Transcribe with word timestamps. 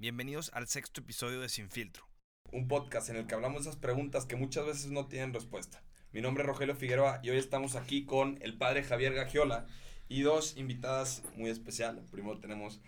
Bienvenidos 0.00 0.52
al 0.54 0.68
sexto 0.68 1.00
episodio 1.00 1.40
de 1.40 1.48
Sin 1.48 1.70
Filtro. 1.70 2.06
Un 2.52 2.68
podcast 2.68 3.08
en 3.08 3.16
el 3.16 3.26
que 3.26 3.34
hablamos 3.34 3.64
de 3.64 3.70
esas 3.70 3.80
preguntas 3.80 4.26
que 4.26 4.36
muchas 4.36 4.64
veces 4.64 4.92
no 4.92 5.06
tienen 5.08 5.34
respuesta. 5.34 5.82
Mi 6.12 6.20
nombre 6.20 6.44
es 6.44 6.46
Rogelio 6.46 6.76
Figueroa 6.76 7.18
y 7.24 7.30
hoy 7.30 7.38
estamos 7.38 7.74
aquí 7.74 8.04
con 8.04 8.38
el 8.40 8.56
padre 8.56 8.84
Javier 8.84 9.12
Gagiola 9.12 9.66
y 10.08 10.22
dos 10.22 10.56
invitadas 10.56 11.24
muy 11.34 11.50
especiales. 11.50 12.04
Primero 12.12 12.38
tenemos 12.38 12.80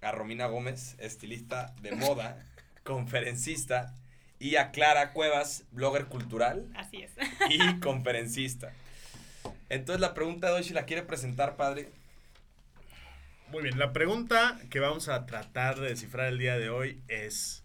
a 0.00 0.10
Romina 0.10 0.46
Gómez, 0.46 0.96
estilista 1.00 1.74
de 1.82 1.92
moda, 1.92 2.42
conferencista, 2.82 3.94
y 4.38 4.56
a 4.56 4.70
Clara 4.70 5.12
Cuevas, 5.12 5.64
blogger 5.70 6.06
cultural. 6.06 6.72
Así 6.74 7.02
es. 7.02 7.12
Y 7.50 7.78
conferencista. 7.80 8.72
Entonces 9.68 10.00
la 10.00 10.14
pregunta 10.14 10.46
de 10.46 10.54
hoy, 10.54 10.64
si 10.64 10.72
la 10.72 10.86
quiere 10.86 11.02
presentar, 11.02 11.56
padre, 11.56 11.90
Muy 13.50 13.62
bien, 13.62 13.78
la 13.78 13.92
pregunta 13.92 14.58
que 14.70 14.80
vamos 14.80 15.08
a 15.08 15.26
tratar 15.26 15.78
de 15.78 15.88
descifrar 15.88 16.26
el 16.28 16.38
día 16.38 16.56
de 16.58 16.70
hoy 16.70 17.02
es, 17.08 17.62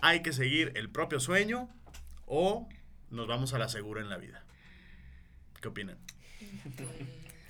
¿hay 0.00 0.22
que 0.22 0.32
seguir 0.32 0.72
el 0.76 0.90
propio 0.90 1.18
sueño 1.18 1.68
o 2.26 2.68
nos 3.10 3.26
vamos 3.26 3.52
a 3.54 3.58
la 3.58 3.68
segura 3.68 4.00
en 4.00 4.08
la 4.08 4.16
vida? 4.18 4.44
¿Qué 5.60 5.68
opinan? 5.68 5.98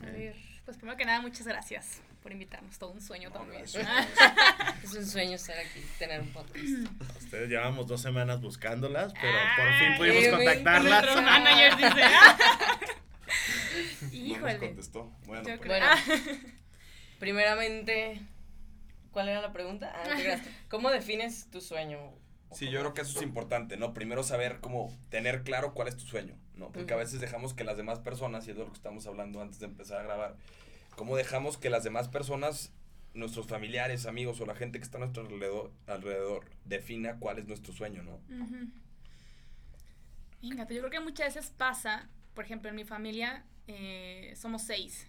A 0.02 0.06
ver, 0.06 0.34
pues 0.64 0.76
primero 0.78 0.96
que 0.96 1.04
nada, 1.04 1.20
muchas 1.20 1.46
gracias 1.46 2.00
por 2.22 2.32
invitarnos. 2.32 2.78
Todo 2.78 2.90
un 2.92 3.00
sueño 3.02 3.30
también. 3.30 3.62
gracias. 3.72 4.08
Es 4.82 4.94
un 4.94 5.06
sueño 5.06 5.34
estar 5.34 5.58
aquí, 5.58 5.84
tener 5.98 6.20
un 6.22 6.28
podcast. 6.32 6.56
Ustedes 7.18 7.50
llevamos 7.50 7.86
dos 7.86 8.00
semanas 8.00 8.40
buscándolas, 8.40 9.12
pero 9.12 9.36
por 9.56 9.66
Ay, 9.68 9.78
fin 9.88 9.96
pudimos 9.98 10.22
eh, 10.24 10.30
contactarlas. 10.30 11.02
Nuestro 11.02 11.22
manager 11.22 11.76
dice. 11.76 12.02
"Ah". 12.02 12.38
no 14.00 14.08
nos 14.08 14.12
Híjole. 14.14 14.58
contestó. 14.58 15.12
Bueno, 15.26 15.42
Yo 15.46 15.58
pues, 15.58 15.60
creo- 15.60 15.78
Bueno. 16.16 16.59
Primeramente, 17.20 18.18
¿cuál 19.12 19.28
era 19.28 19.42
la 19.42 19.52
pregunta? 19.52 19.92
Ah. 19.94 20.40
¿Cómo 20.70 20.90
defines 20.90 21.48
tu 21.50 21.60
sueño? 21.60 21.98
Sí, 22.50 22.70
yo 22.70 22.80
creo 22.80 22.94
que 22.94 23.02
eso 23.02 23.18
es 23.18 23.22
importante, 23.22 23.76
¿no? 23.76 23.92
Primero 23.92 24.24
saber 24.24 24.58
cómo 24.60 24.92
tener 25.10 25.44
claro 25.44 25.74
cuál 25.74 25.86
es 25.86 25.96
tu 25.96 26.06
sueño, 26.06 26.34
¿no? 26.56 26.72
Porque 26.72 26.94
a 26.94 26.96
veces 26.96 27.20
dejamos 27.20 27.52
que 27.52 27.62
las 27.62 27.76
demás 27.76 28.00
personas, 28.00 28.48
y 28.48 28.50
es 28.50 28.56
de 28.56 28.64
lo 28.64 28.70
que 28.70 28.76
estamos 28.76 29.06
hablando 29.06 29.42
antes 29.42 29.60
de 29.60 29.66
empezar 29.66 30.00
a 30.00 30.02
grabar, 30.02 30.36
cómo 30.96 31.14
dejamos 31.14 31.58
que 31.58 31.68
las 31.68 31.84
demás 31.84 32.08
personas, 32.08 32.72
nuestros 33.12 33.46
familiares, 33.46 34.06
amigos 34.06 34.40
o 34.40 34.46
la 34.46 34.54
gente 34.54 34.78
que 34.78 34.84
está 34.84 34.96
a 34.96 35.00
nuestro 35.00 35.22
alrededor, 35.22 35.70
alrededor 35.86 36.46
defina 36.64 37.18
cuál 37.18 37.38
es 37.38 37.46
nuestro 37.46 37.74
sueño, 37.74 38.02
¿no? 38.02 38.18
Fíjate, 40.40 40.74
yo 40.74 40.80
creo 40.80 40.90
que 40.90 41.00
muchas 41.00 41.34
veces 41.34 41.52
pasa, 41.54 42.08
por 42.34 42.46
ejemplo, 42.46 42.70
en 42.70 42.76
mi 42.76 42.84
familia 42.84 43.44
eh, 43.66 44.32
somos 44.36 44.62
seis 44.62 45.06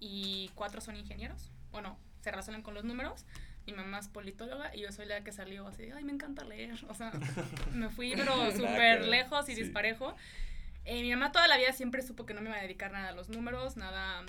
y 0.00 0.50
cuatro 0.54 0.80
son 0.80 0.96
ingenieros. 0.96 1.50
Bueno, 1.70 1.98
se 2.20 2.30
relacionan 2.30 2.62
con 2.62 2.74
los 2.74 2.84
números. 2.84 3.24
Mi 3.66 3.72
mamá 3.72 3.98
es 3.98 4.08
politóloga 4.08 4.74
y 4.74 4.80
yo 4.80 4.92
soy 4.92 5.06
la 5.06 5.22
que 5.22 5.32
salió 5.32 5.66
así, 5.66 5.90
ay, 5.94 6.02
me 6.04 6.12
encanta 6.12 6.44
leer. 6.44 6.74
O 6.88 6.94
sea, 6.94 7.12
me 7.72 7.90
fui 7.90 8.12
pero 8.16 8.50
súper 8.52 9.06
lejos 9.06 9.48
y 9.48 9.54
sí. 9.54 9.62
disparejo. 9.62 10.14
Eh, 10.84 11.02
mi 11.02 11.10
mamá 11.10 11.32
toda 11.32 11.48
la 11.48 11.58
vida 11.58 11.72
siempre 11.72 12.02
supo 12.02 12.24
que 12.24 12.32
no 12.32 12.40
me 12.40 12.48
iba 12.48 12.58
a 12.58 12.62
dedicar 12.62 12.92
nada 12.92 13.10
a 13.10 13.12
los 13.12 13.28
números, 13.28 13.76
nada, 13.76 14.24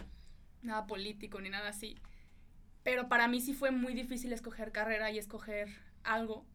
nada 0.62 0.88
político 0.88 1.40
ni 1.40 1.50
nada 1.50 1.70
así. 1.70 1.98
Pero 2.84 3.08
para 3.08 3.28
mí 3.28 3.40
sí 3.40 3.54
fue 3.54 3.72
muy 3.72 3.94
difícil 3.94 4.34
escoger 4.34 4.72
carrera 4.72 5.10
y 5.12 5.18
escoger 5.18 5.70
algo 6.04 6.46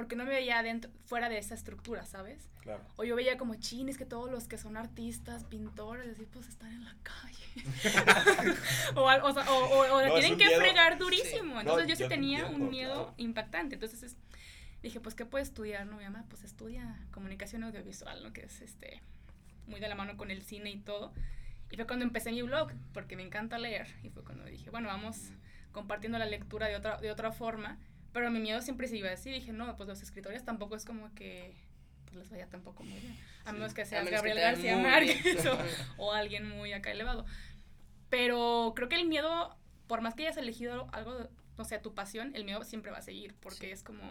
porque 0.00 0.16
no 0.16 0.24
me 0.24 0.30
veía 0.30 0.62
dentro, 0.62 0.90
fuera 1.04 1.28
de 1.28 1.36
esa 1.36 1.54
estructura, 1.54 2.06
¿sabes? 2.06 2.48
Claro. 2.62 2.82
O 2.96 3.04
yo 3.04 3.14
veía 3.16 3.36
como 3.36 3.54
chines 3.56 3.98
que 3.98 4.06
todos 4.06 4.30
los 4.30 4.48
que 4.48 4.56
son 4.56 4.76
artistas, 4.78 5.44
pintores, 5.44 6.08
así 6.08 6.24
pues 6.26 6.48
están 6.48 6.72
en 6.72 6.84
la 6.84 6.96
calle. 7.02 7.36
o, 8.96 9.02
o, 9.02 9.32
sea, 9.34 9.50
o, 9.50 9.78
o- 9.80 9.86
No, 9.88 10.00
es 10.00 10.12
tienen 10.20 10.38
que 10.38 10.46
miedo. 10.46 10.60
fregar 10.60 10.98
durísimo. 10.98 11.60
Entonces 11.60 11.86
yo 11.88 11.96
sí 11.96 12.02
yo 12.04 12.08
tenía 12.08 12.38
entiendo, 12.40 12.64
un 12.64 12.70
miedo 12.70 12.94
claro. 12.94 13.14
impactante. 13.18 13.74
Entonces 13.74 14.02
es- 14.02 14.16
dije, 14.82 15.00
pues, 15.00 15.14
¿qué 15.14 15.26
puedo 15.26 15.42
estudiar? 15.42 15.86
No, 15.86 15.96
mi 15.98 16.04
mamá, 16.04 16.24
pues 16.28 16.42
estudia 16.44 16.98
comunicación 17.10 17.62
audiovisual, 17.64 18.22
¿no? 18.22 18.32
Que 18.32 18.42
es 18.46 18.60
este 18.62 19.02
muy 19.66 19.80
de 19.80 19.88
la 19.88 19.94
mano 19.94 20.16
con 20.16 20.30
el 20.30 20.42
cine 20.42 20.70
y 20.70 20.78
todo. 20.78 21.12
Y 21.70 21.76
fue 21.76 21.86
cuando 21.86 22.04
empecé 22.04 22.32
mi 22.32 22.42
blog, 22.42 22.72
porque 22.92 23.14
me 23.16 23.22
encanta 23.22 23.58
leer. 23.58 23.86
Y 24.02 24.08
fue 24.10 24.24
cuando 24.24 24.44
dije, 24.44 24.70
bueno, 24.70 24.88
vamos 24.88 25.30
compartiendo 25.72 26.18
la 26.18 26.26
lectura 26.26 26.66
de 26.66 26.76
otra, 26.76 26.96
de 27.00 27.10
otra 27.12 27.30
forma. 27.32 27.78
Pero 28.12 28.30
mi 28.30 28.40
miedo 28.40 28.60
siempre 28.60 28.88
se 28.88 28.96
iba 28.96 29.10
así. 29.10 29.30
Dije, 29.30 29.52
no, 29.52 29.76
pues 29.76 29.88
los 29.88 30.02
escritores 30.02 30.44
tampoco 30.44 30.74
es 30.76 30.84
como 30.84 31.14
que 31.14 31.54
pues, 32.06 32.16
les 32.16 32.30
vaya 32.30 32.48
tampoco 32.48 32.82
muy 32.82 32.98
bien. 33.00 33.16
A 33.44 33.52
menos 33.52 33.72
que 33.74 33.84
seas 33.86 34.04
menos 34.04 34.18
Gabriel 34.18 34.40
García 34.40 34.76
Márquez 34.78 35.46
o, 35.46 35.58
o 36.04 36.12
alguien 36.12 36.48
muy 36.48 36.72
acá 36.72 36.90
elevado. 36.90 37.24
Pero 38.08 38.72
creo 38.74 38.88
que 38.88 38.96
el 38.96 39.06
miedo, 39.06 39.56
por 39.86 40.00
más 40.00 40.14
que 40.14 40.24
hayas 40.24 40.36
elegido 40.36 40.88
algo, 40.92 41.28
no 41.56 41.64
sé, 41.64 41.78
tu 41.78 41.94
pasión, 41.94 42.32
el 42.34 42.44
miedo 42.44 42.64
siempre 42.64 42.90
va 42.90 42.98
a 42.98 43.02
seguir. 43.02 43.34
Porque 43.40 43.66
Sí. 43.66 43.72
es 43.72 43.82
como, 43.84 44.02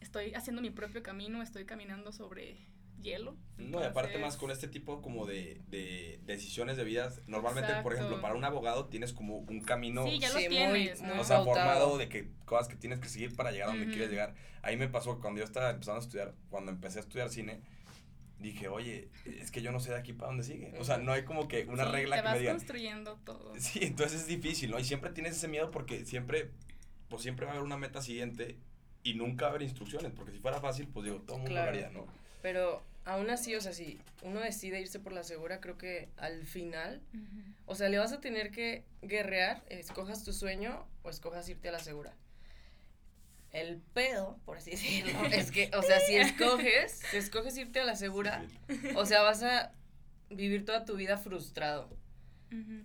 estoy 0.00 0.34
haciendo 0.34 0.60
mi 0.60 0.70
propio 0.70 1.02
camino, 1.02 1.42
estoy 1.42 1.64
caminando 1.64 2.12
sobre 2.12 2.58
hielo. 3.00 3.36
No, 3.56 3.80
y 3.80 3.84
aparte 3.84 4.18
más 4.18 4.36
con 4.36 4.50
este 4.50 4.66
tipo 4.66 5.00
como 5.00 5.26
de, 5.26 5.60
de 5.68 6.20
decisiones 6.24 6.76
de 6.76 6.84
vida, 6.84 7.12
normalmente, 7.26 7.72
por 7.82 7.92
Exacto. 7.92 7.94
ejemplo, 7.94 8.20
para 8.20 8.34
un 8.34 8.44
abogado 8.44 8.86
tienes 8.86 9.12
como 9.12 9.38
un 9.38 9.60
camino... 9.60 10.04
Sí, 10.04 10.18
ya 10.18 10.28
lo 10.30 10.38
Sí, 10.40 10.46
tienes, 10.48 11.00
muy 11.00 11.08
¿no? 11.14 11.20
O 11.20 11.24
sea, 11.24 11.36
pautado. 11.38 11.44
formado 11.56 11.98
de 11.98 12.08
que 12.08 12.30
cosas 12.46 12.66
que 12.68 12.76
tienes 12.76 12.98
que 12.98 13.08
seguir 13.08 13.36
para 13.36 13.52
llegar 13.52 13.68
a 13.68 13.70
donde 13.72 13.86
Ujú. 13.86 13.92
quieres 13.92 14.10
llegar. 14.10 14.34
Ahí 14.62 14.76
me 14.76 14.88
pasó 14.88 15.20
cuando 15.20 15.38
yo 15.38 15.44
estaba 15.44 15.70
empezando 15.70 16.00
a 16.00 16.02
estudiar, 16.04 16.34
cuando 16.50 16.72
empecé 16.72 16.98
a 16.98 17.02
estudiar 17.02 17.28
cine, 17.30 17.60
dije, 18.40 18.68
oye, 18.68 19.08
es 19.24 19.50
que 19.50 19.62
yo 19.62 19.70
no 19.70 19.78
sé 19.80 19.90
de 19.90 19.98
aquí 19.98 20.12
para 20.12 20.28
dónde 20.28 20.42
sigue. 20.42 20.74
O 20.78 20.84
sea, 20.84 20.98
no 20.98 21.12
hay 21.12 21.24
como 21.24 21.46
que 21.46 21.64
una 21.66 21.84
Sí, 21.86 21.92
regla 21.92 22.16
te 22.16 22.22
que 22.22 22.26
vas 22.26 22.34
me 22.34 22.40
diga. 22.40 22.52
construyendo 22.52 23.18
todo. 23.24 23.54
Sí, 23.58 23.80
entonces 23.82 24.22
es 24.22 24.26
difícil, 24.26 24.70
¿no? 24.72 24.78
Y 24.80 24.84
siempre 24.84 25.10
tienes 25.10 25.36
ese 25.36 25.46
miedo 25.48 25.70
porque 25.70 26.04
siempre, 26.04 26.50
pues 27.08 27.22
siempre 27.22 27.46
va 27.46 27.52
a 27.52 27.54
haber 27.54 27.64
una 27.64 27.76
meta 27.78 28.02
siguiente 28.02 28.58
y 29.04 29.14
nunca 29.14 29.44
va 29.44 29.48
a 29.48 29.50
haber 29.52 29.62
instrucciones, 29.62 30.12
porque 30.12 30.32
si 30.32 30.38
fuera 30.40 30.60
fácil, 30.60 30.88
pues 30.88 31.04
digo, 31.04 31.20
todo 31.20 31.36
el 31.36 31.42
mundo 31.42 31.54
Claro. 31.54 31.70
lo 31.70 31.76
haría, 31.76 31.90
¿no? 31.90 32.06
Pero 32.44 32.82
aún 33.06 33.30
así, 33.30 33.54
o 33.54 33.60
sea, 33.62 33.72
si 33.72 33.98
uno 34.22 34.40
decide 34.40 34.78
irse 34.78 35.00
por 35.00 35.14
la 35.14 35.22
segura, 35.22 35.62
creo 35.62 35.78
que 35.78 36.10
al 36.18 36.44
final, 36.44 37.00
o 37.64 37.74
sea, 37.74 37.88
le 37.88 37.96
vas 37.96 38.12
a 38.12 38.20
tener 38.20 38.50
que 38.50 38.84
guerrear, 39.00 39.64
escojas 39.70 40.24
tu 40.24 40.34
sueño 40.34 40.86
o 41.04 41.08
escojas 41.08 41.48
irte 41.48 41.70
a 41.70 41.72
la 41.72 41.78
segura. 41.78 42.12
El 43.50 43.78
pedo, 43.94 44.38
por 44.44 44.58
así 44.58 44.72
decirlo, 44.72 45.18
es 45.32 45.50
que, 45.50 45.70
o 45.74 45.80
sea, 45.80 45.98
si 46.00 46.16
escoges, 46.16 47.00
si 47.10 47.16
escoges 47.16 47.56
irte 47.56 47.80
a 47.80 47.84
la 47.86 47.96
segura, 47.96 48.44
o 48.94 49.06
sea, 49.06 49.22
vas 49.22 49.42
a 49.42 49.72
vivir 50.28 50.66
toda 50.66 50.84
tu 50.84 50.96
vida 50.96 51.16
frustrado. 51.16 51.96
Ujú. 52.52 52.84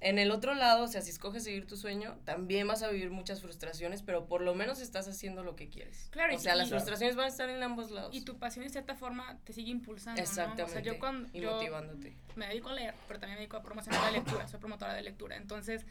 En 0.00 0.18
el 0.18 0.30
otro 0.30 0.54
lado, 0.54 0.84
o 0.84 0.88
sea, 0.88 1.00
si 1.00 1.10
escoges 1.10 1.44
seguir 1.44 1.66
tu 1.66 1.76
sueño, 1.76 2.16
también 2.24 2.68
vas 2.68 2.82
a 2.82 2.88
vivir 2.88 3.10
muchas 3.10 3.40
frustraciones, 3.40 4.02
pero 4.02 4.26
por 4.26 4.42
lo 4.42 4.54
menos 4.54 4.80
estás 4.80 5.08
haciendo 5.08 5.42
lo 5.42 5.56
que 5.56 5.68
quieres. 5.68 6.08
Claro, 6.10 6.32
y 6.32 6.36
o 6.36 6.38
sea, 6.38 6.54
las 6.54 6.68
frustraciones 6.68 7.16
van 7.16 7.26
a 7.26 7.28
estar 7.28 7.48
en 7.48 7.62
ambos 7.62 7.90
lados. 7.90 8.14
Y 8.14 8.20
tu 8.20 8.38
pasión, 8.38 8.64
de 8.64 8.70
cierta 8.70 8.94
forma, 8.94 9.38
te 9.44 9.52
sigue 9.52 9.70
impulsando. 9.70 10.20
¿no? 10.20 10.24
Exactamente. 10.24 10.62
O 10.62 10.68
sea, 10.68 10.80
yo 10.80 10.98
cuando. 10.98 11.28
y 11.32 11.40
yo 11.40 11.52
motivándote. 11.52 12.16
me 12.36 12.46
dedico 12.46 12.68
a 12.68 12.74
leer, 12.74 12.94
pero 13.08 13.18
también 13.18 13.36
me 13.36 13.40
dedico 13.40 13.56
a 13.56 13.62
promocionar 13.62 14.00
la 14.02 14.10
lectura. 14.12 14.46
Soy 14.46 14.60
promotora 14.60 14.94
de 14.94 15.02
lectura. 15.02 15.36
Entonces, 15.36 15.84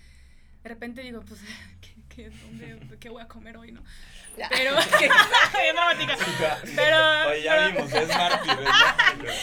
de 0.68 0.74
repente 0.74 1.02
digo, 1.02 1.22
pues, 1.22 1.40
¿qué, 1.82 1.96
qué, 2.10 2.30
dónde- 2.30 2.98
qué 3.00 3.10
voy 3.10 3.22
a 3.22 3.28
comer 3.28 3.58
hoy, 3.58 3.72
no? 3.72 3.84
Pero. 4.50 4.76
Bien 5.00 5.76
dramática. 5.76 6.18
Pero. 6.76 7.30
Oye, 7.30 7.44
ya 7.44 7.68
vimos, 7.70 7.92
es 7.94 8.08
mártir, 8.08 8.52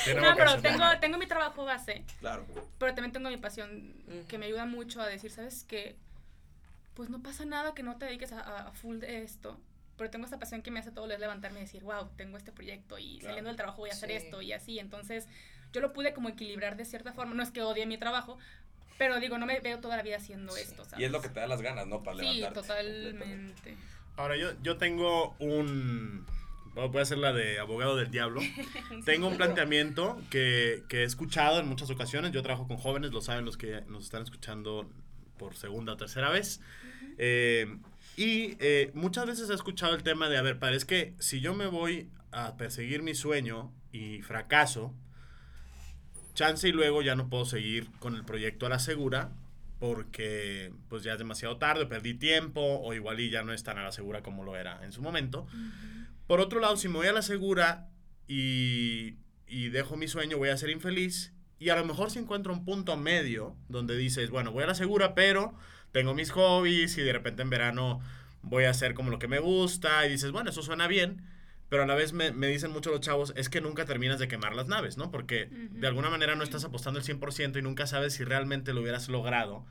es 0.06 0.16
No, 0.16 0.36
pero 0.36 0.60
tengo, 0.60 0.84
tengo 1.00 1.18
mi 1.18 1.26
trabajo 1.26 1.64
base, 1.64 2.04
Claro. 2.20 2.46
pero 2.78 2.94
también 2.94 3.12
tengo 3.12 3.28
mi 3.28 3.36
pasión 3.38 3.94
que 4.28 4.38
me 4.38 4.46
ayuda 4.46 4.66
mucho 4.66 5.00
a 5.00 5.06
decir, 5.08 5.30
¿sabes 5.30 5.64
qué? 5.64 5.96
Pues 6.94 7.10
no 7.10 7.22
pasa 7.22 7.44
nada 7.44 7.74
que 7.74 7.82
no 7.82 7.96
te 7.96 8.06
dediques 8.06 8.32
a, 8.32 8.68
a 8.68 8.72
full 8.72 8.98
de 8.98 9.24
esto, 9.24 9.58
pero 9.96 10.10
tengo 10.10 10.26
esta 10.26 10.38
pasión 10.38 10.62
que 10.62 10.70
me 10.70 10.78
hace 10.78 10.92
los 10.92 11.08
días 11.08 11.18
levantarme 11.18 11.58
y 11.58 11.62
decir, 11.64 11.82
wow, 11.82 12.08
tengo 12.16 12.36
este 12.36 12.52
proyecto 12.52 12.98
y 12.98 13.18
Claro. 13.18 13.32
saliendo 13.32 13.48
del 13.48 13.56
trabajo 13.56 13.78
voy 13.78 13.90
a 13.90 13.94
hacer 13.94 14.10
Sí. 14.10 14.16
esto 14.16 14.42
y 14.42 14.52
así. 14.52 14.78
Entonces, 14.78 15.26
yo 15.72 15.80
lo 15.80 15.92
pude 15.92 16.12
como 16.14 16.28
equilibrar 16.28 16.76
de 16.76 16.84
cierta 16.84 17.12
forma. 17.12 17.34
No 17.34 17.42
es 17.42 17.50
que 17.50 17.62
odie 17.62 17.84
mi 17.86 17.98
trabajo, 17.98 18.38
pero 18.99 19.21
digo, 19.21 19.38
no 19.38 19.47
me 19.47 19.60
veo 19.60 19.78
toda 19.81 19.97
la 19.97 20.03
vida 20.03 20.16
haciendo 20.16 20.56
esto, 20.56 20.84
¿sabes? 20.84 21.00
Y 21.00 21.05
es 21.05 21.10
lo 21.10 21.21
que 21.21 21.28
te 21.28 21.41
da 21.41 21.47
las 21.47 21.60
ganas, 21.62 21.87
¿no? 21.87 22.03
Para 22.03 22.19
Sí, 22.19 22.34
levantarte. 22.38 22.69
totalmente. 22.69 23.77
Ahora, 24.16 24.37
yo, 24.37 24.50
yo 24.62 24.77
tengo 24.77 25.35
un... 25.38 26.25
Voy 26.75 26.99
a 26.99 27.02
hacer 27.02 27.19
la 27.19 27.32
de 27.32 27.61
abogado 27.61 27.94
del 27.96 28.11
diablo. 28.11 28.41
Tengo 29.05 29.29
un 29.29 29.37
planteamiento 29.37 30.20
que, 30.29 30.82
que 30.88 31.02
he 31.02 31.05
escuchado 31.05 31.61
en 31.61 31.69
muchas 31.69 31.88
ocasiones. 31.91 32.32
Yo 32.32 32.43
trabajo 32.43 32.67
con 32.67 32.79
jóvenes, 32.79 33.12
lo 33.12 33.20
saben 33.20 33.44
los 33.44 33.56
que 33.56 33.82
nos 33.87 34.05
están 34.06 34.25
escuchando 34.25 34.91
por 35.38 35.55
segunda 35.55 35.93
o 35.93 35.97
tercera 35.97 36.31
vez. 36.31 36.61
Eh, 37.17 37.79
y 38.17 38.56
eh, 38.58 38.90
muchas 38.94 39.26
veces 39.26 39.50
he 39.50 39.55
escuchado 39.55 39.94
el 39.94 40.02
tema 40.02 40.29
de, 40.29 40.37
a 40.37 40.43
ver, 40.43 40.58
parece 40.58 40.85
que 40.87 41.14
si 41.20 41.40
yo 41.40 41.55
me 41.55 41.67
voy 41.69 42.11
a 42.32 42.56
perseguir 42.56 43.02
mi 43.05 43.14
sueño 43.14 43.73
y 43.93 44.23
fracaso, 44.23 44.93
chance 46.34 46.69
y 46.69 46.72
luego 46.72 47.02
ya 47.02 47.14
no 47.14 47.28
puedo 47.28 47.44
seguir 47.44 47.88
con 47.98 48.14
el 48.14 48.25
proyecto 48.25 48.66
a 48.66 48.69
la 48.69 48.78
segura 48.78 49.32
porque 49.78 50.72
pues 50.88 51.02
ya 51.02 51.12
es 51.12 51.19
demasiado 51.19 51.56
tarde, 51.56 51.86
perdí 51.86 52.14
tiempo 52.14 52.60
o 52.60 52.94
igual 52.94 53.20
y 53.20 53.31
ya 53.31 53.42
no 53.42 53.52
es 53.52 53.64
tan 53.64 53.78
a 53.78 53.82
la 53.82 53.92
segura 53.92 54.22
como 54.22 54.44
lo 54.44 54.56
era 54.56 54.84
en 54.84 54.92
su 54.92 55.02
momento. 55.02 55.46
Por 56.26 56.40
otro 56.40 56.60
lado, 56.60 56.76
si 56.76 56.88
me 56.88 56.96
voy 56.96 57.06
a 57.06 57.12
la 57.12 57.22
segura 57.22 57.88
y, 58.26 59.16
y 59.46 59.69
dejo 59.69 59.96
mi 59.96 60.08
sueño, 60.08 60.38
voy 60.38 60.48
a 60.48 60.56
ser 60.56 60.70
infeliz. 60.70 61.32
Y 61.58 61.69
a 61.69 61.76
lo 61.76 61.84
mejor 61.84 62.10
si 62.10 62.19
encuentro 62.19 62.52
un 62.52 62.64
punto 62.64 62.96
medio 62.96 63.56
donde 63.69 63.96
dices, 63.96 64.30
bueno, 64.30 64.52
voy 64.52 64.64
a 64.64 64.69
la 64.69 64.75
segura, 64.75 65.14
pero 65.14 65.54
tengo 65.92 66.14
mis 66.14 66.30
hobbies 66.30 66.96
y 66.98 67.02
de 67.02 67.12
repente 67.12 67.42
en 67.42 67.50
verano 67.50 68.00
voy 68.42 68.64
a 68.64 68.70
hacer 68.70 68.94
como 68.94 69.10
lo 69.10 69.19
que 69.19 69.28
me 69.28 69.38
gusta 69.38 70.06
y 70.06 70.10
dices, 70.10 70.32
bueno, 70.32 70.50
eso 70.50 70.62
suena 70.62 70.87
bien, 70.87 71.22
pero 71.75 71.82
a 71.82 71.87
la 71.87 71.97
vez 71.97 72.12
me, 72.12 72.31
me 72.31 72.47
dicen 72.47 72.71
mucho 72.71 72.93
los 72.93 73.00
chavos, 73.00 73.32
es 73.35 73.49
que 73.49 73.61
nunca 73.61 73.85
terminas 73.85 74.21
de 74.21 74.29
quemar 74.29 74.55
las 74.55 74.69
naves, 74.69 74.97
¿no? 74.97 75.11
Porque 75.11 75.49
Ujú. 75.50 75.81
de 75.81 75.88
alguna 75.88 76.09
manera 76.09 76.37
no 76.37 76.44
estás 76.44 76.62
apostando 76.62 77.00
el 77.00 77.05
100% 77.05 77.59
y 77.59 77.62
nunca 77.62 77.88
sabes 77.88 78.15
si 78.15 78.23
realmente 78.23 78.73
lo 78.73 78.81
hubieras 78.81 79.09
logrado. 79.09 79.67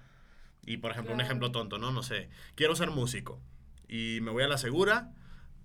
Y 0.65 0.77
por 0.77 0.91
ejemplo, 0.91 1.13
un 1.13 1.19
Claro. 1.19 1.27
ejemplo 1.29 1.51
tonto, 1.53 1.77
¿no? 1.77 1.93
No 1.93 2.03
sé, 2.03 2.27
quiero 2.55 2.75
ser 2.75 2.89
músico 2.91 3.41
y 3.87 4.19
me 4.21 4.31
voy 4.31 4.43
a 4.43 4.49
la 4.49 4.57
segura, 4.57 5.13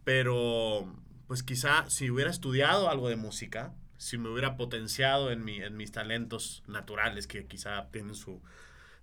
pero 0.05 0.95
pues 1.27 1.43
quizá 1.43 1.91
si 1.91 2.09
hubiera 2.09 2.31
estudiado 2.31 2.89
algo 2.89 3.09
de 3.09 3.17
música, 3.17 3.75
si 3.97 4.17
me 4.17 4.29
hubiera 4.29 4.57
potenciado 4.57 5.33
en, 5.33 5.45
mi, 5.45 5.57
en 5.61 5.77
mis 5.77 5.91
talentos 5.91 6.63
naturales, 6.69 7.27
que 7.27 7.47
quizá 7.47 7.91
tienen 7.91 8.15
su, 8.15 8.41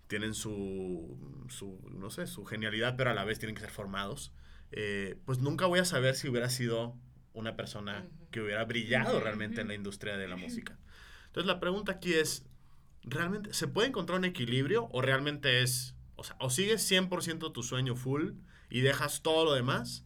tienen 0.08 0.34
su, 0.36 1.18
su, 1.50 1.82
no 1.92 2.10
sé, 2.12 2.28
su 2.28 2.46
genialidad, 2.46 2.96
pero 2.96 3.10
a 3.10 3.14
la 3.14 3.26
vez 3.26 3.40
tienen 3.40 3.56
que 3.56 3.62
ser 3.62 3.72
formados, 3.72 4.32
eh, 4.72 5.18
pues 5.26 5.40
nunca 5.40 5.66
voy 5.66 5.80
a 5.80 5.86
saber 5.86 6.16
si 6.16 6.30
hubiera 6.30 6.50
sido 6.50 6.96
una 7.36 7.56
persona 7.56 8.08
que 8.32 8.42
hubiera 8.42 8.64
brillado 8.66 9.20
realmente 9.20 9.62
en 9.62 9.68
la 9.68 9.76
industria 9.76 10.18
de 10.18 10.28
la 10.28 10.36
música. 10.36 10.78
Entonces 11.28 11.46
la 11.48 11.60
pregunta 11.60 11.92
aquí 11.94 12.14
es, 12.14 12.46
¿realmente 13.04 13.54
se 13.54 13.68
puede 13.68 13.90
encontrar 13.90 14.18
un 14.18 14.26
equilibrio 14.26 14.90
o 14.92 15.02
realmente 15.02 15.62
es, 15.62 15.96
o 16.16 16.24
sea, 16.24 16.36
o 16.40 16.50
sigues 16.50 16.90
100% 16.90 17.52
tu 17.52 17.62
sueño 17.62 17.96
full 17.96 18.32
y 18.70 18.82
dejas 18.82 19.22
todo 19.22 19.46
lo 19.46 19.54
demás? 19.54 20.06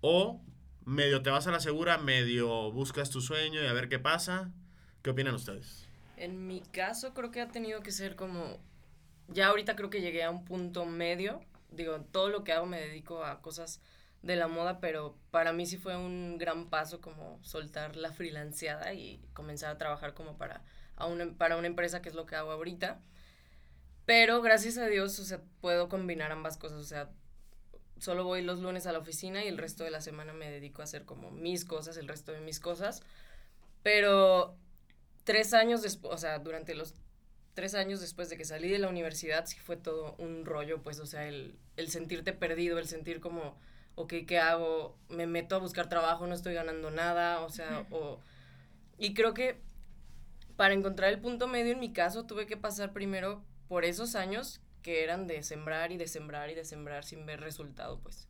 ¿O 0.00 0.44
medio 0.84 1.22
te 1.22 1.30
vas 1.30 1.46
a 1.46 1.52
la 1.52 1.60
segura, 1.60 1.98
medio 1.98 2.70
buscas 2.72 3.08
tu 3.08 3.20
sueño 3.20 3.62
y 3.62 3.66
a 3.66 3.72
ver 3.72 3.88
qué 3.88 3.98
pasa? 3.98 4.52
¿Qué 5.02 5.10
opinan 5.10 5.34
ustedes? 5.34 5.88
En 6.16 6.46
mi 6.46 6.60
caso 6.60 7.14
creo 7.14 7.30
que 7.30 7.40
ha 7.40 7.48
tenido 7.48 7.80
que 7.82 7.92
ser 7.92 8.16
como, 8.16 8.58
ya 9.28 9.48
ahorita 9.48 9.76
creo 9.76 9.90
que 9.90 10.00
llegué 10.00 10.24
a 10.24 10.30
un 10.30 10.44
punto 10.44 10.86
medio, 10.86 11.40
digo, 11.70 12.00
todo 12.12 12.28
lo 12.28 12.44
que 12.44 12.52
hago 12.52 12.66
me 12.66 12.80
dedico 12.80 13.24
a 13.24 13.40
cosas 13.40 13.80
de 14.24 14.36
la 14.36 14.48
moda, 14.48 14.80
pero 14.80 15.16
para 15.30 15.52
mí 15.52 15.66
sí 15.66 15.76
fue 15.76 15.96
un 15.96 16.38
gran 16.38 16.70
paso 16.70 17.00
como 17.00 17.38
soltar 17.42 17.96
la 17.96 18.12
freelanceada 18.12 18.94
y 18.94 19.22
comenzar 19.34 19.70
a 19.70 19.78
trabajar 19.78 20.14
como 20.14 20.38
para, 20.38 20.62
a 20.96 21.06
una, 21.06 21.32
para 21.36 21.56
una 21.56 21.66
empresa, 21.66 22.00
que 22.00 22.08
es 22.08 22.14
lo 22.14 22.26
que 22.26 22.36
hago 22.36 22.50
ahorita. 22.50 23.00
Pero 24.06 24.42
gracias 24.42 24.78
a 24.78 24.86
Dios, 24.86 25.18
o 25.18 25.24
sea, 25.24 25.40
puedo 25.60 25.88
combinar 25.88 26.32
ambas 26.32 26.56
cosas, 26.56 26.78
o 26.78 26.84
sea, 26.84 27.10
solo 27.98 28.24
voy 28.24 28.42
los 28.42 28.60
lunes 28.60 28.86
a 28.86 28.92
la 28.92 28.98
oficina 28.98 29.44
y 29.44 29.48
el 29.48 29.58
resto 29.58 29.84
de 29.84 29.90
la 29.90 30.00
semana 30.00 30.32
me 30.32 30.50
dedico 30.50 30.82
a 30.82 30.84
hacer 30.84 31.04
como 31.04 31.30
mis 31.30 31.64
cosas, 31.64 31.96
el 31.96 32.08
resto 32.08 32.32
de 32.32 32.40
mis 32.40 32.60
cosas. 32.60 33.02
Pero 33.82 34.56
tres 35.24 35.54
años 35.54 35.82
después, 35.82 36.14
o 36.14 36.18
sea, 36.18 36.38
durante 36.38 36.74
los 36.74 36.94
tres 37.54 37.74
años 37.74 38.00
después 38.00 38.28
de 38.30 38.36
que 38.36 38.44
salí 38.44 38.68
de 38.68 38.78
la 38.78 38.88
universidad, 38.88 39.46
sí 39.46 39.58
fue 39.58 39.76
todo 39.76 40.16
un 40.18 40.44
rollo, 40.44 40.82
pues, 40.82 40.98
o 40.98 41.06
sea, 41.06 41.26
el, 41.28 41.56
el 41.76 41.90
sentirte 41.90 42.32
perdido, 42.32 42.78
el 42.78 42.88
sentir 42.88 43.20
como, 43.20 43.56
ok, 43.96 44.14
¿qué 44.26 44.38
hago? 44.38 44.96
Me 45.08 45.26
meto 45.26 45.56
a 45.56 45.58
buscar 45.58 45.88
trabajo, 45.88 46.26
no 46.26 46.34
estoy 46.34 46.54
ganando 46.54 46.90
nada, 46.90 47.40
o 47.40 47.48
sea, 47.48 47.86
o... 47.90 48.20
Y 48.98 49.14
creo 49.14 49.34
que 49.34 49.60
para 50.56 50.74
encontrar 50.74 51.12
el 51.12 51.20
punto 51.20 51.48
medio 51.48 51.72
en 51.72 51.80
mi 51.80 51.92
caso 51.92 52.24
tuve 52.24 52.46
que 52.46 52.56
pasar 52.56 52.92
primero 52.92 53.42
por 53.68 53.84
esos 53.84 54.14
años 54.14 54.60
que 54.82 55.02
eran 55.02 55.26
de 55.26 55.42
sembrar 55.42 55.92
y 55.92 55.96
de 55.96 56.06
sembrar 56.06 56.50
y 56.50 56.54
de 56.54 56.64
sembrar 56.64 57.04
sin 57.04 57.26
ver 57.26 57.40
resultado, 57.40 57.98
pues. 58.00 58.28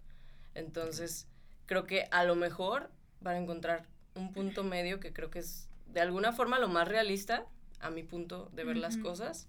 Entonces, 0.55 1.27
creo 1.67 1.87
que 1.87 2.07
a 2.11 2.25
lo 2.25 2.37
mejor 2.37 2.91
para 3.23 3.39
encontrar 3.39 3.87
un 4.15 4.33
punto 4.33 4.63
medio 4.63 5.01
que 5.01 5.13
creo 5.13 5.31
que 5.31 5.41
es 5.41 5.69
de 5.87 6.01
alguna 6.01 6.33
forma 6.33 6.59
lo 6.59 6.69
más 6.69 6.89
realista 6.89 7.47
a 7.81 7.91
mi 7.91 8.03
punto 8.03 8.51
de 8.53 8.65
ver 8.65 8.77
las 8.77 8.97
cosas. 8.97 9.49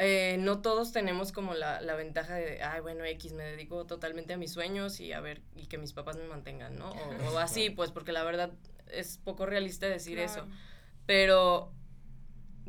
Eh, 0.00 0.36
no 0.40 0.62
todos 0.62 0.92
tenemos 0.92 1.30
como 1.30 1.54
la, 1.54 1.80
la 1.80 1.94
ventaja 1.94 2.34
de, 2.34 2.62
ay, 2.62 2.80
bueno, 2.80 3.04
X, 3.04 3.32
me 3.32 3.44
dedico 3.44 3.86
totalmente 3.86 4.32
a 4.32 4.36
mis 4.38 4.52
sueños 4.52 4.98
y 4.98 5.12
a 5.12 5.20
ver, 5.20 5.42
y 5.54 5.66
que 5.66 5.76
mis 5.78 5.92
papás 5.92 6.16
me 6.16 6.26
mantengan, 6.26 6.76
¿no? 6.76 6.90
O, 6.90 7.34
o 7.34 7.38
así, 7.38 7.70
pues, 7.70 7.90
porque 7.90 8.12
la 8.12 8.24
verdad 8.24 8.50
es 8.90 9.18
poco 9.18 9.46
realista 9.46 9.86
decir 9.86 10.18
eso. 10.18 10.46
Pero 11.06 11.72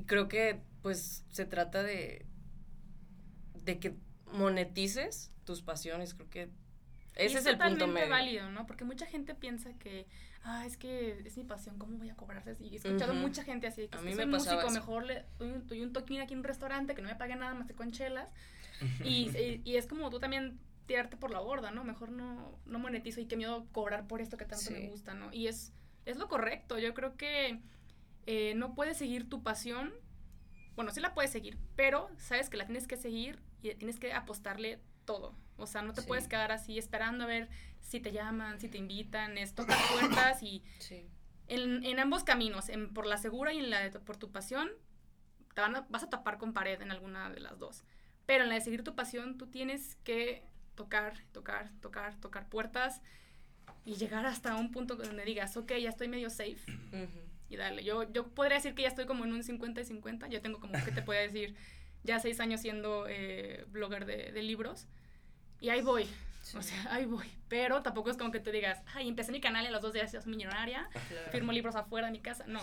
creo 0.06 0.28
que 0.28 0.62
pues 0.82 1.24
se 1.30 1.46
trata 1.46 1.84
de 1.84 2.26
de 3.64 3.80
que 3.80 3.96
monetices 4.32 5.32
tus 5.46 5.62
pasiones, 5.62 6.14
creo 6.14 6.30
que 6.30 6.42
Y 7.18 7.24
ese 7.26 7.40
es, 7.40 7.46
el 7.46 7.58
punto 7.58 7.86
totalmente 7.86 7.88
medio. 7.88 8.10
válido, 8.10 8.50
¿no? 8.52 8.66
Porque 8.66 8.84
mucha 8.84 9.06
gente 9.06 9.36
piensa 9.36 9.74
que, 9.74 10.08
ah, 10.44 10.66
es 10.66 10.78
que 10.78 11.20
es 11.26 11.38
mi 11.38 11.44
pasión, 11.44 11.78
¿cómo 11.78 11.98
voy 11.98 12.10
a 12.10 12.16
cobrar? 12.16 12.44
Y 12.60 12.74
he 12.74 12.76
escuchado 12.78 13.14
Ujú. 13.14 13.22
mucha 13.22 13.44
gente 13.44 13.68
así, 13.68 13.88
que 13.88 13.98
A 13.98 14.00
es 14.00 14.04
mí 14.06 14.12
que 14.12 14.16
me 14.18 14.24
soy 14.24 14.32
músico, 14.32 14.62
eso. 14.62 14.72
mejor 14.72 15.06
le 15.06 15.26
doy 15.40 15.52
un, 15.52 15.68
doy 15.68 15.82
un 15.82 15.94
toquín 15.94 16.22
aquí 16.22 16.34
en 16.34 16.40
un 16.40 16.46
restaurante 16.46 16.96
que 16.96 17.02
no 17.02 17.10
me 17.10 17.16
pague 17.16 17.36
nada 17.36 17.54
más 17.54 17.68
que 17.68 17.74
con 17.74 17.92
chelas. 17.92 18.32
y, 19.04 19.30
y, 19.38 19.62
y 19.66 19.76
es 19.78 19.88
como 19.88 20.10
tú 20.10 20.20
también 20.20 20.60
tirarte 20.88 21.16
por 21.18 21.32
la 21.32 21.40
borda, 21.40 21.72
¿no? 21.72 21.84
Mejor 21.84 22.12
no, 22.12 22.60
no 22.66 22.80
monetizo 22.80 23.22
y 23.22 23.26
qué 23.28 23.38
miedo 23.38 23.68
cobrar 23.72 24.08
por 24.08 24.22
esto 24.22 24.38
que 24.38 24.46
tanto 24.46 24.66
Sí. 24.66 24.74
me 24.74 24.90
gusta, 24.90 25.14
¿no? 25.14 25.32
Y 25.32 25.48
es, 25.48 25.74
es 26.06 26.18
lo 26.18 26.28
correcto, 26.28 26.80
yo 26.80 26.94
creo 26.94 27.16
que 27.16 27.62
eh, 28.26 28.54
no 28.56 28.74
puedes 28.76 28.98
seguir 28.98 29.30
tu 29.30 29.44
pasión, 29.44 29.94
bueno, 30.76 30.92
sí 30.92 31.00
la 31.00 31.14
puedes 31.14 31.32
seguir, 31.32 31.58
pero 31.76 32.10
sabes 32.18 32.50
que 32.50 32.58
la 32.58 32.66
tienes 32.66 32.88
que 32.88 32.98
seguir 32.98 33.40
y 33.62 33.74
tienes 33.76 34.00
que 34.00 34.14
apostarle 34.14 34.80
todo. 35.06 35.36
O 35.58 35.68
sea, 35.68 35.82
no 35.84 35.94
te 35.94 36.02
Sí. 36.02 36.08
puedes 36.08 36.28
quedar 36.28 36.52
así 36.52 36.78
esperando 36.78 37.24
a 37.26 37.28
ver 37.28 37.50
si 37.82 38.00
te 38.00 38.12
llaman, 38.12 38.60
si 38.60 38.68
te 38.70 38.78
invitan, 38.78 39.38
es 39.38 39.54
tocar 39.56 39.78
puertas 39.92 40.42
y 40.44 40.64
Sí. 40.80 41.06
en, 41.48 41.84
en 41.84 42.00
ambos 42.00 42.24
caminos, 42.24 42.70
en, 42.70 42.94
por 42.94 43.06
la 43.06 43.18
segura 43.18 43.54
y 43.54 43.60
en 43.60 43.70
la 43.70 43.80
de, 43.82 44.00
por 44.00 44.18
tu 44.18 44.32
pasión, 44.32 44.70
te 45.54 45.62
van 45.62 45.76
a- 45.76 45.86
vas 45.90 46.04
a 46.04 46.10
tapar 46.10 46.38
con 46.38 46.54
pared 46.54 46.82
en 46.82 46.92
alguna 46.92 47.30
de 47.30 47.40
las 47.42 47.58
dos. 47.60 47.84
Pero 48.26 48.44
en 48.44 48.50
la 48.50 48.56
de 48.56 48.62
seguir 48.62 48.84
tu 48.84 48.96
pasión, 48.96 49.38
tú 49.38 49.48
tienes 49.48 49.96
que 50.04 50.44
tocar, 50.76 51.18
tocar, 51.34 51.70
tocar, 51.82 52.16
tocar 52.20 52.48
puertas 52.48 53.02
y 53.84 53.96
llegar 53.96 54.26
hasta 54.26 54.56
un 54.56 54.72
punto 54.72 54.96
donde 54.96 55.26
digas, 55.26 55.58
ok, 55.58 55.74
ya 55.82 55.90
estoy 55.90 56.08
medio 56.08 56.30
safe 56.30 56.60
y 57.50 57.56
darle. 57.58 57.84
Yo, 57.84 58.10
yo 58.14 58.28
podría 58.30 58.56
decir 58.58 58.74
que 58.76 58.84
ya 58.84 58.88
estoy 58.88 59.06
como 59.06 59.26
en 59.26 59.34
un 59.34 59.44
50 59.44 59.82
y 59.82 59.86
50. 59.86 60.28
Yo 60.30 60.42
tengo 60.42 60.60
como, 60.60 60.74
que 60.86 60.92
te 60.92 61.02
puedo 61.02 61.20
decir? 61.20 61.56
Ya 62.04 62.20
seis 62.20 62.40
años 62.40 62.62
siendo 62.62 63.06
eh, 63.10 63.66
blogger 63.70 64.06
de, 64.06 64.32
de 64.32 64.42
libros. 64.44 64.88
Y 65.60 65.70
ahí 65.70 65.82
voy. 65.82 66.08
Sí. 66.42 66.58
O 66.58 66.62
sea, 66.62 66.88
ahí 66.94 67.06
voy. 67.06 67.30
Pero 67.48 67.82
tampoco 67.84 68.10
es 68.10 68.18
como 68.18 68.32
que 68.32 68.40
te 68.40 68.52
digas, 68.52 68.82
ay, 68.96 69.08
empecé 69.08 69.32
mi 69.32 69.40
canal 69.42 69.64
y 69.64 69.68
a 69.68 69.72
los 69.72 69.82
dos 69.82 69.94
días 69.94 70.12
ya 70.12 70.22
soy 70.22 70.32
millonaria. 70.36 70.90
Claro. 71.10 71.32
Firmo 71.32 71.52
libros 71.52 71.76
afuera 71.76 72.08
de 72.08 72.12
mi 72.14 72.20
casa. 72.20 72.46
No. 72.48 72.60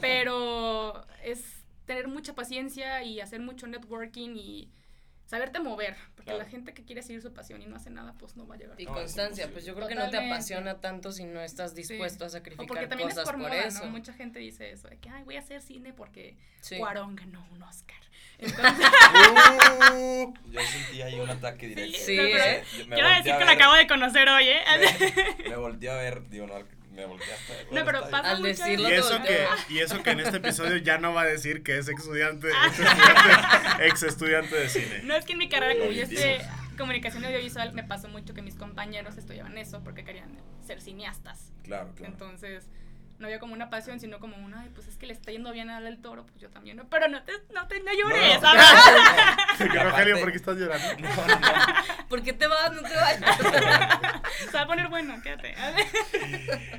Pero 0.00 1.06
es 1.22 1.42
tener 1.86 2.08
mucha 2.08 2.34
paciencia 2.34 3.02
y 3.02 3.20
hacer 3.20 3.40
mucho 3.40 3.66
networking 3.66 4.30
y 4.36 4.70
saberte 5.26 5.60
mover. 5.60 5.96
Porque 6.14 6.30
Claro. 6.32 6.38
la 6.38 6.48
gente 6.48 6.72
que 6.74 6.84
quiere 6.84 7.02
seguir 7.02 7.20
su 7.22 7.32
pasión 7.32 7.60
y 7.62 7.66
no 7.66 7.76
hace 7.76 7.90
nada, 7.90 8.14
pues 8.18 8.36
no 8.36 8.46
va 8.46 8.54
a 8.54 8.58
llegar. 8.58 8.80
Y 8.80 8.86
No, 8.86 8.94
constancia, 8.94 9.50
pues 9.52 9.64
yo 9.64 9.74
creo 9.74 9.88
que 9.88 9.94
no 9.94 10.02
te 10.02 10.06
Totalmente. 10.08 10.34
apasiona 10.34 10.80
tanto 10.80 11.12
si 11.12 11.24
no 11.24 11.40
estás 11.40 11.74
dispuesto 11.74 12.24
a 12.24 12.26
O 12.28 12.30
sacrificar 12.30 12.66
porque 12.66 12.86
también 12.86 13.08
es 13.10 13.14
cosas 13.14 13.28
por, 13.30 13.38
moda, 13.38 13.54
eso. 13.64 13.84
¿no? 13.84 13.90
Mucha 13.90 14.12
gente 14.12 14.38
dice 14.38 14.70
eso, 14.70 14.88
de 14.88 14.96
que, 14.98 15.08
ay, 15.10 15.24
voy 15.24 15.36
a 15.36 15.40
hacer 15.40 15.60
cine 15.60 15.92
porque 15.92 16.36
Sí. 16.60 16.78
Cuarón 16.78 17.14
ganó 17.16 17.46
un 17.52 17.62
Oscar. 17.62 17.98
Entonces, 18.38 18.88
Uh, 20.02 20.34
yo 20.50 20.60
sentí 20.60 21.02
ahí 21.02 21.18
un 21.20 21.28
ataque 21.30 21.68
directo. 21.68 21.98
Sí, 21.98 22.16
¿eh? 22.18 22.62
Me 22.86 22.94
quiero 22.94 23.08
volteé 23.08 23.16
decir 23.18 23.32
a 23.32 23.38
que 23.38 23.44
la 23.44 23.50
ver, 23.52 23.60
acabo 23.60 23.74
de 23.74 23.86
conocer 23.86 24.28
hoy, 24.28 24.48
¿eh? 24.48 24.60
Me, 25.40 25.48
me 25.50 25.56
volteé 25.56 25.90
a 25.90 25.94
ver, 25.96 26.28
digo, 26.28 26.46
no, 26.46 26.54
me 26.94 27.04
volteé 27.06 27.32
hasta. 27.32 27.54
No, 27.74 27.84
pero 27.84 28.08
pasa. 28.10 28.30
Al 28.30 28.38
mucho 28.40 28.48
decirlo 28.48 28.88
Y 28.88 28.92
eso, 28.92 29.22
que, 29.22 29.46
y 29.68 29.78
eso 29.78 30.02
que 30.02 30.10
en 30.10 30.20
este 30.20 30.36
episodio 30.38 30.76
ya 30.78 30.98
no 30.98 31.12
va 31.14 31.22
a 31.22 31.26
decir 31.26 31.62
que 31.62 31.78
es 31.78 31.88
ex 31.88 32.00
estudiante, 32.02 32.48
Ah. 32.54 32.66
ex 32.68 32.78
estudiante, 32.80 33.86
ex 33.86 34.02
estudiante 34.02 34.56
de 34.56 34.68
cine. 34.68 35.00
No 35.04 35.14
es 35.14 35.24
que 35.24 35.32
en 35.32 35.38
mi 35.38 35.48
carrera, 35.48 35.74
como 35.74 35.86
Lo 35.86 35.92
yo 35.92 36.02
estudié 36.02 36.40
comunicación 36.76 37.24
audiovisual, 37.24 37.72
me 37.72 37.82
pasó 37.82 38.08
mucho 38.08 38.34
que 38.34 38.42
mis 38.42 38.54
compañeros 38.54 39.16
estudiaban 39.16 39.58
eso 39.58 39.82
porque 39.82 40.04
querían 40.04 40.30
ser 40.64 40.80
cineastas. 40.80 41.52
Claro, 41.64 41.92
claro. 41.96 42.12
Entonces, 42.12 42.68
no 43.18 43.26
había 43.26 43.38
como 43.40 43.52
una 43.52 43.68
pasión, 43.70 43.98
sino 44.00 44.20
como 44.20 44.36
una, 44.36 44.60
ay, 44.60 44.70
pues 44.74 44.86
es 44.88 44.96
que 44.96 45.06
le 45.06 45.12
está 45.12 45.32
yendo 45.32 45.52
bien 45.52 45.70
a 45.70 45.80
del 45.80 46.00
toro, 46.00 46.24
pues 46.26 46.40
yo 46.40 46.50
también, 46.50 46.76
¿no? 46.76 46.88
Pero 46.88 47.08
no 47.08 47.22
te, 47.24 47.32
no 47.52 47.66
te 47.66 47.80
no 47.80 47.92
llores, 47.92 48.40
No, 48.40 48.54
no. 48.54 48.60
¿sabes? 48.60 49.60
Y 49.60 49.64
Rogelio, 49.64 49.90
aparte- 49.90 50.20
¿por 50.20 50.30
qué 50.30 50.36
estás 50.36 50.56
llorando? 50.56 50.86
No, 51.08 51.26
no, 51.26 51.40
no. 51.40 52.08
¿Por 52.08 52.22
qué 52.22 52.32
te 52.32 52.46
vas? 52.46 52.72
No 52.72 52.82
te 52.82 52.94
vayas. 52.94 53.38
Se 54.50 54.52
va 54.52 54.62
a 54.62 54.66
poner 54.66 54.88
bueno, 54.88 55.20
quédate. 55.22 55.54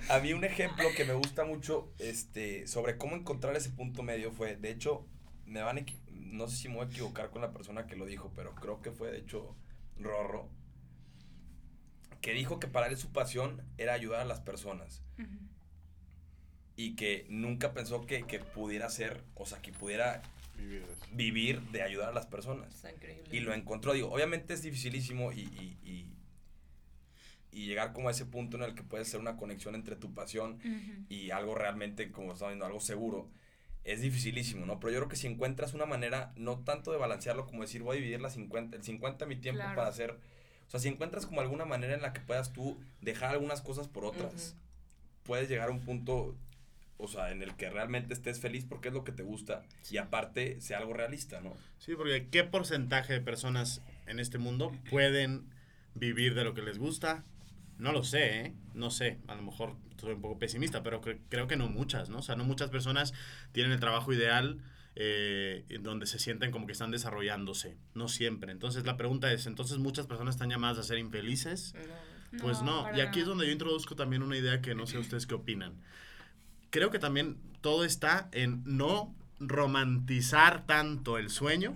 A 0.10 0.20
mí 0.20 0.34
un 0.34 0.44
ejemplo 0.44 0.88
que 0.96 1.06
me 1.06 1.14
gusta 1.14 1.44
mucho 1.46 1.94
este, 2.00 2.68
sobre 2.68 2.98
cómo 2.98 3.16
encontrar 3.16 3.56
ese 3.56 3.70
punto 3.72 4.02
medio 4.04 4.32
fue, 4.32 4.56
de 4.56 4.72
hecho, 4.72 5.06
me 5.46 5.62
van 5.62 5.78
a 5.80 5.82
no 6.10 6.48
sé 6.48 6.56
si 6.58 6.70
me 6.70 6.76
voy 6.76 6.86
a 6.86 6.90
equivocar 6.90 7.32
con 7.32 7.42
la 7.42 7.52
persona 7.52 7.86
que 7.88 7.96
lo 7.96 8.06
dijo, 8.06 8.32
pero 8.36 8.56
creo 8.56 8.82
que 8.82 8.92
fue 8.92 9.12
de 9.12 9.18
hecho 9.18 9.56
Rorro, 9.98 10.48
que 12.22 12.34
dijo 12.34 12.60
que 12.60 12.68
para 12.68 12.88
él 12.88 12.98
su 12.98 13.12
pasión 13.12 13.64
era 13.78 13.94
ayudar 13.94 14.22
a 14.22 14.26
las 14.26 14.40
personas 14.42 15.02
Ujú. 15.18 15.28
Y 16.82 16.96
que 16.96 17.26
nunca 17.28 17.74
pensó 17.74 18.06
que, 18.06 18.24
que 18.24 18.40
pudiera 18.40 18.90
ser, 18.90 19.22
o 19.36 19.46
sea, 19.46 19.62
que 19.62 19.74
pudiera 19.74 20.22
vivir 21.12 21.60
de 21.74 21.82
ayudar 21.82 22.08
a 22.08 22.14
las 22.14 22.26
personas. 22.26 22.74
Está 22.74 22.90
increíble. 22.90 23.28
Y 23.36 23.42
lo 23.42 23.54
encontró, 23.54 23.92
digo, 23.92 24.10
obviamente 24.10 24.54
es 24.54 24.62
dificilísimo 24.62 25.34
y, 25.34 25.42
y, 25.42 25.78
y, 25.84 26.06
y 27.52 27.66
llegar 27.66 27.92
como 27.92 28.08
a 28.08 28.12
ese 28.12 28.26
punto 28.26 28.56
en 28.56 28.64
el 28.64 28.76
que 28.76 28.84
puede 28.84 29.04
ser 29.04 29.20
una 29.20 29.36
conexión 29.36 29.76
entre 29.76 29.98
tu 29.98 30.14
pasión 30.14 30.54
Ujú. 30.54 31.06
y 31.10 31.32
algo 31.32 31.54
realmente, 31.54 32.12
como 32.14 32.32
estamos 32.32 32.52
viendo, 32.54 32.66
algo 32.66 32.80
seguro, 32.80 33.28
es 33.84 34.00
dificilísimo, 34.00 34.66
¿no? 34.66 34.80
Pero 34.80 34.94
yo 34.94 35.00
creo 35.00 35.10
que 35.10 35.18
si 35.18 35.28
encuentras 35.28 35.74
una 35.74 35.86
manera, 35.86 36.32
no 36.38 36.60
tanto 36.60 36.94
de 36.94 36.98
balancearlo 36.98 37.46
como 37.46 37.62
decir, 37.64 37.82
voy 37.84 37.98
a 37.98 38.00
dividir 38.00 38.22
la 38.22 38.30
50, 38.30 38.78
el 38.78 38.84
50 38.84 39.26
de 39.26 39.36
mi 39.36 39.42
tiempo 39.42 39.60
Claro. 39.60 39.76
para 39.76 39.90
hacer 39.90 40.12
O 40.68 40.70
sea, 40.72 40.80
si 40.80 40.88
encuentras 40.88 41.26
como 41.26 41.42
alguna 41.42 41.66
manera 41.66 41.94
en 41.94 42.02
la 42.02 42.14
que 42.14 42.22
puedas 42.22 42.54
tú 42.54 42.78
dejar 43.02 43.32
algunas 43.32 43.62
cosas 43.62 43.90
por 43.90 44.06
otras, 44.06 44.56
puedes 45.24 45.50
llegar 45.50 45.70
a 45.70 45.72
un 45.72 45.80
punto, 45.82 46.36
o 47.02 47.08
sea, 47.08 47.32
en 47.32 47.42
el 47.42 47.56
que 47.56 47.70
realmente 47.70 48.14
estés 48.14 48.40
feliz 48.40 48.66
porque 48.70 48.90
es 48.90 48.94
lo 48.94 49.04
que 49.04 49.12
te 49.12 49.24
gusta 49.24 49.64
y 49.90 49.98
aparte 49.98 50.60
sea 50.62 50.78
algo 50.78 50.94
realista, 50.94 51.40
¿no? 51.42 51.56
Sí, 51.80 51.96
porque 51.96 52.28
¿qué 52.30 52.44
porcentaje 52.44 53.14
de 53.14 53.22
personas 53.22 53.82
en 54.06 54.20
este 54.20 54.38
mundo 54.38 54.72
pueden 54.90 55.46
vivir 55.96 56.36
de 56.36 56.44
lo 56.44 56.54
que 56.54 56.62
les 56.62 56.78
gusta? 56.78 57.24
No 57.78 57.94
lo 57.94 58.04
sé, 58.04 58.42
¿eh? 58.42 58.54
No 58.74 58.92
sé, 58.92 59.18
a 59.28 59.36
lo 59.36 59.42
mejor 59.42 59.76
soy 59.98 60.14
un 60.14 60.22
poco 60.22 60.38
pesimista, 60.38 60.84
pero 60.84 61.02
cre- 61.02 61.20
creo 61.30 61.48
que 61.48 61.56
no 61.56 61.68
muchas, 61.70 62.10
¿no? 62.10 62.20
O 62.20 62.22
sea, 62.22 62.36
no 62.36 62.44
muchas 62.44 62.70
personas 62.70 63.14
tienen 63.54 63.72
el 63.72 63.80
trabajo 63.80 64.12
ideal 64.14 64.60
eh, 64.96 65.64
donde 65.80 66.06
se 66.06 66.20
sienten 66.20 66.52
como 66.52 66.66
que 66.66 66.74
están 66.74 66.92
desarrollándose, 66.92 67.78
no 67.94 68.10
siempre. 68.10 68.52
Entonces 68.52 68.86
la 68.86 68.98
pregunta 68.98 69.32
es, 69.32 69.46
¿entonces 69.46 69.78
muchas 69.78 70.08
personas 70.08 70.36
están 70.36 70.50
llamadas 70.50 70.78
a 70.80 70.84
ser 70.84 70.98
infelices? 70.98 71.74
No. 72.34 72.44
Pues 72.44 72.62
no, 72.62 72.84
para 72.84 72.98
y 72.98 73.02
aquí 73.02 73.22
es 73.22 73.26
donde 73.26 73.46
yo 73.48 73.52
introduzco 73.54 73.96
también 73.96 74.22
una 74.22 74.36
idea 74.38 74.62
que 74.62 74.76
no 74.76 74.86
sé 74.86 74.98
ustedes 74.98 75.26
qué 75.26 75.36
opinan. 75.36 75.82
Creo 76.70 76.92
que 76.92 77.00
también 77.00 77.38
todo 77.62 77.84
está 77.84 78.30
en 78.32 78.64
no 78.66 79.16
romantizar 79.40 80.66
tanto 80.66 81.18
el 81.18 81.30
sueño, 81.30 81.76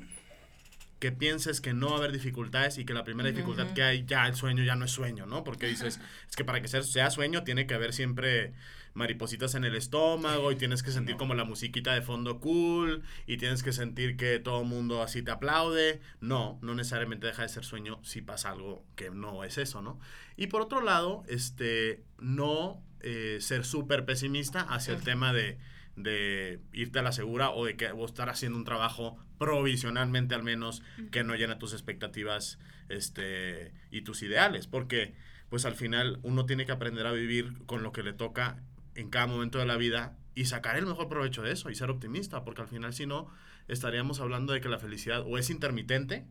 que 0.99 1.11
pienses 1.11 1.59
que 1.59 1.73
no 1.73 1.89
va 1.89 1.95
a 1.95 1.97
haber 1.97 2.13
dificultades 2.13 2.77
y 2.77 2.85
que 2.85 2.93
la 2.93 3.03
primera 3.03 3.29
dificultad 3.29 3.73
que 3.73 3.83
hay, 3.83 4.05
ya 4.05 4.25
el 4.25 4.35
sueño 4.35 4.63
ya 4.63 4.75
no 4.75 4.85
es 4.85 4.91
sueño, 4.91 5.25
¿no? 5.25 5.43
Porque 5.43 5.67
dices, 5.67 5.99
es 6.29 6.35
que 6.35 6.45
para 6.45 6.61
que 6.61 6.69
sea, 6.69 6.81
sea 6.81 7.09
sueño 7.09 7.43
tiene 7.43 7.67
que 7.67 7.73
haber 7.73 7.91
siempre 7.91 8.53
maripositas 8.93 9.55
en 9.55 9.63
el 9.63 9.75
estómago 9.75 10.51
y 10.51 10.55
tienes 10.55 10.83
que 10.83 10.91
sentir 10.91 11.15
No. 11.15 11.19
como 11.19 11.33
la 11.33 11.45
musiquita 11.45 11.93
de 11.93 12.01
fondo 12.01 12.39
cool 12.39 13.03
y 13.25 13.37
tienes 13.37 13.63
que 13.63 13.73
sentir 13.73 14.17
que 14.17 14.39
todo 14.39 14.61
el 14.61 14.67
mundo 14.67 15.01
así 15.01 15.21
te 15.23 15.31
aplaude. 15.31 15.99
No, 16.21 16.59
no 16.61 16.75
necesariamente 16.75 17.27
deja 17.27 17.41
de 17.43 17.49
ser 17.49 17.63
sueño 17.65 17.99
si 18.03 18.21
pasa 18.21 18.51
algo 18.51 18.85
que 18.95 19.09
no 19.09 19.43
es 19.43 19.57
eso, 19.57 19.81
¿no? 19.81 19.99
Y 20.37 20.47
por 20.47 20.61
otro 20.61 20.81
lado, 20.81 21.23
este, 21.27 22.03
no 22.19 22.81
eh, 23.01 23.37
ser 23.41 23.65
súper 23.65 24.05
pesimista 24.05 24.61
hacia 24.61 24.93
el 24.93 25.01
tema 25.01 25.33
de, 25.33 25.57
de 25.95 26.59
irte 26.71 26.99
a 26.99 27.03
la 27.03 27.11
segura 27.11 27.49
o 27.51 27.65
de 27.65 27.75
que 27.75 27.91
o 27.91 28.05
estar 28.05 28.29
haciendo 28.29 28.57
un 28.57 28.63
trabajo 28.65 29.17
provisionalmente 29.39 30.35
al 30.35 30.43
menos 30.43 30.81
que 31.11 31.23
no 31.23 31.35
llena 31.35 31.59
tus 31.59 31.73
expectativas 31.73 32.59
este, 32.89 33.73
y 33.91 34.01
tus 34.01 34.21
ideales, 34.23 34.67
porque 34.67 35.13
pues 35.49 35.65
al 35.65 35.75
final 35.75 36.19
uno 36.23 36.45
tiene 36.45 36.65
que 36.65 36.71
aprender 36.71 37.05
a 37.05 37.11
vivir 37.11 37.53
con 37.65 37.83
lo 37.83 37.91
que 37.91 38.03
le 38.03 38.13
toca 38.13 38.61
en 38.95 39.09
cada 39.09 39.27
momento 39.27 39.57
de 39.59 39.65
la 39.65 39.77
vida 39.77 40.15
y 40.35 40.45
sacar 40.45 40.77
el 40.77 40.85
mejor 40.85 41.09
provecho 41.09 41.41
de 41.43 41.51
eso 41.51 41.69
y 41.69 41.75
ser 41.75 41.89
optimista, 41.89 42.43
porque 42.43 42.61
al 42.61 42.67
final 42.67 42.93
si 42.93 43.05
no 43.05 43.27
estaríamos 43.67 44.19
hablando 44.19 44.53
de 44.53 44.61
que 44.61 44.69
la 44.69 44.79
felicidad 44.79 45.21
o 45.25 45.37
es 45.37 45.49
intermitente 45.49 46.25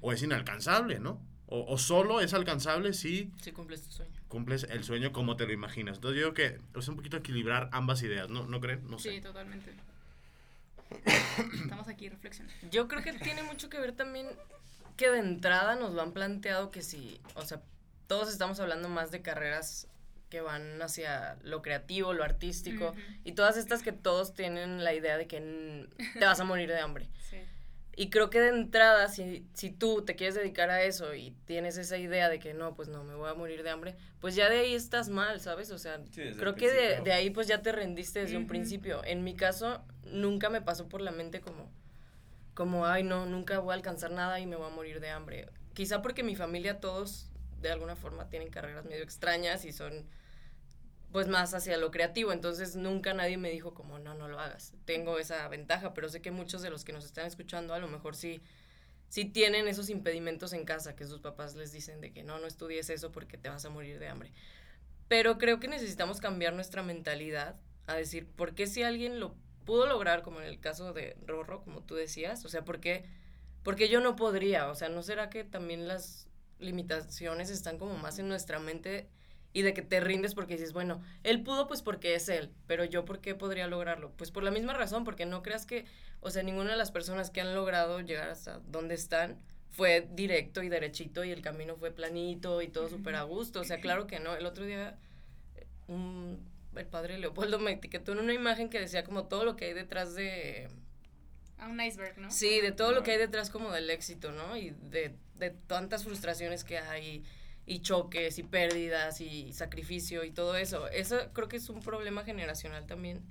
o 0.00 0.12
es 0.12 0.22
inalcanzable, 0.22 1.00
¿no? 1.00 1.20
O, 1.46 1.64
o 1.72 1.78
solo 1.78 2.20
es 2.20 2.32
alcanzable 2.32 2.92
si 2.92 3.30
Si 3.40 3.52
cumples 3.52 3.82
tu 3.82 3.90
sueño. 3.90 4.12
cumples 4.28 4.64
el 4.70 4.82
sueño 4.84 5.12
como 5.12 5.36
te 5.36 5.46
lo 5.46 5.52
imaginas. 5.52 5.96
Entonces 5.96 6.20
yo 6.20 6.32
creo 6.32 6.60
que 6.72 6.78
es 6.78 6.88
un 6.88 6.96
poquito 6.96 7.16
equilibrar 7.16 7.68
ambas 7.72 8.02
ideas, 8.02 8.28
¿no, 8.30 8.46
¿No 8.46 8.60
creen? 8.60 8.88
No 8.88 8.98
sé. 8.98 9.12
Sí, 9.12 9.20
totalmente. 9.20 9.72
Estamos 11.62 11.88
aquí 11.88 12.08
reflexionando. 12.08 12.56
Yo 12.70 12.88
creo 12.88 13.02
que 13.02 13.12
tiene 13.14 13.42
mucho 13.42 13.68
que 13.68 13.78
ver 13.78 13.92
también 13.92 14.28
que 14.96 15.10
de 15.10 15.18
entrada 15.18 15.74
nos 15.74 15.92
lo 15.92 16.02
han 16.02 16.12
planteado 16.12 16.70
que 16.70 16.82
si, 16.82 17.20
o 17.34 17.42
sea, 17.42 17.60
todos 18.06 18.30
estamos 18.30 18.60
hablando 18.60 18.88
más 18.88 19.10
de 19.10 19.22
carreras 19.22 19.88
que 20.34 20.40
van 20.40 20.82
hacia 20.82 21.36
lo 21.44 21.62
creativo, 21.62 22.12
lo 22.12 22.24
artístico, 22.24 22.92
y 23.22 23.32
todas 23.32 23.56
estas 23.56 23.84
que 23.84 23.92
todos 23.92 24.34
tienen 24.34 24.82
la 24.82 24.92
idea 24.92 25.16
de 25.16 25.28
que 25.28 25.86
te 26.18 26.24
vas 26.24 26.40
a 26.40 26.44
morir 26.44 26.68
de 26.68 26.80
hambre. 26.80 27.08
Sí. 27.30 27.38
Y 27.96 28.10
creo 28.10 28.28
que 28.28 28.40
de 28.40 28.48
entrada, 28.48 29.08
si, 29.08 29.46
si 29.54 29.70
tú 29.70 30.02
te 30.04 30.16
quieres 30.16 30.34
dedicar 30.34 30.68
a 30.70 30.82
eso 30.82 31.14
y 31.14 31.30
tienes 31.46 31.76
esa 31.78 31.96
idea 31.96 32.28
de 32.28 32.40
que 32.40 32.52
no, 32.52 32.74
pues 32.74 32.88
no, 32.88 33.04
me 33.04 33.14
voy 33.14 33.30
a 33.30 33.34
morir 33.34 33.62
de 33.62 33.70
hambre, 33.70 33.94
pues 34.20 34.34
ya 34.34 34.50
de 34.50 34.58
ahí 34.58 34.74
estás 34.74 35.08
mal, 35.08 35.40
¿sabes? 35.40 35.70
O 35.70 35.78
sea, 35.78 36.00
Sí, 36.10 36.32
creo 36.36 36.56
que 36.56 36.70
de, 36.70 37.00
de 37.02 37.12
ahí 37.12 37.30
pues 37.30 37.46
ya 37.46 37.62
te 37.62 37.70
rendiste 37.70 38.18
desde 38.18 38.36
un 38.36 38.48
principio. 38.48 39.04
En 39.04 39.22
mi 39.22 39.34
caso, 39.36 39.84
nunca 40.02 40.50
me 40.50 40.60
pasó 40.60 40.88
por 40.88 41.00
la 41.00 41.12
mente 41.12 41.40
como, 41.40 41.70
como, 42.54 42.84
ay, 42.86 43.04
no, 43.04 43.26
nunca 43.26 43.60
voy 43.60 43.70
a 43.70 43.74
alcanzar 43.74 44.10
nada 44.10 44.40
y 44.40 44.46
me 44.46 44.56
voy 44.56 44.66
a 44.66 44.74
morir 44.74 44.98
de 44.98 45.10
hambre. 45.10 45.48
Quizá 45.72 46.02
porque 46.02 46.24
mi 46.24 46.34
familia 46.34 46.80
todos, 46.80 47.30
de 47.60 47.70
alguna 47.70 47.94
forma, 47.94 48.28
tienen 48.28 48.50
carreras 48.50 48.84
medio 48.84 49.04
extrañas 49.04 49.64
y 49.64 49.72
son 49.72 50.04
pues 51.14 51.28
más 51.28 51.54
hacia 51.54 51.76
lo 51.76 51.92
creativo, 51.92 52.32
entonces 52.32 52.74
nunca 52.74 53.14
nadie 53.14 53.36
me 53.36 53.48
dijo 53.48 53.72
como 53.72 54.00
no, 54.00 54.14
no 54.14 54.26
lo 54.26 54.40
hagas. 54.40 54.72
Tengo 54.84 55.20
esa 55.20 55.46
ventaja, 55.46 55.94
pero 55.94 56.08
sé 56.08 56.20
que 56.20 56.32
muchos 56.32 56.60
de 56.60 56.70
los 56.70 56.84
que 56.84 56.92
nos 56.92 57.04
están 57.04 57.24
escuchando 57.24 57.72
a 57.72 57.78
lo 57.78 57.86
mejor 57.86 58.16
sí, 58.16 58.42
sí 59.10 59.24
tienen 59.24 59.68
esos 59.68 59.90
impedimentos 59.90 60.52
en 60.52 60.64
casa, 60.64 60.96
que 60.96 61.06
sus 61.06 61.20
papás 61.20 61.54
les 61.54 61.70
dicen 61.70 62.00
de 62.00 62.12
que 62.12 62.24
no, 62.24 62.40
no 62.40 62.48
estudies 62.48 62.90
eso 62.90 63.12
porque 63.12 63.38
te 63.38 63.48
vas 63.48 63.64
a 63.64 63.70
morir 63.70 64.00
de 64.00 64.08
hambre. 64.08 64.32
Pero 65.06 65.38
creo 65.38 65.60
que 65.60 65.68
necesitamos 65.68 66.18
cambiar 66.18 66.52
nuestra 66.52 66.82
mentalidad 66.82 67.60
a 67.86 67.94
decir, 67.94 68.26
¿por 68.26 68.56
qué 68.56 68.66
si 68.66 68.82
alguien 68.82 69.20
lo 69.20 69.36
pudo 69.64 69.86
lograr, 69.86 70.22
como 70.22 70.40
en 70.40 70.48
el 70.48 70.58
caso 70.58 70.92
de 70.94 71.16
Rorro, 71.24 71.62
como 71.62 71.80
tú 71.84 71.94
decías? 71.94 72.44
O 72.44 72.48
sea, 72.48 72.64
¿por 72.64 72.80
qué, 72.80 73.04
por 73.62 73.76
qué 73.76 73.88
yo 73.88 74.00
no 74.00 74.16
podría? 74.16 74.68
O 74.68 74.74
sea, 74.74 74.88
¿no 74.88 75.00
será 75.04 75.30
que 75.30 75.44
también 75.44 75.86
las 75.86 76.26
limitaciones 76.58 77.50
están 77.50 77.78
como 77.78 77.96
más 77.98 78.18
en 78.18 78.26
nuestra 78.26 78.58
mente 78.58 79.08
y 79.54 79.62
de 79.62 79.72
que 79.72 79.82
te 79.82 80.00
rindes 80.00 80.34
porque 80.34 80.54
dices, 80.54 80.74
bueno, 80.74 81.00
él 81.22 81.42
pudo 81.42 81.68
pues 81.68 81.80
porque 81.80 82.16
es 82.16 82.28
él, 82.28 82.50
pero 82.66 82.84
yo 82.84 83.04
por 83.04 83.20
qué 83.20 83.34
podría 83.34 83.68
lograrlo? 83.68 84.10
Pues 84.16 84.30
por 84.32 84.42
la 84.42 84.50
misma 84.50 84.74
razón, 84.74 85.04
porque 85.04 85.24
no 85.24 85.42
creas 85.42 85.64
que, 85.64 85.86
o 86.20 86.30
sea, 86.30 86.42
ninguna 86.42 86.72
de 86.72 86.76
las 86.76 86.90
personas 86.90 87.30
que 87.30 87.40
han 87.40 87.54
logrado 87.54 88.00
llegar 88.00 88.28
hasta 88.28 88.58
donde 88.66 88.96
están 88.96 89.38
fue 89.70 90.08
directo 90.12 90.62
y 90.62 90.68
derechito 90.68 91.24
y 91.24 91.30
el 91.30 91.40
camino 91.40 91.76
fue 91.76 91.92
planito 91.92 92.62
y 92.62 92.68
todo 92.68 92.88
súper 92.88 93.14
a 93.14 93.22
gusto, 93.22 93.60
o 93.60 93.64
sea, 93.64 93.78
claro 93.78 94.08
que 94.08 94.18
no. 94.18 94.34
El 94.34 94.44
otro 94.44 94.64
día 94.64 94.98
un, 95.86 96.40
el 96.74 96.86
padre 96.86 97.18
Leopoldo 97.18 97.60
me 97.60 97.72
etiquetó 97.72 98.12
en 98.12 98.18
una 98.18 98.34
imagen 98.34 98.68
que 98.68 98.80
decía 98.80 99.04
como 99.04 99.26
todo 99.26 99.44
lo 99.44 99.54
que 99.54 99.66
hay 99.66 99.72
detrás 99.72 100.16
de... 100.16 100.68
A 101.58 101.68
un 101.68 101.80
iceberg, 101.80 102.18
¿no? 102.18 102.28
Sí, 102.32 102.60
de 102.60 102.72
todo 102.72 102.90
lo 102.90 103.04
que 103.04 103.12
hay 103.12 103.18
detrás 103.18 103.50
como 103.50 103.70
del 103.70 103.88
éxito, 103.88 104.32
¿no? 104.32 104.56
Y 104.56 104.70
de, 104.70 105.14
de 105.36 105.50
tantas 105.50 106.02
frustraciones 106.02 106.64
que 106.64 106.78
hay 106.78 107.22
y 107.66 107.80
choques 107.80 108.38
y 108.38 108.42
pérdidas 108.42 109.20
y 109.20 109.52
sacrificio 109.52 110.24
y 110.24 110.30
todo 110.30 110.56
eso. 110.56 110.88
Eso 110.88 111.18
creo 111.32 111.48
que 111.48 111.56
es 111.56 111.68
un 111.68 111.80
problema 111.80 112.24
generacional 112.24 112.86
también, 112.86 113.22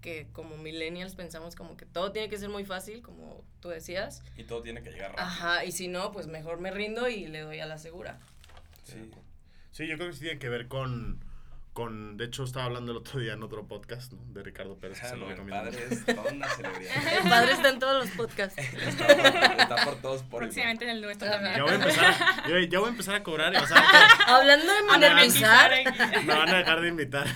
que 0.00 0.28
como 0.32 0.56
millennials 0.56 1.14
pensamos 1.14 1.54
como 1.54 1.76
que 1.76 1.86
todo 1.86 2.12
tiene 2.12 2.28
que 2.28 2.38
ser 2.38 2.48
muy 2.48 2.64
fácil, 2.64 3.02
como 3.02 3.44
tú 3.60 3.68
decías. 3.68 4.22
Y 4.36 4.44
todo 4.44 4.62
tiene 4.62 4.82
que 4.82 4.90
llegar 4.90 5.10
rápido. 5.10 5.26
Ajá, 5.26 5.64
y 5.64 5.72
si 5.72 5.88
no, 5.88 6.12
pues 6.12 6.26
mejor 6.26 6.60
me 6.60 6.70
rindo 6.70 7.08
y 7.08 7.26
le 7.26 7.40
doy 7.40 7.60
a 7.60 7.66
la 7.66 7.78
segura. 7.78 8.18
Sí. 8.84 9.10
Sí, 9.70 9.86
yo 9.86 9.96
creo 9.96 10.08
que 10.08 10.14
sí 10.14 10.20
tiene 10.20 10.38
que 10.38 10.50
ver 10.50 10.68
con, 10.68 11.24
con 11.72 12.16
de 12.18 12.26
hecho 12.26 12.44
estaba 12.44 12.66
hablando 12.66 12.92
el 12.92 12.98
otro 12.98 13.18
día 13.18 13.32
en 13.32 13.42
otro 13.42 13.66
podcast, 13.66 14.12
¿no? 14.12 14.20
De 14.34 14.42
Ricardo 14.42 14.76
Pérez, 14.78 15.00
que 15.00 15.06
se 15.06 15.16
lo 15.16 15.24
el 15.24 15.30
recomiendo. 15.36 15.70
padre 15.70 15.86
es 15.90 16.04
toda 16.04 16.32
una 16.32 16.48
celebridad. 16.48 17.12
El 17.22 17.28
padre 17.30 17.52
está 17.52 17.68
en 17.70 17.78
todos 17.78 18.04
los 18.04 18.14
podcasts. 18.16 18.58
Está 18.72 19.06
por, 19.06 19.26
está 19.60 19.84
por 19.84 19.94
todos 20.02 20.22
por. 20.24 20.40
Próximamente 20.42 20.84
en 20.84 20.90
el 20.90 21.00
nuestro 21.00 21.30
también. 21.30 21.54
Ya 21.56 21.62
voy 21.62 21.72
a 21.72 21.74
empezar, 21.76 22.14
ya 22.68 22.78
voy 22.78 22.88
a 22.88 22.90
empezar 22.90 23.14
a 23.14 23.22
cobrar 23.22 23.52
y 23.54 23.56
vas 23.56 23.72
a 23.72 23.74
ver 23.74 23.84
Hablando 24.26 24.72
de 24.72 24.82
monetizar 24.82 25.70
me 26.26 26.34
van 26.34 26.48
a 26.50 26.58
dejar 26.58 26.80
de 26.82 26.88
invitar. 26.88 27.26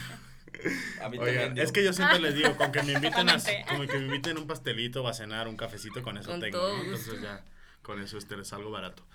A 1.01 1.09
mí 1.09 1.19
Oigan, 1.19 1.45
también. 1.47 1.65
es 1.65 1.73
que 1.73 1.85
yo 1.85 1.93
siempre 1.93 2.19
les 2.19 2.35
digo, 2.35 2.57
con 2.57 2.73
que 2.73 2.83
me 2.83 2.93
inviten 2.93 3.29
a, 3.29 3.37
como 3.69 3.87
que 3.87 3.99
me 3.99 4.05
inviten 4.07 4.37
un 4.39 4.47
pastelito 4.47 5.03
o 5.05 5.09
a 5.09 5.15
cenar, 5.15 5.49
un 5.49 5.57
cafecito, 5.57 6.03
con 6.03 6.17
eso 6.19 6.31
Con 6.31 6.41
tengo, 6.41 6.59
todo 6.59 6.77
¿no? 6.77 6.85
gusto. 6.91 7.13
Entonces 7.13 7.23
ya, 7.23 7.45
con 7.87 8.03
eso 8.03 8.19
este, 8.19 8.35
es 8.35 8.53
algo 8.53 8.73
barato. 8.73 9.07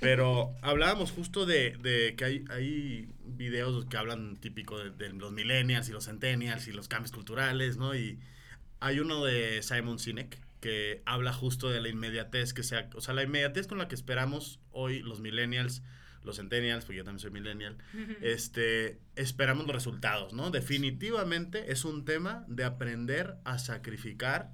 Pero 0.00 0.54
hablábamos 0.60 1.12
justo 1.12 1.46
de, 1.46 1.78
de 1.80 2.14
que 2.14 2.24
hay, 2.26 2.44
hay 2.50 3.08
videos 3.24 3.86
que 3.86 3.96
hablan 3.96 4.36
típico 4.36 4.78
de, 4.78 4.90
de 4.90 5.14
los 5.14 5.32
millennials 5.32 5.88
y 5.88 5.92
los 5.92 6.04
centennials 6.04 6.68
y 6.68 6.72
los 6.72 6.88
cambios 6.88 7.10
culturales, 7.10 7.78
¿no? 7.78 7.94
Y 7.94 8.18
hay 8.80 9.00
uno 9.00 9.24
de 9.24 9.62
Simon 9.62 9.98
Sinek 9.98 10.38
que 10.60 11.00
habla 11.06 11.32
justo 11.32 11.70
de 11.70 11.80
la 11.80 11.88
inmediatez 11.88 12.52
que 12.52 12.62
sea, 12.62 12.90
o 12.94 13.00
sea, 13.00 13.14
la 13.14 13.22
inmediatez 13.22 13.66
con 13.66 13.78
la 13.78 13.88
que 13.88 13.94
esperamos 13.94 14.60
hoy 14.72 15.00
los 15.00 15.20
millennials, 15.20 15.80
los 16.22 16.36
centennials, 16.36 16.84
porque 16.84 16.98
yo 16.98 17.04
también 17.04 17.20
soy 17.20 17.30
millennial, 17.30 17.78
este, 18.20 18.98
esperamos 19.16 19.66
los 19.66 19.74
resultados, 19.74 20.34
¿no? 20.34 20.50
Definitivamente 20.50 21.72
es 21.72 21.86
un 21.86 22.04
tema 22.04 22.44
de 22.46 22.64
aprender 22.64 23.36
a 23.44 23.58
sacrificar 23.58 24.50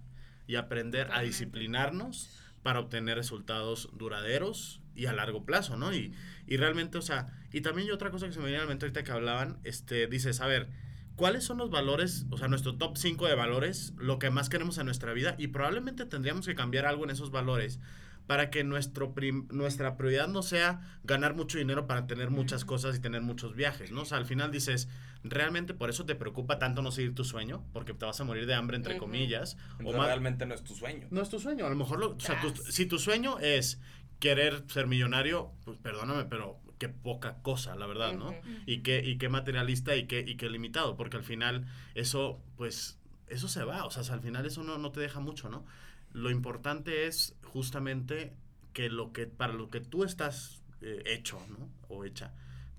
y 0.47 0.55
aprender 0.55 1.11
a 1.11 1.23
disciplinarnos 1.23 2.44
para 2.65 2.81
obtener 2.81 3.17
resultados 3.17 3.91
duraderos 3.93 4.81
y 4.97 5.07
a 5.07 5.13
largo 5.13 5.45
plazo, 5.45 5.77
¿no? 5.77 5.95
Y, 5.95 6.13
y 6.49 6.57
realmente, 6.57 6.99
o 6.99 7.03
sea, 7.03 7.29
y 7.53 7.61
también 7.61 7.89
otra 7.93 8.11
cosa 8.11 8.27
que 8.27 8.33
se 8.33 8.41
me 8.41 8.47
viene 8.47 8.59
a 8.59 8.63
la 8.63 8.69
mente 8.69 8.87
ahorita 8.87 9.05
que 9.05 9.13
hablaban, 9.13 9.61
este, 9.63 10.09
dices, 10.09 10.41
a 10.41 10.49
ver, 10.49 10.69
¿cuáles 11.17 11.45
son 11.45 11.59
los 11.59 11.71
valores, 11.71 12.27
o 12.31 12.39
sea, 12.39 12.49
nuestro 12.49 12.77
top 12.77 12.97
5 12.97 13.29
de 13.29 13.35
valores, 13.37 13.93
lo 13.99 14.19
que 14.19 14.31
más 14.31 14.49
queremos 14.49 14.79
en 14.79 14.87
nuestra 14.87 15.13
vida? 15.13 15.37
Y 15.39 15.49
probablemente 15.49 16.07
tendríamos 16.07 16.47
que 16.47 16.57
cambiar 16.57 16.87
algo 16.87 17.05
en 17.05 17.11
esos 17.11 17.31
valores 17.31 17.79
para 18.27 18.51
que 18.51 18.65
nuestro 18.65 19.13
prim- 19.15 19.47
nuestra 19.53 19.97
prioridad 19.99 20.29
no 20.29 20.43
sea 20.43 20.99
ganar 21.05 21.35
mucho 21.35 21.59
dinero 21.59 21.87
para 21.87 22.07
tener 22.07 22.31
muchas 22.31 22.65
cosas 22.65 22.97
y 22.97 23.01
tener 23.01 23.21
muchos 23.21 23.55
viajes, 23.55 23.93
¿no? 23.93 24.03
O 24.03 24.05
sea, 24.07 24.17
al 24.19 24.27
final 24.27 24.51
dices, 24.51 24.89
realmente 25.25 25.75
por 25.75 25.91
eso 25.91 26.05
te 26.05 26.15
preocupa 26.15 26.59
tanto 26.59 26.83
no 26.83 26.93
seguir 26.93 27.15
tu 27.15 27.25
sueño, 27.25 27.65
porque 27.73 27.95
te 27.95 28.05
vas 28.05 28.21
a 28.21 28.25
morir 28.25 28.47
de 28.47 28.55
hambre, 28.55 28.77
entre 28.77 28.93
comillas, 28.99 29.57
o 29.83 29.93
más, 29.97 30.07
realmente 30.07 30.47
no 30.47 30.55
es 30.55 30.63
tu 30.63 30.75
sueño. 30.75 31.09
no 31.11 31.23
es 31.23 31.29
tu 31.31 31.41
sueño, 31.41 31.67
a 31.67 31.71
lo 31.71 31.77
mejor, 31.77 31.99
lo- 31.99 32.11
o 32.15 32.21
sea, 32.21 32.39
tu- 32.41 32.55
si 32.71 32.87
tu 32.87 32.99
sueño 32.99 33.39
es 33.41 33.81
querer 34.21 34.65
ser 34.69 34.87
millonario, 34.87 35.51
pues 35.65 35.79
perdóname, 35.79 36.25
pero 36.25 36.61
qué 36.79 36.89
poca 36.89 37.39
cosa, 37.43 37.75
la 37.77 37.87
verdad, 37.87 38.15
¿no? 38.15 38.37
Y 38.67 38.79
qué, 38.83 39.03
y 39.05 39.17
qué 39.17 39.29
materialista 39.29 39.97
y 39.97 40.07
qué, 40.07 40.21
y 40.27 40.37
qué 40.37 40.51
limitado, 40.51 40.97
porque 40.97 41.17
al 41.17 41.25
final 41.25 41.67
eso, 41.95 42.41
pues, 42.57 42.99
eso 43.29 43.49
se 43.49 43.65
va, 43.65 43.85
o 43.87 43.91
sea, 43.91 44.13
al 44.15 44.21
final 44.21 44.45
eso 44.45 44.63
no, 44.63 44.77
no 44.79 44.93
te 44.93 45.01
deja 45.01 45.21
mucho, 45.21 45.49
¿no? 45.49 45.65
Lo 46.13 46.31
importante 46.31 47.07
es 47.07 47.35
justamente 47.45 48.35
que 48.73 48.91
lo 48.91 49.13
que, 49.13 49.27
para 49.27 49.53
lo 49.53 49.71
que 49.71 49.81
tú 49.81 50.05
estás 50.05 50.61
eh, 50.83 51.03
hecho, 51.07 51.41
¿no? 51.49 51.71
O 51.89 52.05
hecha, 52.05 52.35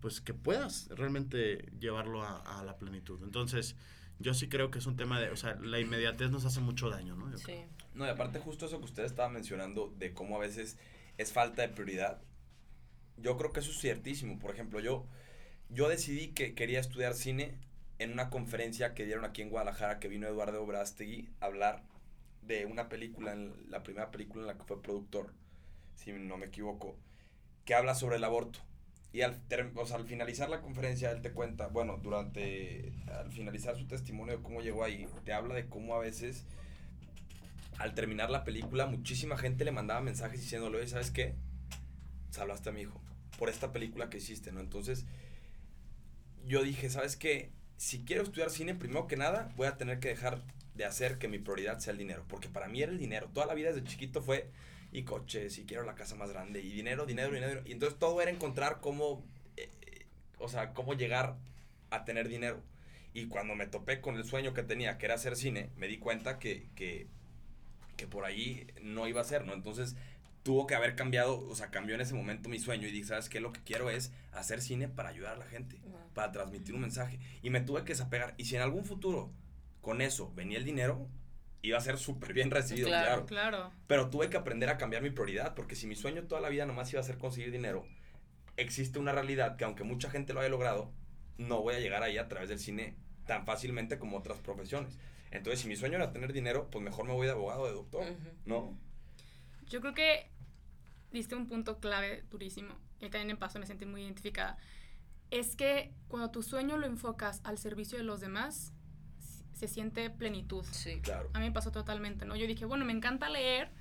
pues 0.05 0.21
que 0.21 0.35
puedas 0.35 0.87
realmente 0.89 1.65
llevarlo 1.79 2.21
a, 2.21 2.59
a 2.59 2.63
la 2.63 2.77
plenitud. 2.77 3.23
Entonces, 3.23 3.75
yo 4.19 4.35
sí 4.35 4.47
creo 4.49 4.69
que 4.69 4.77
es 4.77 4.85
un 4.85 4.97
tema 4.97 5.19
de, 5.19 5.31
o 5.31 5.35
sea, 5.35 5.55
la 5.55 5.79
inmediatez 5.79 6.29
nos 6.29 6.45
hace 6.45 6.59
mucho 6.59 6.91
daño, 6.91 7.15
¿no? 7.15 7.25
Yo 7.31 7.39
creo. 7.39 7.57
Sí. 7.57 7.65
No, 7.95 8.05
y 8.05 8.09
aparte 8.09 8.37
justo 8.37 8.67
eso 8.67 8.77
que 8.77 8.85
usted 8.85 9.03
estaba 9.03 9.29
mencionando 9.29 9.91
de 9.97 10.13
cómo 10.13 10.35
a 10.35 10.39
veces 10.39 10.77
es 11.17 11.33
falta 11.33 11.63
de 11.63 11.69
prioridad. 11.69 12.21
Yo 13.17 13.35
creo 13.35 13.51
que 13.51 13.61
eso 13.61 13.71
es 13.71 13.79
ciertísimo. 13.79 14.37
Por 14.37 14.51
ejemplo, 14.51 14.79
yo, 14.79 15.07
yo 15.69 15.89
decidí 15.89 16.33
que 16.33 16.53
quería 16.53 16.81
estudiar 16.81 17.15
cine 17.15 17.57
en 17.97 18.11
una 18.11 18.29
conferencia 18.29 18.93
que 18.93 19.05
dieron 19.05 19.25
aquí 19.25 19.41
en 19.41 19.49
Guadalajara 19.49 19.97
que 19.97 20.07
vino 20.07 20.27
Eduardo 20.27 20.63
Brastegui 20.67 21.31
a 21.39 21.47
hablar 21.47 21.81
de 22.43 22.67
una 22.67 22.89
película, 22.89 23.33
en 23.33 23.55
la 23.71 23.81
primera 23.81 24.11
película 24.11 24.43
en 24.43 24.47
la 24.49 24.57
que 24.59 24.65
fue 24.65 24.83
productor, 24.83 25.33
si 25.95 26.11
no 26.11 26.37
me 26.37 26.45
equivoco, 26.45 26.95
que 27.65 27.73
habla 27.73 27.95
sobre 27.95 28.17
el 28.17 28.23
aborto. 28.23 28.59
Y 29.15 29.21
al, 29.21 29.39
o 29.75 29.85
sea, 29.85 29.95
al 29.95 30.05
finalizar 30.05 30.49
la 30.49 30.59
conferencia, 30.59 31.09
él 31.09 31.21
te 31.21 31.31
cuenta, 31.31 31.67
bueno, 31.67 31.97
durante, 32.03 32.91
al 33.07 33.31
finalizar 33.31 33.77
su 33.77 33.87
testimonio 33.87 34.35
de 34.35 34.43
cómo 34.43 34.59
llegó 34.59 34.83
ahí, 34.83 35.07
te 35.23 35.31
habla 35.31 35.55
de 35.55 35.67
cómo 35.69 35.95
a 35.95 35.99
veces 35.99 36.43
al 37.77 37.95
terminar 37.95 38.29
la 38.29 38.43
película, 38.43 38.87
muchísima 38.87 39.37
gente 39.37 39.63
le 39.63 39.71
mandaba 39.71 40.01
mensajes 40.01 40.41
diciéndole, 40.41 40.79
oye, 40.79 40.87
¿sabes 40.89 41.11
qué? 41.11 41.33
Salvaste 42.29 42.67
a 42.67 42.71
mi 42.73 42.81
hijo 42.81 43.01
por 43.39 43.47
esta 43.47 43.71
película 43.71 44.09
que 44.09 44.17
hiciste, 44.17 44.51
¿no? 44.51 44.59
Entonces, 44.59 45.05
yo 46.43 46.61
dije, 46.61 46.89
¿sabes 46.89 47.15
qué? 47.15 47.53
Si 47.77 48.03
quiero 48.03 48.23
estudiar 48.23 48.49
cine, 48.49 48.75
primero 48.75 49.07
que 49.07 49.15
nada, 49.15 49.49
voy 49.55 49.67
a 49.67 49.77
tener 49.77 50.01
que 50.01 50.09
dejar 50.09 50.41
de 50.73 50.83
hacer 50.83 51.19
que 51.19 51.29
mi 51.29 51.39
prioridad 51.39 51.79
sea 51.79 51.93
el 51.93 51.99
dinero, 51.99 52.25
porque 52.27 52.49
para 52.49 52.67
mí 52.67 52.81
era 52.81 52.91
el 52.91 52.99
dinero. 52.99 53.29
Toda 53.33 53.45
la 53.45 53.53
vida 53.53 53.69
desde 53.71 53.87
chiquito 53.87 54.21
fue, 54.21 54.51
y 54.97 55.03
coches, 55.03 55.57
y 55.57 55.65
quiero 55.65 55.83
la 55.83 55.95
casa 55.95 56.15
más 56.15 56.31
grande, 56.31 56.61
y 56.61 56.71
dinero, 56.71 57.05
dinero, 57.05 57.33
dinero. 57.33 57.61
Y 57.65 57.71
entonces 57.73 57.99
todo 57.99 58.21
era 58.21 58.31
encontrar 58.31 58.79
cómo, 58.81 59.23
eh, 59.57 59.69
eh, 59.81 60.05
o 60.39 60.47
sea, 60.47 60.73
cómo 60.73 60.93
llegar 60.93 61.37
a 61.89 62.05
tener 62.05 62.27
dinero. 62.29 62.61
Y 63.13 63.27
cuando 63.27 63.55
me 63.55 63.67
topé 63.67 64.01
con 64.01 64.15
el 64.15 64.25
sueño 64.25 64.53
que 64.53 64.63
tenía, 64.63 64.97
que 64.97 65.05
era 65.05 65.15
hacer 65.15 65.35
cine, 65.35 65.69
me 65.77 65.87
di 65.87 65.97
cuenta 65.97 66.39
que, 66.39 66.67
que, 66.75 67.07
que 67.97 68.07
por 68.07 68.25
ahí 68.25 68.67
no 68.81 69.07
iba 69.07 69.21
a 69.21 69.25
ser, 69.25 69.45
¿no? 69.45 69.53
Entonces 69.53 69.95
tuvo 70.43 70.67
que 70.67 70.75
haber 70.75 70.95
cambiado, 70.95 71.39
o 71.39 71.55
sea, 71.55 71.71
cambió 71.71 71.95
en 71.95 72.01
ese 72.01 72.13
momento 72.13 72.49
mi 72.49 72.59
sueño 72.59 72.87
y 72.87 72.91
dije, 72.91 73.05
¿sabes 73.05 73.29
qué? 73.29 73.39
Lo 73.39 73.51
que 73.51 73.61
quiero 73.63 73.89
es 73.89 74.11
hacer 74.31 74.61
cine 74.61 74.87
para 74.87 75.09
ayudar 75.09 75.33
a 75.33 75.37
la 75.37 75.45
gente, 75.47 75.77
Wow. 75.85 76.13
para 76.13 76.31
transmitir 76.31 76.75
un 76.75 76.81
mensaje. 76.81 77.19
Y 77.41 77.49
me 77.49 77.61
tuve 77.61 77.83
que 77.83 77.93
desapegar. 77.93 78.33
Y 78.37 78.45
si 78.45 78.55
en 78.55 78.61
algún 78.61 78.85
futuro 78.85 79.31
con 79.81 80.01
eso 80.01 80.31
venía 80.35 80.57
el 80.57 80.65
dinero, 80.65 81.07
iba 81.67 81.77
a 81.77 81.81
ser 81.81 81.97
súper 81.97 82.33
bien 82.33 82.51
recibido, 82.51 82.87
Claro. 82.87 83.25
claro. 83.25 83.57
Claro. 83.57 83.71
Pero 83.87 84.09
tuve 84.09 84.29
que 84.29 84.37
aprender 84.37 84.69
a 84.69 84.77
cambiar 84.77 85.01
mi 85.01 85.09
prioridad, 85.09 85.55
porque 85.55 85.75
si 85.75 85.87
mi 85.87 85.95
sueño 85.95 86.23
toda 86.23 86.41
la 86.41 86.49
vida 86.49 86.65
nomás 86.65 86.91
iba 86.93 86.99
a 87.01 87.03
ser 87.03 87.17
conseguir 87.17 87.51
dinero, 87.51 87.85
existe 88.57 88.99
una 88.99 89.11
realidad 89.11 89.55
que 89.57 89.63
aunque 89.65 89.83
mucha 89.83 90.09
gente 90.09 90.33
lo 90.33 90.39
haya 90.39 90.49
logrado, 90.49 90.91
no 91.37 91.61
voy 91.61 91.75
a 91.75 91.79
llegar 91.79 92.03
ahí 92.03 92.17
a 92.17 92.27
través 92.27 92.49
del 92.49 92.59
cine 92.59 92.95
tan 93.25 93.45
fácilmente 93.45 93.97
como 93.99 94.17
otras 94.17 94.39
profesiones. 94.39 94.97
Entonces, 95.31 95.59
si 95.61 95.67
mi 95.67 95.75
sueño 95.75 95.95
era 95.95 96.13
tener 96.13 96.31
dinero, 96.31 96.69
pues 96.71 96.83
mejor 96.83 97.05
me 97.05 97.13
voy 97.13 97.25
de 97.25 97.33
abogado, 97.33 97.65
de 97.65 97.73
doctor, 97.73 98.03
Ujú. 98.03 98.29
¿no? 98.45 98.77
Yo 99.67 99.81
creo 99.81 99.93
que 99.93 100.29
diste 101.11 101.35
un 101.35 101.47
punto 101.47 101.79
clave 101.79 102.23
durísimo. 102.29 102.73
Y 102.99 103.09
también 103.09 103.27
me 103.27 103.35
pasó, 103.35 103.59
me 103.59 103.65
sentí 103.65 103.85
muy 103.85 104.03
identificada. 104.03 104.57
Es 105.31 105.55
que 105.55 105.91
cuando 106.07 106.31
tu 106.31 106.43
sueño 106.43 106.77
lo 106.77 106.85
enfocas 106.85 107.41
al 107.43 107.57
servicio 107.57 107.97
de 107.97 108.03
los 108.03 108.21
demás, 108.21 108.71
se 109.55 109.67
siente 109.67 110.09
plenitud. 110.09 110.63
Sí. 110.69 110.99
Claro. 111.01 111.29
A 111.33 111.39
mí 111.39 111.45
me 111.45 111.51
pasó 111.51 111.71
totalmente, 111.71 112.25
¿no? 112.25 112.35
Yo 112.35 112.45
dije, 112.45 112.65
bueno, 112.65 112.85
me 112.85 112.93
encanta 112.93 113.29
leer, 113.29 113.71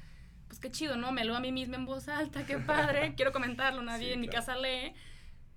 pues 0.46 0.60
qué 0.60 0.70
chido, 0.70 0.96
¿no? 0.96 1.12
Me 1.12 1.24
leo 1.24 1.34
a 1.34 1.40
mí 1.40 1.52
misma 1.52 1.76
en 1.76 1.84
voz 1.84 2.08
alta, 2.08 2.46
qué 2.46 2.58
padre, 2.58 3.14
quiero 3.16 3.32
comentarlo, 3.32 3.82
nadie 3.82 4.08
Sí, 4.08 4.12
en 4.12 4.20
mi 4.20 4.28
casa 4.28 4.56
lee. 4.56 4.94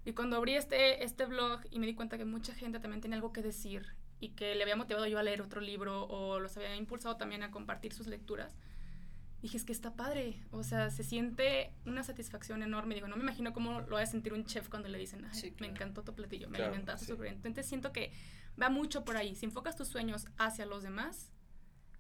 Y 0.06 0.14
cuando 0.14 0.38
abrí 0.38 0.56
este, 0.56 1.04
este 1.04 1.26
blog 1.26 1.62
y 1.70 1.80
me 1.80 1.86
di 1.86 1.94
cuenta 1.94 2.18
que 2.18 2.26
mucha 2.26 2.54
gente 2.56 2.80
también 2.80 3.02
tenía 3.02 3.16
algo 3.16 3.32
que 3.32 3.42
decir 3.42 3.94
y 4.20 4.30
que 4.30 4.56
le 4.56 4.64
había 4.64 4.76
motivado 4.76 5.06
yo 5.06 5.20
a 5.20 5.24
leer 5.24 5.42
otro 5.42 5.62
libro 5.62 6.06
o 6.06 6.40
los 6.40 6.58
había 6.58 6.76
impulsado 6.76 7.18
también 7.18 7.44
a 7.44 7.52
compartir 7.52 7.94
sus 7.94 8.08
lecturas, 8.08 8.56
dije, 9.42 9.58
es 9.58 9.64
que 9.66 9.72
está 9.72 9.96
padre, 9.96 10.42
o 10.52 10.64
sea, 10.64 10.90
se 10.90 11.04
siente 11.04 11.72
una 11.86 12.04
satisfacción 12.04 12.64
enorme. 12.64 12.96
Digo, 12.96 13.08
no 13.08 13.16
me 13.18 13.24
imagino 13.24 13.54
cómo 13.54 13.82
lo 13.82 13.96
va 13.96 14.02
a 14.02 14.06
sentir 14.06 14.34
un 14.34 14.46
chef 14.46 14.68
cuando 14.70 14.90
le 14.90 14.98
dicen, 14.98 15.24
ay, 15.26 15.40
Sí, 15.40 15.54
me 15.60 15.68
encantó 15.68 16.04
tu 16.04 16.14
platillo, 16.16 16.50
me 16.50 16.56
Claro, 16.58 16.72
alimentaste 16.72 17.06
sí. 17.06 17.12
súper 17.12 17.24
bien. 17.30 17.36
Entonces 17.38 17.68
siento 17.68 17.92
que 17.92 18.12
va 18.62 18.70
mucho 18.70 19.06
por 19.06 19.16
ahí. 19.18 19.36
Si 19.36 19.46
enfocas 19.46 19.76
tus 19.76 19.88
sueños 19.88 20.26
hacia 20.38 20.66
los 20.66 20.82
demás, 20.84 21.32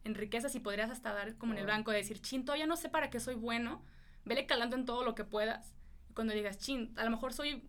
enriqueces 0.04 0.56
y 0.56 0.60
podrías 0.60 0.90
hasta 0.90 1.14
dar 1.14 1.36
como 1.38 1.54
en 1.54 1.60
el 1.60 1.66
Claro. 1.66 1.78
banco 1.80 1.92
de 1.92 1.98
decir, 1.98 2.20
chin, 2.22 2.44
todavía 2.46 2.66
no 2.66 2.76
sé 2.76 2.90
para 2.90 3.10
qué 3.10 3.20
soy 3.20 3.36
bueno, 3.36 3.84
vele 4.26 4.46
calando 4.46 4.76
en 4.76 4.86
todo 4.86 5.04
lo 5.04 5.14
que 5.16 5.24
puedas. 5.24 5.76
Y 6.10 6.14
cuando 6.14 6.34
digas, 6.34 6.58
chin, 6.58 6.94
a 6.98 7.04
lo 7.04 7.12
mejor 7.12 7.34
soy 7.34 7.64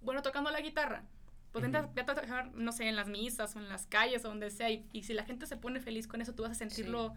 bueno 0.00 0.22
tocando 0.22 0.50
la 0.50 0.60
guitarra, 0.60 1.04
pues 1.52 1.64
intenta 1.64 1.88
intenta 1.88 2.14
tocar, 2.14 2.54
no 2.54 2.72
sé, 2.72 2.88
en 2.88 2.96
las 2.96 3.08
misas 3.08 3.54
o 3.54 3.58
en 3.58 3.68
las 3.68 3.86
calles 3.86 4.24
o 4.24 4.28
donde 4.28 4.50
sea. 4.50 4.70
Y, 4.70 4.88
y 4.92 5.02
si 5.02 5.12
la 5.12 5.24
gente 5.24 5.46
se 5.46 5.56
pone 5.58 5.78
feliz 5.80 6.06
con 6.06 6.22
eso, 6.22 6.34
tú 6.34 6.42
vas 6.44 6.52
a 6.52 6.54
sentirlo, 6.54 7.12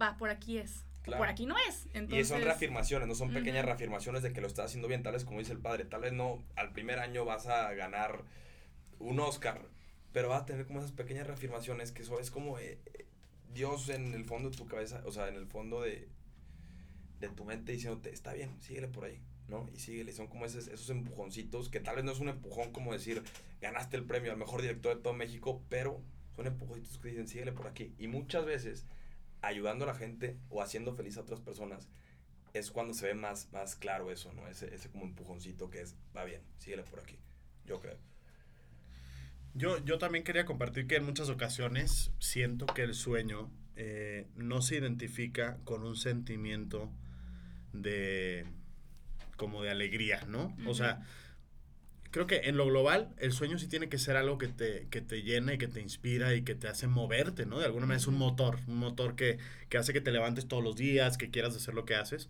va, 0.00 0.16
por 0.18 0.28
aquí 0.30 0.58
es. 0.58 0.84
Claro. 1.06 1.22
Por 1.22 1.28
aquí 1.28 1.46
no 1.46 1.54
es. 1.68 1.86
Y 1.86 1.98
Entonces, 1.98 2.28
son 2.28 2.42
reafirmaciones, 2.42 3.06
no 3.08 3.14
son 3.14 3.32
pequeñas 3.32 3.60
Ujú. 3.60 3.68
reafirmaciones 3.68 4.22
de 4.22 4.32
que 4.32 4.40
lo 4.40 4.48
estás 4.48 4.66
haciendo 4.66 4.88
bien, 4.88 5.02
tal 5.04 5.12
vez 5.12 5.24
como 5.24 5.38
dice 5.38 5.52
el 5.52 5.60
padre, 5.60 5.84
tal 5.84 6.00
vez 6.00 6.12
no 6.12 6.42
al 6.56 6.72
primer 6.72 6.98
año 6.98 7.24
vas 7.24 7.46
a 7.46 7.72
ganar 7.74 8.24
un 8.98 9.20
Oscar, 9.20 9.62
pero 10.12 10.28
vas 10.28 10.42
a 10.42 10.46
tener 10.46 10.66
como 10.66 10.80
esas 10.80 10.92
pequeñas 10.92 11.26
reafirmaciones 11.28 11.92
que 11.92 12.02
eso 12.02 12.18
es 12.18 12.30
como 12.32 12.58
eh, 12.58 12.80
eh, 12.94 13.06
Dios 13.54 13.88
en 13.88 14.14
el 14.14 14.24
fondo 14.24 14.50
de 14.50 14.56
tu 14.56 14.66
cabeza, 14.66 15.00
o 15.06 15.12
sea, 15.12 15.28
en 15.28 15.36
el 15.36 15.46
fondo 15.46 15.80
de, 15.82 16.08
de 17.20 17.28
tu 17.28 17.44
mente 17.44 17.72
diciéndote, 17.72 18.10
está 18.12 18.32
bien, 18.32 18.50
síguele 18.60 18.88
por 18.88 19.04
ahí, 19.04 19.20
¿no? 19.48 19.70
Y 19.72 19.78
síguele, 19.78 20.12
son 20.12 20.26
como 20.26 20.44
esos, 20.44 20.66
esos 20.66 20.90
empujoncitos, 20.90 21.68
que 21.68 21.80
tal 21.80 21.96
vez 21.96 22.04
no 22.04 22.12
es 22.12 22.18
un 22.18 22.28
empujón 22.28 22.72
como 22.72 22.92
decir, 22.92 23.22
ganaste 23.60 23.96
el 23.96 24.04
premio 24.04 24.32
al 24.32 24.38
mejor 24.38 24.60
director 24.60 24.96
de 24.96 25.02
todo 25.02 25.12
México, 25.14 25.62
pero 25.68 26.02
son 26.34 26.46
empujoncitos 26.46 26.98
que 26.98 27.08
dicen, 27.10 27.28
síguele 27.28 27.52
por 27.52 27.66
aquí. 27.68 27.94
Y 27.98 28.08
muchas 28.08 28.44
veces, 28.44 28.86
ayudando 29.42 29.84
a 29.84 29.88
la 29.88 29.94
gente 29.94 30.36
o 30.48 30.62
haciendo 30.62 30.94
feliz 30.94 31.16
a 31.16 31.22
otras 31.22 31.40
personas, 31.40 31.88
es 32.52 32.70
cuando 32.70 32.94
se 32.94 33.06
ve 33.06 33.14
más, 33.14 33.52
más 33.52 33.76
claro 33.76 34.10
eso, 34.10 34.32
¿no? 34.32 34.48
Ese, 34.48 34.74
ese 34.74 34.90
como 34.90 35.04
empujoncito 35.04 35.70
que 35.70 35.80
es, 35.80 35.96
va 36.16 36.24
bien, 36.24 36.42
síguele 36.58 36.82
por 36.84 37.00
aquí, 37.00 37.18
yo 37.64 37.80
creo. 37.80 37.98
Yo, 39.54 39.82
yo 39.84 39.98
también 39.98 40.24
quería 40.24 40.44
compartir 40.44 40.86
que 40.86 40.96
en 40.96 41.04
muchas 41.04 41.30
ocasiones 41.30 42.12
siento 42.18 42.66
que 42.66 42.82
el 42.82 42.94
sueño 42.94 43.50
eh, 43.74 44.26
no 44.34 44.60
se 44.62 44.76
identifica 44.76 45.58
con 45.64 45.82
un 45.82 45.96
sentimiento 45.96 46.90
de 47.72 48.46
como 49.36 49.62
de 49.62 49.70
alegría, 49.70 50.22
¿no? 50.28 50.56
O 50.66 50.74
sea, 50.74 51.06
creo 52.16 52.26
que 52.26 52.48
en 52.48 52.56
lo 52.56 52.64
global 52.64 53.10
el 53.18 53.32
sueño 53.32 53.58
sí 53.58 53.68
tiene 53.68 53.90
que 53.90 53.98
ser 53.98 54.16
algo 54.16 54.38
que 54.38 54.48
te, 54.48 54.86
que 54.88 55.02
te 55.02 55.22
llena 55.22 55.52
y 55.52 55.58
que 55.58 55.68
te 55.68 55.82
inspira 55.82 56.34
y 56.34 56.44
que 56.44 56.54
te 56.54 56.66
hace 56.66 56.86
moverte, 56.86 57.44
¿no? 57.44 57.58
De 57.58 57.66
alguna 57.66 57.84
manera 57.84 58.00
es 58.00 58.06
un 58.06 58.16
motor, 58.16 58.58
un 58.68 58.78
motor 58.78 59.16
que, 59.16 59.36
que 59.68 59.76
hace 59.76 59.92
que 59.92 60.00
te 60.00 60.12
levantes 60.12 60.48
todos 60.48 60.64
los 60.64 60.76
días, 60.76 61.18
que 61.18 61.30
quieras 61.30 61.54
hacer 61.54 61.74
lo 61.74 61.84
que 61.84 61.94
haces. 61.94 62.26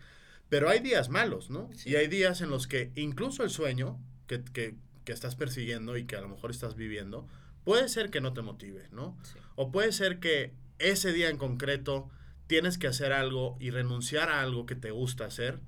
Pero 0.48 0.68
hay 0.68 0.80
días 0.80 1.08
malos, 1.08 1.50
¿no? 1.50 1.70
Sí. 1.72 1.90
Y 1.90 1.94
hay 1.94 2.08
días 2.08 2.40
en 2.40 2.50
los 2.50 2.66
que 2.66 2.90
incluso 2.96 3.44
el 3.44 3.50
sueño 3.50 4.00
que, 4.26 4.42
que, 4.42 4.74
que 5.04 5.12
estás 5.12 5.36
persiguiendo 5.36 5.96
y 5.96 6.04
que 6.04 6.16
a 6.16 6.20
lo 6.20 6.28
mejor 6.30 6.50
estás 6.50 6.74
viviendo, 6.74 7.28
puede 7.62 7.88
ser 7.88 8.10
que 8.10 8.20
no 8.20 8.32
te 8.32 8.42
motive, 8.42 8.88
¿no? 8.90 9.16
Sí. 9.22 9.38
O 9.54 9.70
puede 9.70 9.92
ser 9.92 10.18
que 10.18 10.52
ese 10.80 11.12
día 11.12 11.28
en 11.28 11.38
concreto 11.38 12.10
tienes 12.48 12.76
que 12.76 12.88
hacer 12.88 13.12
algo 13.12 13.56
y 13.60 13.70
renunciar 13.70 14.30
a 14.30 14.42
algo 14.42 14.66
que 14.66 14.74
te 14.74 14.90
gusta 14.90 15.26
hacer 15.26 15.60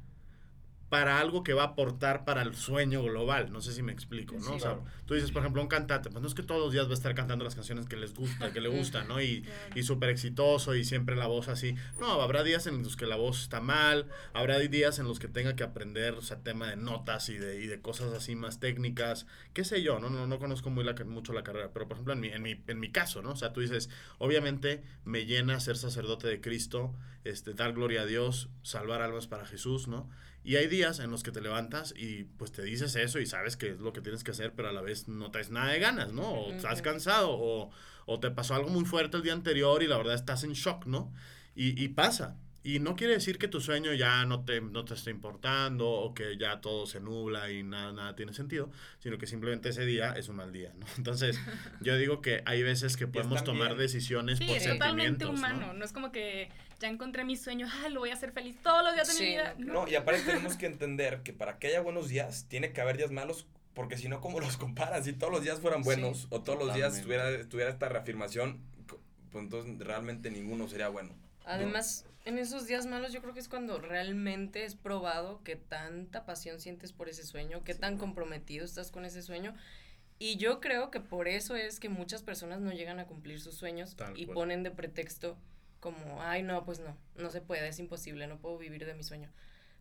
para 0.88 1.20
algo 1.20 1.42
que 1.42 1.52
va 1.52 1.62
a 1.62 1.66
aportar 1.66 2.24
para 2.24 2.42
el 2.42 2.54
sueño 2.54 3.02
global. 3.02 3.52
No 3.52 3.60
sé 3.60 3.72
si 3.72 3.82
me 3.82 3.92
explico, 3.92 4.36
¿no? 4.36 4.42
Sí, 4.42 4.52
o 4.52 4.58
sea, 4.58 4.74
claro. 4.74 4.84
tú 5.06 5.14
dices, 5.14 5.30
por 5.30 5.42
ejemplo, 5.42 5.60
un 5.60 5.68
cantante, 5.68 6.10
pues 6.10 6.22
no 6.22 6.28
es 6.28 6.34
que 6.34 6.42
todos 6.42 6.60
los 6.60 6.72
días 6.72 6.86
va 6.86 6.92
a 6.92 6.94
estar 6.94 7.14
cantando 7.14 7.44
las 7.44 7.54
canciones 7.54 7.86
que 7.86 7.96
les 7.96 8.14
gusta, 8.14 8.52
que 8.52 8.60
le 8.60 8.68
gustan, 8.78 9.08
¿no? 9.08 9.20
Y, 9.20 9.44
y 9.74 9.82
súper 9.82 10.10
exitoso 10.10 10.74
y 10.74 10.84
siempre 10.84 11.16
la 11.16 11.26
voz 11.26 11.48
así. 11.48 11.74
No, 12.00 12.22
habrá 12.22 12.42
días 12.42 12.66
en 12.66 12.82
los 12.82 12.96
que 12.96 13.06
la 13.06 13.16
voz 13.16 13.42
está 13.42 13.60
mal, 13.60 14.06
habrá 14.32 14.58
días 14.58 14.98
en 14.98 15.06
los 15.06 15.18
que 15.18 15.28
tenga 15.28 15.56
que 15.56 15.62
aprender, 15.62 16.14
o 16.14 16.22
sea, 16.22 16.38
tema 16.40 16.68
de 16.68 16.76
notas 16.76 17.28
y 17.28 17.36
de, 17.36 17.62
y 17.62 17.66
de 17.66 17.80
cosas 17.80 18.12
así 18.12 18.34
más 18.34 18.60
técnicas, 18.60 19.26
qué 19.52 19.64
sé 19.64 19.82
yo, 19.82 19.98
no, 19.98 20.10
no, 20.10 20.26
no 20.26 20.38
conozco 20.38 20.70
muy 20.70 20.84
la, 20.84 20.94
mucho 21.04 21.32
la 21.32 21.42
carrera, 21.42 21.70
pero 21.72 21.86
por 21.86 21.96
ejemplo 21.96 22.14
en 22.14 22.20
mi, 22.20 22.28
en, 22.28 22.42
mi, 22.42 22.62
en 22.66 22.80
mi 22.80 22.90
caso, 22.90 23.22
¿no? 23.22 23.32
O 23.32 23.36
sea, 23.36 23.52
tú 23.52 23.60
dices, 23.60 23.90
obviamente 24.18 24.82
me 25.04 25.26
llena 25.26 25.60
ser 25.60 25.76
sacerdote 25.76 26.28
de 26.28 26.40
Cristo, 26.40 26.94
este, 27.24 27.52
dar 27.54 27.72
gloria 27.72 28.02
a 28.02 28.06
Dios, 28.06 28.48
salvar 28.62 29.02
almas 29.02 29.26
para 29.26 29.46
Jesús, 29.46 29.88
¿no? 29.88 30.08
Y 30.48 30.56
hay 30.56 30.66
días 30.66 30.98
en 30.98 31.10
los 31.10 31.22
que 31.22 31.30
te 31.30 31.42
levantas 31.42 31.92
y 31.94 32.24
pues 32.24 32.52
te 32.52 32.62
dices 32.62 32.96
eso 32.96 33.20
y 33.20 33.26
sabes 33.26 33.58
que 33.58 33.72
es 33.72 33.80
lo 33.80 33.92
que 33.92 34.00
tienes 34.00 34.24
que 34.24 34.30
hacer, 34.30 34.54
pero 34.54 34.70
a 34.70 34.72
la 34.72 34.80
vez 34.80 35.06
no 35.06 35.30
traes 35.30 35.50
nada 35.50 35.72
de 35.72 35.78
ganas, 35.78 36.14
¿no? 36.14 36.22
O 36.22 36.52
estás 36.54 36.80
cansado 36.80 37.32
o, 37.32 37.70
o 38.06 38.18
te 38.18 38.30
pasó 38.30 38.54
algo 38.54 38.70
muy 38.70 38.86
fuerte 38.86 39.18
el 39.18 39.22
día 39.22 39.34
anterior 39.34 39.82
y 39.82 39.86
la 39.86 39.98
verdad 39.98 40.14
estás 40.14 40.44
en 40.44 40.54
shock, 40.54 40.86
¿no? 40.86 41.12
Y, 41.54 41.78
y 41.84 41.88
pasa. 41.88 42.38
Y 42.64 42.78
no 42.78 42.96
quiere 42.96 43.12
decir 43.12 43.36
que 43.36 43.46
tu 43.46 43.60
sueño 43.60 43.92
ya 43.92 44.24
no 44.24 44.46
te, 44.46 44.62
no 44.62 44.86
te 44.86 44.94
esté 44.94 45.10
importando 45.10 45.86
o 45.86 46.14
que 46.14 46.38
ya 46.38 46.62
todo 46.62 46.86
se 46.86 46.98
nubla 46.98 47.50
y 47.52 47.62
nada, 47.62 47.92
nada 47.92 48.16
tiene 48.16 48.32
sentido, 48.32 48.70
sino 49.00 49.18
que 49.18 49.26
simplemente 49.26 49.68
ese 49.68 49.84
día 49.84 50.12
es 50.12 50.30
un 50.30 50.36
mal 50.36 50.50
día, 50.50 50.72
¿no? 50.78 50.86
Entonces, 50.96 51.38
yo 51.82 51.98
digo 51.98 52.22
que 52.22 52.42
hay 52.46 52.62
veces 52.62 52.96
que 52.96 53.06
podemos 53.06 53.44
tomar 53.44 53.76
decisiones 53.76 54.38
Sí, 54.38 54.46
por 54.46 54.56
es 54.56 54.66
totalmente 54.66 55.26
humano. 55.26 55.66
¿no? 55.68 55.72
¿no? 55.74 55.84
es 55.84 55.92
como 55.92 56.10
que 56.10 56.48
ya 56.80 56.88
encontré 56.88 57.24
mi 57.24 57.36
sueño, 57.36 57.66
ah, 57.70 57.88
lo 57.88 58.00
voy 58.00 58.10
a 58.10 58.14
hacer 58.14 58.32
feliz 58.32 58.56
todos 58.62 58.84
los 58.84 58.94
días 58.94 59.08
de 59.08 59.14
Sí, 59.14 59.22
mi 59.24 59.28
vida. 59.30 59.54
no, 59.58 59.72
No, 59.84 59.88
y 59.88 59.94
aparte 59.96 60.22
tenemos 60.22 60.56
que 60.56 60.66
entender 60.66 61.22
que 61.22 61.32
para 61.32 61.58
que 61.58 61.68
haya 61.68 61.80
buenos 61.80 62.08
días, 62.08 62.46
tiene 62.48 62.72
que 62.72 62.80
haber 62.80 62.96
días 62.96 63.10
malos, 63.10 63.46
porque 63.74 63.96
si 63.96 64.08
no, 64.08 64.20
¿cómo 64.20 64.40
los 64.40 64.56
comparas? 64.56 65.04
Si 65.04 65.12
todos 65.12 65.32
los 65.32 65.42
días 65.42 65.60
fueran 65.60 65.82
buenos, 65.82 66.22
Sí, 66.22 66.26
o 66.30 66.42
todos 66.42 66.58
los 66.58 66.74
días 66.74 66.92
totalmente. 66.94 66.98
estuviera, 67.00 67.30
estuviera 67.42 67.70
esta 67.70 67.88
reafirmación, 67.88 68.60
pues 69.30 69.44
entonces 69.44 69.78
realmente 69.78 70.30
ninguno 70.30 70.68
sería 70.68 70.88
bueno. 70.88 71.14
Además, 71.44 72.04
en 72.24 72.38
esos 72.38 72.66
días 72.66 72.86
malos 72.86 73.12
yo 73.12 73.20
creo 73.22 73.32
que 73.34 73.40
es 73.40 73.48
cuando 73.48 73.78
realmente 73.78 74.64
es 74.64 74.74
probado 74.74 75.42
que 75.44 75.56
tanta 75.56 76.26
pasión 76.26 76.60
sientes 76.60 76.92
por 76.92 77.08
ese 77.08 77.24
sueño, 77.24 77.64
que 77.64 77.74
tan 77.74 77.96
comprometido 77.98 78.64
estás 78.64 78.90
con 78.90 79.04
ese 79.04 79.22
sueño. 79.22 79.54
Y 80.18 80.36
yo 80.36 80.60
creo 80.60 80.90
que 80.90 81.00
por 81.00 81.28
eso 81.28 81.54
es 81.56 81.78
que 81.80 81.88
muchas 81.88 82.22
personas 82.22 82.60
no 82.60 82.72
llegan 82.72 82.98
a 82.98 83.06
cumplir 83.06 83.40
sus 83.40 83.54
sueños 83.54 83.94
Tal 83.96 84.18
y 84.18 84.26
cual. 84.26 84.34
ponen 84.34 84.62
de 84.62 84.70
pretexto 84.72 85.38
como, 85.80 86.22
ay, 86.22 86.42
no, 86.42 86.64
pues 86.64 86.80
no, 86.80 86.96
no 87.16 87.30
se 87.30 87.40
puede, 87.40 87.68
es 87.68 87.78
imposible, 87.78 88.26
no 88.26 88.38
puedo 88.38 88.58
vivir 88.58 88.84
de 88.84 88.94
mi 88.94 89.02
sueño. 89.02 89.30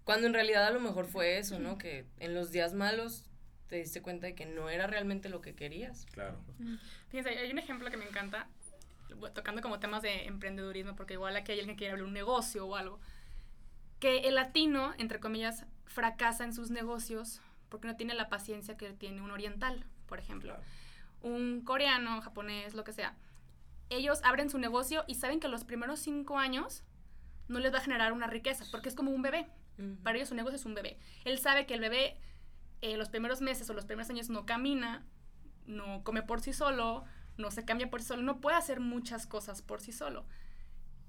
Cuando 0.04 0.28
en 0.28 0.34
realidad 0.34 0.66
a 0.66 0.72
lo 0.72 0.80
mejor 0.80 1.06
fue 1.06 1.38
eso, 1.38 1.60
¿no? 1.60 1.78
Que 1.78 2.06
en 2.20 2.34
los 2.34 2.52
días 2.52 2.74
malos 2.74 3.26
te 3.68 3.78
diste 3.78 4.02
cuenta 4.02 4.28
de 4.28 4.36
que 4.36 4.46
no 4.46 4.70
era 4.70 4.88
realmente 4.88 5.28
lo 5.30 5.42
que 5.42 5.54
querías. 5.54 6.06
Claro. 6.14 6.38
Fíjense, 7.10 7.30
hay 7.38 7.52
un 7.52 7.60
ejemplo 7.60 7.90
que 7.92 7.98
me 7.98 8.06
encanta, 8.06 8.48
tocando 9.34 9.62
como 9.62 9.80
temas 9.80 10.02
de 10.02 10.26
emprendedurismo, 10.26 10.96
porque 10.96 11.16
igual 11.16 11.36
aquí 11.36 11.52
hay 11.52 11.60
alguien 11.60 11.76
que 11.76 11.80
quiere 11.80 11.92
abrir 11.92 12.06
un 12.06 12.14
negocio 12.14 12.66
o 12.66 12.76
algo, 12.76 13.00
que 14.00 14.20
el 14.20 14.36
latino, 14.36 14.94
entre 14.98 15.20
comillas, 15.20 15.66
fracasa 15.86 16.44
en 16.44 16.54
sus 16.54 16.72
negocios 16.72 17.42
porque 17.70 17.88
no 17.88 17.96
tiene 17.96 18.14
la 18.14 18.30
paciencia 18.30 18.78
que 18.78 18.94
tiene 18.94 19.22
un 19.22 19.32
oriental, 19.32 19.86
por 20.06 20.20
ejemplo. 20.20 20.54
Claro. 20.54 20.64
Un 21.22 21.62
coreano, 21.66 22.22
japonés, 22.22 22.74
lo 22.74 22.84
que 22.84 22.94
sea. 22.94 23.16
Ellos 23.90 24.22
abren 24.24 24.50
su 24.50 24.58
negocio 24.58 25.04
y 25.08 25.16
saben 25.16 25.40
que 25.40 25.48
los 25.48 25.64
primeros 25.64 26.00
cinco 26.00 26.38
años 26.38 26.84
no 27.48 27.60
les 27.60 27.74
va 27.74 27.78
a 27.78 27.82
generar 27.82 28.12
una 28.12 28.28
riqueza, 28.28 28.66
porque 28.72 28.90
es 28.90 28.96
como 28.96 29.12
un 29.12 29.22
bebé. 29.22 29.48
Para 30.04 30.18
ellos 30.18 30.30
su 30.30 30.36
negocio 30.36 30.56
es 30.56 30.66
un 30.66 30.74
bebé. 30.74 30.98
Él 31.24 31.38
sabe 31.38 31.68
que 31.68 31.76
el 31.76 31.82
bebé 31.82 32.20
eh, 32.82 32.98
los 32.98 33.10
primeros 33.10 33.42
meses 33.42 33.70
o 33.70 33.74
los 33.74 33.86
primeros 33.86 34.10
años 34.10 34.30
no 34.30 34.46
camina, 34.46 35.06
no 35.66 36.04
come 36.04 36.22
por 36.22 36.42
sí 36.42 36.54
solo, 36.54 37.06
no 37.38 37.50
se 37.50 37.66
cambia 37.66 37.90
por 37.90 38.02
sí 38.02 38.08
solo, 38.08 38.22
no 38.22 38.40
puede 38.40 38.58
hacer 38.58 38.80
muchas 38.80 39.26
cosas 39.26 39.62
por 39.62 39.82
sí 39.82 39.92
solo. 39.92 40.26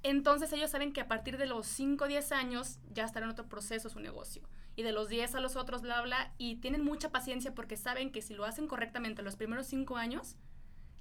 Entonces 0.02 0.52
ellos 0.52 0.70
saben 0.70 0.92
que 0.92 1.00
a 1.00 1.08
partir 1.08 1.36
de 1.36 1.46
los 1.46 1.66
5 1.66 2.04
o 2.04 2.08
10 2.08 2.32
años 2.32 2.78
ya 2.92 3.04
estará 3.04 3.26
en 3.26 3.32
otro 3.32 3.48
proceso 3.48 3.88
su 3.88 4.00
negocio. 4.00 4.48
Y 4.76 4.82
de 4.82 4.92
los 4.92 5.08
10 5.08 5.34
a 5.34 5.40
los 5.40 5.56
otros, 5.56 5.82
bla, 5.82 6.00
bla, 6.02 6.32
y 6.38 6.56
tienen 6.56 6.84
mucha 6.84 7.10
paciencia 7.10 7.54
porque 7.54 7.76
saben 7.76 8.12
que 8.12 8.22
si 8.22 8.34
lo 8.34 8.44
hacen 8.44 8.68
correctamente 8.68 9.22
los 9.22 9.36
primeros 9.36 9.66
5 9.66 9.96
años, 9.96 10.36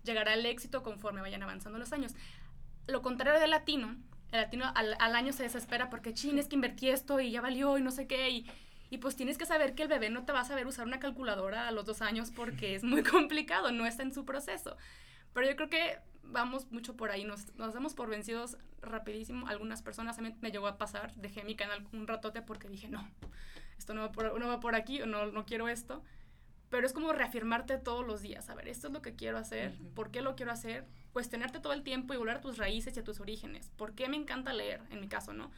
llegará 0.07 0.33
el 0.33 0.45
éxito 0.45 0.81
conforme 0.81 1.21
vayan 1.21 1.43
avanzando 1.43 1.77
los 1.77 1.93
años. 1.93 2.15
Lo 2.87 3.03
contrario 3.03 3.39
del 3.39 3.51
latino, 3.51 3.95
el 4.31 4.41
latino 4.41 4.71
al, 4.73 4.95
al 4.99 5.15
año 5.15 5.33
se 5.33 5.43
desespera 5.43 5.89
porque, 5.89 6.13
chin, 6.13 6.39
es 6.39 6.47
que 6.47 6.55
invertí 6.55 6.89
esto 6.89 7.19
y 7.19 7.31
ya 7.31 7.41
valió 7.41 7.77
y 7.77 7.81
no 7.81 7.91
sé 7.91 8.07
qué, 8.07 8.29
y, 8.29 8.49
y 8.89 8.97
pues 8.97 9.15
tienes 9.15 9.37
que 9.37 9.45
saber 9.45 9.75
que 9.75 9.83
el 9.83 9.89
bebé 9.89 10.09
no 10.09 10.25
te 10.25 10.31
va 10.31 10.41
a 10.41 10.45
saber 10.45 10.65
usar 10.67 10.87
una 10.87 10.99
calculadora 10.99 11.67
a 11.67 11.71
los 11.71 11.85
dos 11.85 12.01
años 12.01 12.31
porque 12.31 12.75
es 12.75 12.83
muy 12.83 13.03
complicado, 13.15 13.71
no 13.71 13.85
está 13.85 14.03
en 14.03 14.13
su 14.13 14.25
proceso. 14.25 14.77
Pero 15.33 15.47
yo 15.47 15.55
creo 15.55 15.69
que 15.69 15.99
vamos 16.23 16.71
mucho 16.71 16.95
por 16.95 17.11
ahí, 17.11 17.23
nos, 17.23 17.53
nos 17.55 17.73
damos 17.73 17.93
por 17.93 18.09
vencidos 18.09 18.57
rapidísimo. 18.81 19.47
Algunas 19.47 19.81
personas, 19.81 20.17
a 20.17 20.21
me 20.21 20.51
llegó 20.51 20.67
a 20.67 20.77
pasar, 20.77 21.13
dejé 21.15 21.43
mi 21.43 21.55
canal 21.55 21.85
un 21.93 22.07
ratote 22.07 22.41
porque 22.41 22.69
dije, 22.69 22.87
no, 22.87 23.07
esto 23.77 23.93
no 23.93 24.01
va 24.01 24.11
por, 24.11 24.39
no 24.39 24.47
va 24.47 24.59
por 24.59 24.75
aquí, 24.75 24.99
no, 24.99 25.27
no 25.27 25.45
quiero 25.45 25.67
esto. 25.67 26.03
Pero 26.69 26.85
es 26.85 26.93
como 26.93 27.13
reafirmarte 27.13 27.77
todos 27.77 28.05
los 28.05 28.21
días, 28.21 28.49
a 28.49 28.55
ver, 28.55 28.67
esto 28.67 28.87
es 28.87 28.93
lo 28.93 29.01
que 29.01 29.15
quiero 29.15 29.37
hacer, 29.37 29.71
Ujú. 29.79 29.93
¿por 29.93 30.11
qué 30.11 30.21
lo 30.21 30.35
quiero 30.35 30.51
hacer? 30.51 30.85
Cuestionarte 31.13 31.59
todo 31.59 31.73
el 31.73 31.83
tiempo 31.83 32.13
y 32.13 32.17
volver 32.17 32.37
a 32.37 32.41
tus 32.41 32.57
raíces 32.57 32.95
y 32.95 32.99
a 32.99 33.03
tus 33.03 33.19
orígenes. 33.19 33.71
¿Por 33.77 33.93
qué 33.93 34.09
me 34.09 34.17
encanta 34.17 34.51
leer, 34.51 34.81
en 34.89 34.99
mi 34.99 35.07
caso, 35.07 35.33
no? 35.33 35.51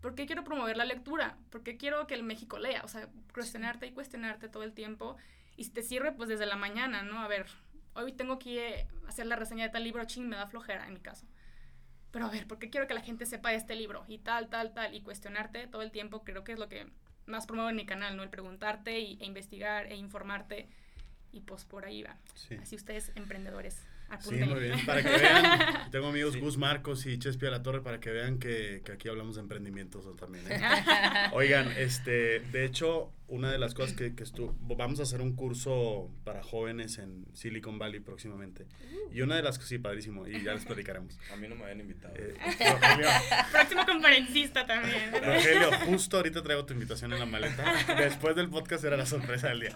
¿Por 0.00 0.14
qué 0.14 0.26
quiero 0.26 0.44
promover 0.44 0.76
la 0.76 0.84
lectura? 0.84 1.36
¿Por 1.50 1.62
qué 1.62 1.76
quiero 1.76 2.06
que 2.06 2.14
el 2.14 2.22
México 2.22 2.58
lea? 2.58 2.82
O 2.84 2.88
sea, 2.88 3.08
cuestionarte 3.34 3.86
y 3.86 3.92
cuestionarte 3.92 4.48
todo 4.48 4.62
el 4.62 4.72
tiempo. 4.72 5.16
Y 5.56 5.64
si 5.64 5.70
te 5.70 5.82
sirve, 5.82 6.12
pues 6.12 6.28
desde 6.28 6.46
la 6.46 6.56
mañana, 6.56 7.02
¿no? 7.02 7.20
A 7.20 7.28
ver, 7.28 7.46
hoy 7.94 8.12
tengo 8.12 8.38
que 8.38 8.86
hacer 9.08 9.26
la 9.26 9.36
reseña 9.36 9.64
de 9.64 9.70
tal 9.70 9.84
libro, 9.84 10.04
ching, 10.04 10.28
me 10.28 10.36
da 10.36 10.46
flojera 10.46 10.86
en 10.86 10.94
mi 10.94 11.00
caso. 11.00 11.26
Pero 12.12 12.26
a 12.26 12.30
ver, 12.30 12.46
¿por 12.46 12.58
qué 12.58 12.70
quiero 12.70 12.86
que 12.86 12.94
la 12.94 13.00
gente 13.02 13.26
sepa 13.26 13.50
de 13.50 13.56
este 13.56 13.74
libro? 13.74 14.04
Y 14.08 14.18
tal, 14.18 14.48
tal, 14.48 14.72
tal. 14.72 14.94
Y 14.94 15.02
cuestionarte 15.02 15.66
todo 15.66 15.82
el 15.82 15.90
tiempo, 15.90 16.24
creo 16.24 16.44
que 16.44 16.52
es 16.52 16.58
lo 16.58 16.68
que 16.68 16.88
más 17.26 17.46
promuevo 17.46 17.70
en 17.70 17.76
mi 17.76 17.86
canal, 17.86 18.16
¿no? 18.16 18.22
El 18.22 18.30
preguntarte 18.30 18.98
y, 19.00 19.18
e 19.20 19.26
investigar 19.26 19.86
e 19.92 19.96
informarte. 19.96 20.68
Y 21.32 21.40
pues 21.40 21.64
por 21.64 21.84
ahí 21.84 22.02
va. 22.02 22.16
Sí. 22.34 22.54
Así 22.54 22.76
ustedes, 22.76 23.12
emprendedores, 23.14 23.74
Sí, 23.74 24.12
apúntenle. 24.40 24.46
muy 24.54 24.60
bien. 24.64 24.86
Para 24.86 25.02
que 25.02 25.08
vean, 25.20 25.90
tengo 25.90 26.06
amigos 26.08 26.36
Gus 26.36 26.56
Marcos 26.56 27.04
y 27.06 27.18
Chespi 27.18 27.46
a 27.46 27.50
la 27.50 27.62
Torre 27.62 27.82
para 27.82 28.00
que 28.00 28.10
vean 28.10 28.38
que, 28.38 28.80
que 28.84 28.92
aquí 28.92 29.08
hablamos 29.08 29.34
de 29.34 29.42
emprendimientos 29.42 30.04
también. 30.16 30.44
¿eh? 30.50 30.60
Oigan, 31.32 31.70
este, 31.76 32.40
de 32.40 32.64
hecho, 32.64 33.12
una 33.28 33.50
de 33.50 33.58
las 33.58 33.74
cosas 33.74 33.94
que, 33.96 34.14
que 34.14 34.22
estu- 34.24 34.54
vamos 34.60 35.00
a 35.00 35.02
hacer 35.02 35.20
un 35.20 35.34
curso 35.34 36.10
para 36.22 36.44
jóvenes 36.44 36.98
en 36.98 37.26
Silicon 37.32 37.76
Valley 37.78 37.98
próximamente. 38.00 38.66
Y 39.12 39.20
una 39.22 39.34
de 39.34 39.42
las 39.42 39.56
cosas, 39.56 39.70
sí, 39.70 39.78
padrísimo, 39.78 40.28
y 40.28 40.42
ya 40.44 40.54
les 40.54 40.64
platicaremos. 40.64 41.18
A 41.32 41.36
mí 41.36 41.48
no 41.48 41.56
me 41.56 41.62
habían 41.64 41.80
invitado. 41.80 42.14
Eh, 42.16 42.34
Rogelio, 42.70 43.08
Próximo 43.50 43.84
conferencista 43.84 44.64
también. 44.66 45.10
Rogelio, 45.12 45.72
justo 45.86 46.18
ahorita 46.18 46.42
traigo 46.42 46.64
tu 46.66 46.74
invitación 46.74 47.12
en 47.14 47.18
la 47.18 47.26
maleta. 47.26 47.64
Después 47.98 48.36
del 48.36 48.48
podcast 48.48 48.84
era 48.84 48.96
la 48.96 49.06
sorpresa 49.06 49.48
del 49.48 49.60
día. 49.60 49.74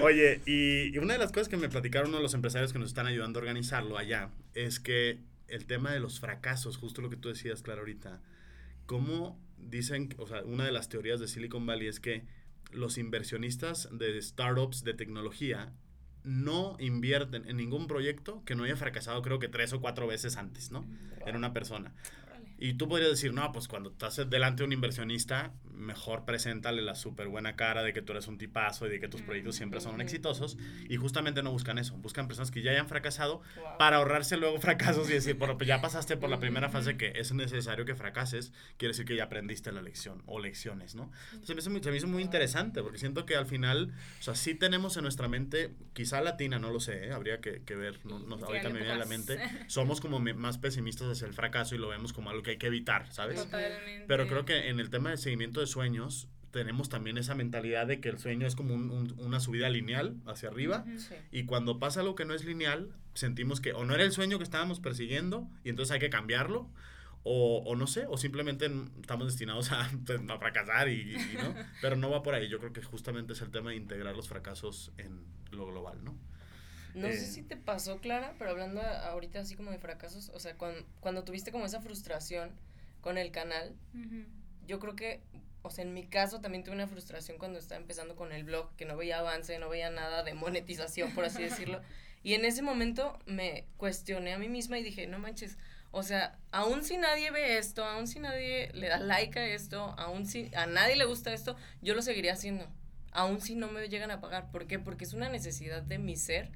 Oye, 0.00 0.40
y, 0.46 0.94
y 0.94 0.98
una 0.98 1.12
de 1.12 1.18
las 1.18 1.30
cosas 1.30 1.48
que 1.48 1.56
me 1.58 1.68
platicaron 1.68 2.08
uno 2.08 2.18
de 2.18 2.22
los 2.22 2.34
empresarios 2.34 2.72
que 2.72 2.78
nos 2.78 2.88
están 2.88 3.06
ayudando 3.06 3.38
a 3.38 3.42
organizarlo 3.42 3.98
allá 3.98 4.30
es 4.54 4.80
que 4.80 5.18
el 5.48 5.66
tema 5.66 5.92
de 5.92 6.00
los 6.00 6.20
fracasos, 6.20 6.78
justo 6.78 7.02
lo 7.02 7.10
que 7.10 7.16
tú 7.16 7.28
decías, 7.28 7.60
claro, 7.62 7.80
ahorita, 7.80 8.22
cómo 8.86 9.38
dicen, 9.58 10.14
o 10.18 10.26
sea, 10.26 10.42
una 10.42 10.64
de 10.64 10.72
las 10.72 10.88
teorías 10.88 11.20
de 11.20 11.28
Silicon 11.28 11.66
Valley 11.66 11.88
es 11.88 12.00
que 12.00 12.24
los 12.70 12.98
inversionistas 12.98 13.88
de 13.92 14.20
startups 14.20 14.84
de 14.84 14.94
tecnología 14.94 15.72
no 16.24 16.76
invierten 16.78 17.48
en 17.48 17.56
ningún 17.56 17.86
proyecto 17.86 18.44
que 18.44 18.54
no 18.54 18.64
haya 18.64 18.76
fracasado 18.76 19.22
creo 19.22 19.38
que 19.38 19.48
tres 19.48 19.72
o 19.72 19.80
cuatro 19.80 20.06
veces 20.06 20.36
antes, 20.36 20.70
¿no? 20.70 20.86
En 21.26 21.36
una 21.36 21.52
persona. 21.52 21.94
Y 22.58 22.74
tú 22.74 22.88
podrías 22.88 23.10
decir, 23.10 23.32
no, 23.32 23.52
pues 23.52 23.68
cuando 23.68 23.90
estás 23.90 24.16
delante 24.28 24.62
de 24.62 24.66
un 24.66 24.72
inversionista, 24.72 25.52
mejor 25.72 26.24
preséntale 26.24 26.82
la 26.82 26.96
súper 26.96 27.28
buena 27.28 27.54
cara 27.54 27.84
de 27.84 27.92
que 27.92 28.02
tú 28.02 28.10
eres 28.12 28.26
un 28.26 28.36
tipazo 28.36 28.86
y 28.86 28.90
de 28.90 28.98
que 28.98 29.06
tus 29.06 29.22
proyectos 29.22 29.54
siempre 29.54 29.80
son 29.80 30.00
exitosos. 30.00 30.58
Y 30.88 30.96
justamente 30.96 31.42
no 31.44 31.52
buscan 31.52 31.78
eso. 31.78 31.96
Buscan 31.98 32.26
personas 32.26 32.50
que 32.50 32.62
ya 32.62 32.72
hayan 32.72 32.88
fracasado 32.88 33.42
Wow. 33.56 33.78
para 33.78 33.98
ahorrarse 33.98 34.36
luego 34.36 34.58
fracasos 34.60 35.08
y 35.08 35.12
decir, 35.12 35.34
bueno, 35.36 35.56
pues 35.56 35.68
ya 35.68 35.80
pasaste 35.80 36.16
por 36.16 36.30
la 36.30 36.40
primera 36.40 36.68
fase 36.68 36.96
que 36.96 37.12
es 37.14 37.32
necesario 37.32 37.84
que 37.84 37.94
fracases, 37.94 38.52
quiere 38.76 38.90
decir 38.92 39.04
que 39.06 39.14
ya 39.14 39.24
aprendiste 39.24 39.70
la 39.70 39.80
lección 39.82 40.22
o 40.26 40.40
lecciones, 40.40 40.96
¿no? 40.96 41.12
Entonces 41.32 41.54
me 41.54 41.60
hizo, 41.60 41.70
muy- 41.70 41.82
se 41.82 41.90
me 41.92 41.96
hizo 41.96 42.06
muy 42.08 42.22
interesante 42.22 42.82
porque 42.82 42.98
siento 42.98 43.24
que 43.24 43.36
al 43.36 43.46
final, 43.46 43.92
o 44.18 44.22
sea, 44.22 44.34
sí 44.34 44.54
tenemos 44.56 44.96
en 44.96 45.04
nuestra 45.04 45.28
mente, 45.28 45.74
quizá 45.92 46.20
latina, 46.20 46.58
no 46.58 46.70
lo 46.70 46.80
sé, 46.80 47.06
¿eh? 47.06 47.12
habría 47.12 47.40
que, 47.40 47.62
que 47.62 47.76
ver, 47.76 48.04
no, 48.04 48.18
no- 48.18 48.34
ahorita 48.44 48.68
me 48.70 48.78
viene 48.80 48.94
a 48.94 48.98
la 48.98 49.06
mente, 49.06 49.38
somos 49.68 50.00
como 50.00 50.18
más 50.18 50.58
pesimistas 50.58 51.06
hacia 51.08 51.26
el 51.28 51.34
fracaso 51.34 51.74
y 51.76 51.78
lo 51.78 51.88
vemos 51.88 52.12
como 52.12 52.30
algo 52.30 52.42
que 52.42 52.47
hay 52.52 52.56
que 52.58 52.66
evitar, 52.68 53.12
¿sabes? 53.12 53.36
Totalmente. 53.44 54.04
Pero 54.08 54.26
creo 54.26 54.44
que 54.44 54.68
en 54.68 54.80
el 54.80 54.90
tema 54.90 55.10
del 55.10 55.18
seguimiento 55.18 55.60
de 55.60 55.66
sueños 55.66 56.28
tenemos 56.50 56.88
también 56.88 57.18
esa 57.18 57.34
mentalidad 57.34 57.86
de 57.86 58.00
que 58.00 58.08
el 58.08 58.18
sueño 58.18 58.46
es 58.46 58.56
como 58.56 58.74
un- 58.74 58.90
un- 58.90 59.14
una 59.18 59.38
subida 59.40 59.68
lineal 59.68 60.16
hacia 60.26 60.48
arriba. 60.48 60.84
Sí. 60.96 61.14
y 61.30 61.44
cuando 61.44 61.78
pasa 61.78 62.00
algo 62.00 62.14
que 62.14 62.24
no 62.24 62.32
es 62.34 62.44
lineal, 62.44 62.90
sentimos 63.14 63.60
que 63.60 63.72
o 63.74 63.84
no 63.84 63.94
era 63.94 64.02
el 64.04 64.12
sueño 64.12 64.38
que 64.38 64.44
estábamos 64.44 64.80
persiguiendo 64.80 65.48
y 65.64 65.68
entonces 65.70 65.92
hay 65.92 66.00
que 66.00 66.08
cambiarlo, 66.10 66.70
o, 67.24 67.58
o 67.66 67.76
no 67.76 67.86
sé, 67.86 68.06
o 68.08 68.16
simplemente 68.16 68.70
estamos 69.00 69.26
destinados 69.26 69.70
a, 69.72 69.90
pues, 70.06 70.20
a 70.28 70.38
fracasar 70.38 70.88
y, 70.88 71.14
y 71.16 71.36
no, 71.42 71.54
pero 71.82 71.96
no 71.96 72.08
va 72.10 72.22
por 72.22 72.34
ahí. 72.34 72.48
Yo 72.48 72.58
creo 72.60 72.72
que 72.72 72.82
justamente 72.82 73.34
es 73.34 73.42
el 73.42 73.50
tema 73.50 73.70
de 73.70 73.76
integrar 73.76 74.14
los 74.16 74.28
fracasos 74.28 74.92
en 74.96 75.20
lo 75.50 75.66
global, 75.66 76.02
¿no? 76.04 76.16
No 76.98 77.06
Eh, 77.08 77.12
sé 77.12 77.26
si 77.26 77.42
te 77.42 77.56
pasó, 77.56 77.98
Clara, 78.00 78.34
pero 78.38 78.50
hablando 78.50 78.80
a- 78.82 79.08
ahorita 79.10 79.40
así 79.40 79.54
como 79.54 79.70
de 79.70 79.78
fracasos, 79.78 80.30
o 80.34 80.40
sea, 80.40 80.54
cuando, 80.56 80.84
cuando 81.00 81.22
tuviste 81.24 81.52
como 81.52 81.64
esa 81.66 81.80
frustración 81.80 82.50
con 83.00 83.18
el 83.18 83.30
canal, 83.30 83.74
Ujú. 83.94 84.24
yo 84.66 84.78
creo 84.80 84.96
que, 84.96 85.20
o 85.62 85.70
sea, 85.70 85.84
en 85.84 85.94
mi 85.94 86.04
caso 86.06 86.40
también 86.40 86.64
tuve 86.64 86.74
una 86.74 86.88
frustración 86.88 87.38
cuando 87.38 87.58
estaba 87.58 87.80
empezando 87.80 88.16
con 88.16 88.32
el 88.32 88.42
blog, 88.44 88.74
que 88.76 88.84
no 88.84 88.96
veía 88.96 89.20
avance, 89.20 89.58
no 89.58 89.68
veía 89.68 89.90
nada 89.90 90.24
de 90.24 90.34
monetización, 90.34 91.12
por 91.12 91.24
así 91.24 91.42
decirlo. 91.76 91.80
Y 92.24 92.34
en 92.34 92.44
ese 92.44 92.62
momento 92.62 93.16
me 93.26 93.64
cuestioné 93.76 94.32
a 94.32 94.38
mí 94.38 94.48
misma 94.48 94.78
y 94.78 94.82
dije, 94.82 95.06
no 95.06 95.20
manches, 95.20 95.56
o 95.92 96.02
sea, 96.02 96.36
aún 96.50 96.82
si 96.84 96.96
nadie 96.96 97.30
ve 97.30 97.58
esto, 97.58 97.84
aún 97.84 98.08
si 98.08 98.18
nadie 98.18 98.70
le 98.74 98.88
da 98.88 98.98
like 98.98 99.38
a 99.38 99.46
esto, 99.46 99.94
aún 99.98 100.26
si 100.26 100.50
a 100.54 100.66
nadie 100.66 100.96
le 100.96 101.04
gusta 101.04 101.32
esto, 101.32 101.56
yo 101.80 101.94
lo 101.94 102.02
seguiría 102.02 102.32
haciendo. 102.32 102.66
Aún 103.12 103.40
si 103.40 103.54
no 103.54 103.68
me 103.70 103.88
llegan 103.88 104.10
a 104.10 104.20
pagar. 104.20 104.50
¿Por 104.50 104.66
qué? 104.66 104.78
Porque 104.78 105.04
es 105.04 105.14
una 105.14 105.28
necesidad 105.30 105.80
de 105.82 105.98
mi 105.98 106.16
ser 106.16 106.50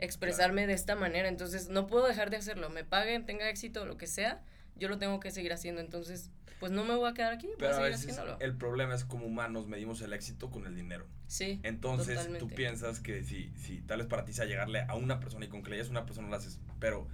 expresarme 0.00 0.66
de 0.66 0.72
esta 0.74 0.94
manera. 0.96 1.28
Entonces, 1.28 1.68
no 1.68 1.86
puedo 1.86 2.06
dejar 2.06 2.30
de 2.30 2.36
hacerlo. 2.36 2.70
Me 2.70 2.84
paguen, 2.84 3.26
tenga 3.26 3.48
éxito, 3.48 3.84
lo 3.86 3.96
que 3.96 4.06
sea. 4.06 4.42
yo 4.76 4.88
lo 4.88 4.98
tengo 4.98 5.20
que 5.20 5.30
seguir 5.30 5.52
haciendo. 5.52 5.80
Entonces, 5.82 6.30
pues 6.58 6.72
no 6.72 6.84
me 6.84 6.94
voy 6.94 7.10
a 7.10 7.14
quedar 7.14 7.32
aquí, 7.34 7.46
voy 7.46 7.56
Pero 7.58 7.70
a 7.70 7.72
a 7.72 7.76
seguir 7.76 7.90
veces 7.92 8.10
haciéndolo. 8.12 8.38
el 8.40 8.56
problema 8.56 8.94
es 8.94 9.04
como 9.04 9.26
humanos 9.26 9.66
medimos 9.66 10.00
el 10.02 10.12
éxito 10.12 10.50
con 10.50 10.66
el 10.66 10.74
dinero. 10.74 11.06
Sí. 11.26 11.60
Entonces 11.62 12.14
tú 12.16 12.22
Totalmente. 12.24 12.54
piensas 12.54 13.00
que 13.00 13.22
si, 13.24 13.50
si 13.56 13.80
tal 13.82 13.98
vez 13.98 14.06
para 14.08 14.24
ti 14.24 14.32
sea 14.32 14.44
llegarle 14.46 14.80
a 14.88 14.94
una 14.94 15.20
persona 15.20 15.44
y 15.44 15.48
con 15.48 15.62
que 15.62 15.70
le 15.70 15.80
a 15.80 15.84
una 15.88 16.04
persona 16.06 16.28
lo 16.28 16.36
haces, 16.36 16.60
pero 16.78 17.08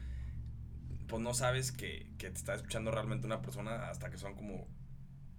pues 1.09 1.23
no 1.23 1.35
sabes 1.35 1.71
que, 1.73 2.09
que 2.19 2.31
te 2.31 2.37
está 2.37 2.55
escuchando 2.55 2.91
realmente 2.91 3.27
una 3.27 3.41
persona 3.43 3.89
hasta 3.89 4.11
que 4.11 4.19
son 4.19 4.35
como 4.35 4.67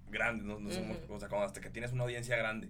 grandes, 0.09 0.45
no, 0.45 0.59
no 0.59 0.71
somos, 0.71 0.97
Ujú. 1.03 1.13
o 1.13 1.19
sea, 1.19 1.27
como 1.27 1.43
hasta 1.43 1.59
que 1.61 1.69
tienes 1.69 1.91
una 1.91 2.03
audiencia 2.03 2.37
grande. 2.37 2.69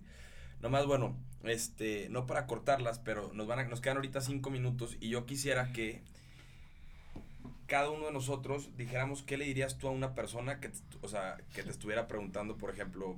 Nomás, 0.62 0.86
bueno, 0.86 1.16
este, 1.44 2.10
no 2.10 2.26
para 2.26 2.48
cortarlas, 2.48 3.00
pero 3.00 3.32
nos 3.34 3.48
van 3.48 3.60
a, 3.60 3.64
nos 3.66 3.80
quedan 3.82 3.98
ahorita 3.98 4.22
cinco 4.22 4.50
minutos 4.50 4.98
y 5.00 5.10
yo 5.10 5.26
quisiera 5.26 5.72
que 5.72 6.02
cada 7.68 7.90
uno 7.90 8.06
de 8.08 8.14
nosotros 8.14 8.76
dijéramos 8.78 9.24
qué 9.24 9.38
le 9.38 9.46
dirías 9.46 9.78
tú 9.78 9.88
a 9.88 9.92
una 9.92 10.16
persona 10.16 10.60
que, 10.60 10.70
te- 10.70 10.80
o 11.02 11.08
sea, 11.08 11.38
que 11.54 11.64
te 11.64 11.70
estuviera 11.70 12.08
preguntando, 12.08 12.58
por 12.58 12.70
ejemplo, 12.72 13.18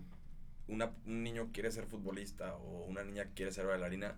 una- 0.68 0.92
un 1.06 1.24
niño 1.24 1.50
quiere 1.54 1.72
ser 1.72 1.86
futbolista 1.86 2.56
o 2.56 2.84
una 2.86 3.04
niña 3.04 3.28
quiere 3.36 3.52
ser 3.52 3.66
bailarina, 3.68 4.16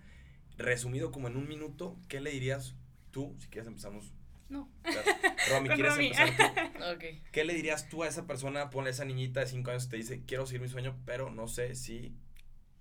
resumido 0.58 1.12
como 1.12 1.28
en 1.28 1.38
un 1.38 1.48
minuto, 1.48 1.98
¿qué 2.08 2.22
le 2.22 2.32
dirías 2.32 2.76
tú? 3.12 3.36
Si 3.40 3.48
quieres 3.48 3.68
empezamos. 3.68 4.12
No. 4.50 4.70
Romy, 5.50 5.68
Con 5.70 5.76
¿quieres 5.76 5.94
Romy. 5.94 6.08
empezar 6.08 6.30
tú? 6.38 6.44
Ok. 6.96 7.04
¿Qué 7.32 7.44
le 7.46 7.54
dirías 7.54 7.88
tú 7.90 8.04
a 8.04 8.08
esa 8.08 8.26
persona? 8.26 8.70
Ponle 8.70 8.90
esa 8.90 9.06
niñita 9.06 9.40
de 9.42 9.48
5 9.48 9.72
años 9.72 9.86
que 9.86 9.92
te 9.92 9.98
dice, 9.98 10.24
quiero 10.26 10.46
seguir 10.46 10.62
mi 10.62 10.68
sueño, 10.68 10.98
pero 11.06 11.30
no 11.30 11.48
sé 11.48 11.76
si 11.76 12.14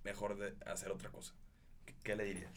mejor 0.05 0.39
de 0.39 0.55
hacer 0.71 0.91
otra 0.91 1.11
cosa. 1.11 1.35
¿Qué, 1.87 1.95
qué 2.03 2.17
le 2.17 2.25
dirías? 2.25 2.53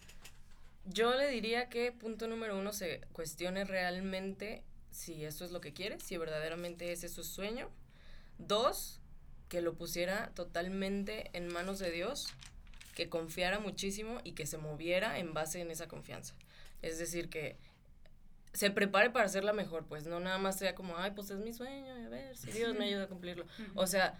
Yo 0.85 1.15
le 1.15 1.27
diría 1.29 1.69
que 1.69 1.91
punto 1.91 2.27
número 2.27 2.57
uno 2.57 2.73
se 2.73 3.01
cuestione 3.13 3.63
realmente 3.63 4.63
si 4.91 5.25
eso 5.25 5.43
es 5.43 5.51
lo 5.51 5.61
que 5.61 5.73
quiere, 5.73 5.99
si 5.99 6.17
verdaderamente 6.17 6.91
ese 6.91 7.07
es 7.07 7.13
su 7.13 7.23
sueño. 7.23 7.69
Dos, 8.37 8.99
que 9.49 9.61
lo 9.61 9.75
pusiera 9.75 10.31
totalmente 10.35 11.29
en 11.33 11.47
manos 11.47 11.79
de 11.79 11.91
Dios, 11.91 12.27
que 12.95 13.09
confiara 13.09 13.59
muchísimo 13.59 14.19
y 14.23 14.33
que 14.33 14.45
se 14.45 14.57
moviera 14.57 15.19
en 15.19 15.33
base 15.33 15.61
en 15.61 15.71
esa 15.71 15.87
confianza. 15.87 16.35
Es 16.81 16.99
decir, 16.99 17.29
que 17.29 17.57
se 18.53 18.69
prepare 18.69 19.09
para 19.09 19.25
hacerla 19.25 19.53
mejor, 19.53 19.85
pues 19.85 20.05
no 20.05 20.19
nada 20.19 20.37
más 20.37 20.59
sea 20.59 20.75
como, 20.75 20.97
ay, 20.97 21.11
pues 21.11 21.29
es 21.31 21.39
mi 21.39 21.53
sueño, 21.53 21.93
a 21.93 22.09
ver 22.09 22.37
si 22.37 22.51
Dios 22.51 22.75
me 22.75 22.85
ayuda 22.87 23.03
a 23.03 23.07
cumplirlo. 23.07 23.45
O 23.73 23.87
sea, 23.87 24.19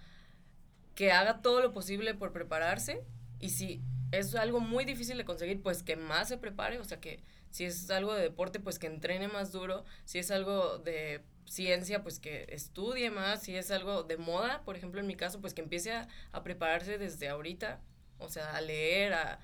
que 0.96 1.12
haga 1.12 1.42
todo 1.42 1.62
lo 1.62 1.74
posible 1.74 2.14
por 2.14 2.32
prepararse 2.32 3.04
y 3.40 3.50
si 3.50 3.82
es 4.12 4.36
algo 4.36 4.60
muy 4.60 4.86
difícil 4.86 5.18
de 5.18 5.26
conseguir, 5.26 5.62
pues 5.62 5.84
que 5.84 5.96
más 5.96 6.28
se 6.28 6.38
prepare, 6.38 6.80
o 6.80 6.84
sea, 6.84 7.00
que 7.00 7.24
si 7.50 7.66
es 7.66 7.90
algo 7.90 8.14
de 8.14 8.22
deporte, 8.22 8.60
pues 8.60 8.80
que 8.80 8.88
entrene 8.88 9.28
más 9.28 9.52
duro, 9.52 9.86
si 10.06 10.20
es 10.20 10.32
algo 10.32 10.78
de 10.80 11.22
ciencia, 11.46 12.04
pues 12.04 12.20
que 12.20 12.46
estudie 12.50 13.10
más, 13.12 13.44
si 13.44 13.56
es 13.56 13.72
algo 13.72 14.04
de 14.04 14.18
moda, 14.18 14.64
por 14.64 14.76
ejemplo, 14.76 15.00
en 15.02 15.08
mi 15.08 15.16
caso, 15.16 15.42
pues 15.42 15.54
que 15.54 15.62
empiece 15.62 15.92
a, 15.94 16.08
a 16.32 16.44
prepararse 16.44 16.98
desde 16.98 17.28
ahorita, 17.30 17.82
o 18.20 18.30
sea, 18.30 18.56
a 18.56 18.62
leer, 18.62 19.14
a, 19.14 19.40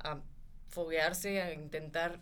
a 0.00 0.20
foguearse, 0.68 1.40
a 1.42 1.52
intentar 1.52 2.20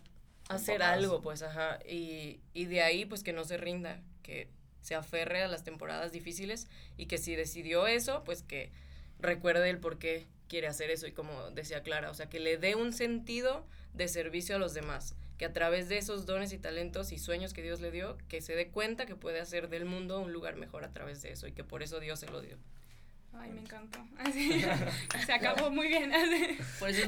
hacer 0.49 0.83
algo, 0.83 1.21
pues, 1.21 1.41
ajá, 1.43 1.79
y, 1.87 2.41
y 2.53 2.65
de 2.65 2.81
ahí, 2.81 3.05
pues 3.05 3.23
que 3.23 3.33
no 3.33 3.43
se 3.45 3.57
rinda, 3.57 4.01
que 4.21 4.49
se 4.85 4.93
aferre 4.93 5.41
a 5.41 5.47
las 5.47 5.63
temporadas 5.63 6.11
difíciles 6.11 6.67
y 6.95 7.07
que 7.07 7.17
si 7.17 7.35
decidió 7.35 7.87
eso, 7.87 8.23
pues 8.23 8.43
que 8.43 8.71
recuerde 9.19 9.67
el 9.71 9.79
por 9.79 9.97
qué 9.97 10.27
quiere 10.47 10.67
hacer 10.67 10.91
eso 10.91 11.07
y 11.07 11.11
como 11.11 11.49
decía 11.49 11.81
Clara, 11.81 12.11
o 12.11 12.13
sea, 12.13 12.29
que 12.29 12.39
le 12.39 12.59
dé 12.59 12.75
un 12.75 12.93
sentido 12.93 13.65
de 13.95 14.07
servicio 14.07 14.57
a 14.57 14.59
los 14.59 14.75
demás, 14.75 15.15
que 15.39 15.45
a 15.45 15.53
través 15.53 15.89
de 15.89 15.97
esos 15.97 16.27
dones 16.27 16.53
y 16.53 16.59
talentos 16.59 17.11
y 17.11 17.17
sueños 17.17 17.51
que 17.51 17.63
Dios 17.63 17.81
le 17.81 17.89
dio, 17.89 18.15
que 18.29 18.41
se 18.41 18.55
dé 18.55 18.67
cuenta 18.67 19.07
que 19.07 19.15
puede 19.15 19.39
hacer 19.39 19.69
del 19.69 19.85
mundo 19.85 20.19
un 20.19 20.31
lugar 20.31 20.55
mejor 20.55 20.83
a 20.83 20.93
través 20.93 21.23
de 21.23 21.31
eso 21.31 21.47
y 21.47 21.51
que 21.51 21.63
por 21.63 21.81
eso 21.81 21.99
Dios 21.99 22.19
se 22.19 22.27
lo 22.27 22.41
dio. 22.41 22.59
Ay, 23.33 23.49
me 23.49 23.61
encantó. 23.61 23.99
Así, 24.19 24.63
se 25.25 25.33
acabó 25.33 25.71
muy 25.71 25.87
bien. 25.87 26.13
así. 26.13 26.57
Por 26.79 26.89
eso 26.89 27.01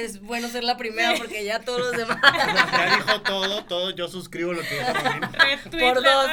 es 0.00 0.20
bueno 0.20 0.48
ser 0.48 0.64
la 0.64 0.76
primera 0.76 1.14
porque 1.16 1.44
ya 1.44 1.60
todos 1.60 1.80
los 1.80 1.96
demás... 1.96 2.18
Ya 2.22 2.96
dijo 2.96 3.22
todo, 3.22 3.64
todo. 3.64 3.90
Yo 3.90 4.08
suscribo 4.08 4.52
lo 4.52 4.62
que 4.62 4.74
dijo. 4.74 5.70
Por 5.70 6.02
dos. 6.02 6.30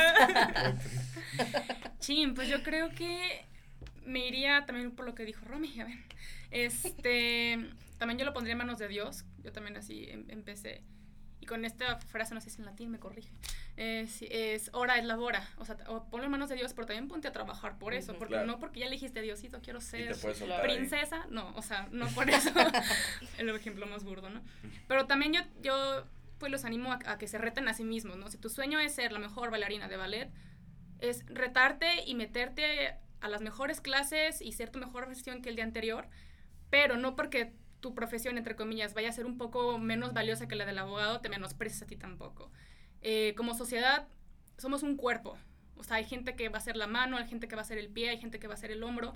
Chin, 1.99 2.33
pues 2.33 2.47
yo 2.47 2.63
creo 2.63 2.89
que 2.89 3.45
me 4.05 4.25
iría 4.25 4.65
también 4.65 4.91
por 4.91 5.05
lo 5.05 5.13
que 5.13 5.25
dijo 5.25 5.45
Romy, 5.45 5.79
a 5.79 5.85
ver. 5.85 5.97
Este, 6.51 7.59
también 7.97 8.17
yo 8.17 8.25
lo 8.25 8.33
pondría 8.33 8.53
en 8.53 8.59
manos 8.59 8.79
de 8.79 8.87
Dios. 8.87 9.25
Yo 9.43 9.51
también 9.51 9.77
así 9.77 10.07
em- 10.09 10.25
empecé. 10.29 10.83
Y 11.39 11.45
con 11.45 11.65
esta 11.65 11.97
frase, 11.97 12.33
no 12.33 12.41
sé 12.41 12.49
si 12.49 12.59
en 12.59 12.65
latín 12.65 12.89
me 12.89 12.99
corrige, 12.99 13.29
es, 13.75 14.21
es 14.23 14.69
ora 14.73 14.97
es 14.97 15.05
labora. 15.05 15.47
O 15.57 15.65
sea, 15.65 15.77
o 15.87 16.03
ponlo 16.09 16.25
en 16.25 16.31
manos 16.31 16.49
de 16.49 16.55
Dios, 16.55 16.73
pero 16.73 16.87
también 16.87 17.07
ponte 17.07 17.27
a 17.27 17.31
trabajar 17.31 17.77
por 17.77 17.93
eso. 17.93 18.15
Porque 18.17 18.33
Claro. 18.33 18.47
no 18.47 18.59
porque 18.59 18.79
ya 18.79 18.85
le 18.87 18.93
dijiste, 18.93 19.21
Diosito, 19.21 19.61
quiero 19.61 19.79
ser 19.79 20.15
soltar 20.15 20.61
ahí. 20.61 20.75
princesa, 20.77 21.25
no, 21.29 21.53
o 21.55 21.61
sea, 21.61 21.87
no 21.91 22.07
por 22.07 22.29
eso. 22.29 22.49
el 23.37 23.49
ejemplo 23.49 23.85
más 23.85 24.03
burdo, 24.03 24.29
¿no? 24.29 24.41
Pero 24.87 25.05
también 25.05 25.33
yo, 25.33 25.41
yo 25.61 26.05
pues 26.39 26.51
los 26.51 26.65
animo 26.65 26.91
a, 26.91 26.99
a 27.05 27.17
que 27.17 27.27
se 27.27 27.37
reten 27.37 27.67
a 27.67 27.73
sí 27.73 27.83
mismos, 27.83 28.17
¿no? 28.17 28.29
Si 28.29 28.37
tu 28.37 28.49
sueño 28.49 28.79
es 28.79 28.93
ser 28.95 29.11
la 29.11 29.19
mejor 29.19 29.51
bailarina 29.51 29.87
de 29.87 29.97
ballet, 29.97 30.31
es 30.99 31.23
retarte 31.27 32.03
y 32.05 32.15
meterte 32.15 32.95
a 33.21 33.29
las 33.29 33.41
mejores 33.41 33.81
clases 33.81 34.41
y 34.41 34.51
ser 34.53 34.69
tu 34.71 34.79
mejor 34.79 35.07
versión 35.07 35.41
que 35.41 35.49
el 35.49 35.55
día 35.55 35.63
anterior, 35.65 36.07
pero 36.69 36.97
no 36.97 37.15
porque 37.15 37.53
tu 37.87 37.95
profesión, 37.95 38.37
entre 38.37 38.57
comillas, 38.57 38.93
vaya 38.93 39.07
a 39.07 39.13
ser 39.13 39.25
un 39.25 39.37
poco 39.37 39.79
menos 39.79 40.11
valiosa 40.13 40.45
que 40.49 40.55
la 40.55 40.65
del 40.65 40.77
abogado, 40.77 41.21
te 41.21 41.29
menosprecies 41.29 41.81
a 41.83 41.87
ti 41.87 41.95
tampoco. 41.95 42.51
Eh, 43.01 43.33
como 43.37 43.53
sociedad, 43.53 44.07
somos 44.57 44.83
un 44.83 44.97
cuerpo. 44.97 45.37
O 45.77 45.83
sea, 45.83 45.95
hay 45.97 46.03
gente 46.03 46.35
que 46.35 46.49
va 46.49 46.57
a 46.57 46.61
ser 46.61 46.75
la 46.75 46.87
mano, 46.87 47.15
hay 47.15 47.27
gente 47.29 47.47
que 47.47 47.55
va 47.55 47.61
a 47.61 47.65
ser 47.65 47.77
el 47.77 47.87
pie, 47.87 48.09
hay 48.09 48.17
gente 48.19 48.39
que 48.39 48.47
va 48.47 48.55
a 48.55 48.57
ser 48.57 48.71
el 48.71 48.83
hombro. 48.83 49.13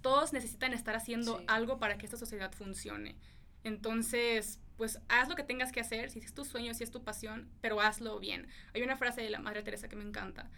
Todos 0.00 0.32
necesitan 0.32 0.72
estar 0.72 0.96
haciendo 0.96 1.38
Sí. 1.38 1.44
algo 1.48 1.78
para 1.78 1.98
que 1.98 2.06
esta 2.06 2.16
sociedad 2.16 2.50
funcione. 2.52 3.16
Entonces, 3.62 4.58
pues 4.78 5.00
haz 5.08 5.28
lo 5.28 5.34
que 5.36 5.42
tengas 5.42 5.70
que 5.70 5.80
hacer, 5.80 6.08
si 6.08 6.20
es 6.20 6.32
tu 6.32 6.46
sueño, 6.46 6.72
si 6.72 6.82
es 6.84 6.90
tu 6.90 7.04
pasión, 7.04 7.50
pero 7.60 7.80
hazlo 7.82 8.18
bien. 8.20 8.46
Hay 8.72 8.80
una 8.82 8.96
frase 8.96 9.20
de 9.20 9.28
la 9.28 9.40
Madre 9.40 9.62
Teresa 9.62 9.88
que 9.88 9.96
me 9.96 10.04
encanta, 10.04 10.48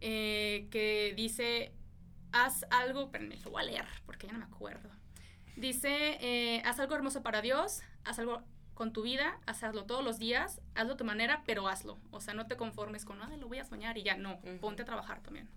eh, 0.00 0.68
que 0.70 1.12
dice, 1.16 1.72
haz 2.30 2.64
algo, 2.70 3.04
espérenme, 3.06 3.36
lo 3.44 3.50
voy 3.50 3.62
a 3.62 3.66
leer 3.66 3.86
porque 4.06 4.28
ya 4.28 4.32
no 4.34 4.38
me 4.38 4.44
acuerdo. 4.44 4.90
Dice, 5.56 6.18
eh, 6.20 6.62
haz 6.64 6.80
algo 6.80 6.94
hermoso 6.94 7.22
para 7.22 7.42
Dios, 7.42 7.82
haz 8.04 8.18
algo 8.18 8.42
con 8.74 8.92
tu 8.92 9.02
vida, 9.02 9.38
hazlo 9.44 9.84
todos 9.84 10.02
los 10.02 10.18
días, 10.18 10.62
hazlo 10.74 10.94
a 10.94 10.96
tu 10.96 11.04
manera, 11.04 11.42
pero 11.44 11.68
hazlo. 11.68 11.98
O 12.10 12.20
sea, 12.20 12.32
no 12.32 12.46
te 12.46 12.56
conformes 12.56 13.04
con, 13.04 13.20
ay, 13.22 13.38
lo 13.38 13.46
voy 13.46 13.58
a 13.58 13.64
soñar 13.64 13.98
y 13.98 14.02
ya, 14.02 14.16
no, 14.16 14.40
ponte 14.60 14.82
a 14.82 14.84
trabajar 14.86 15.22
también. 15.22 15.48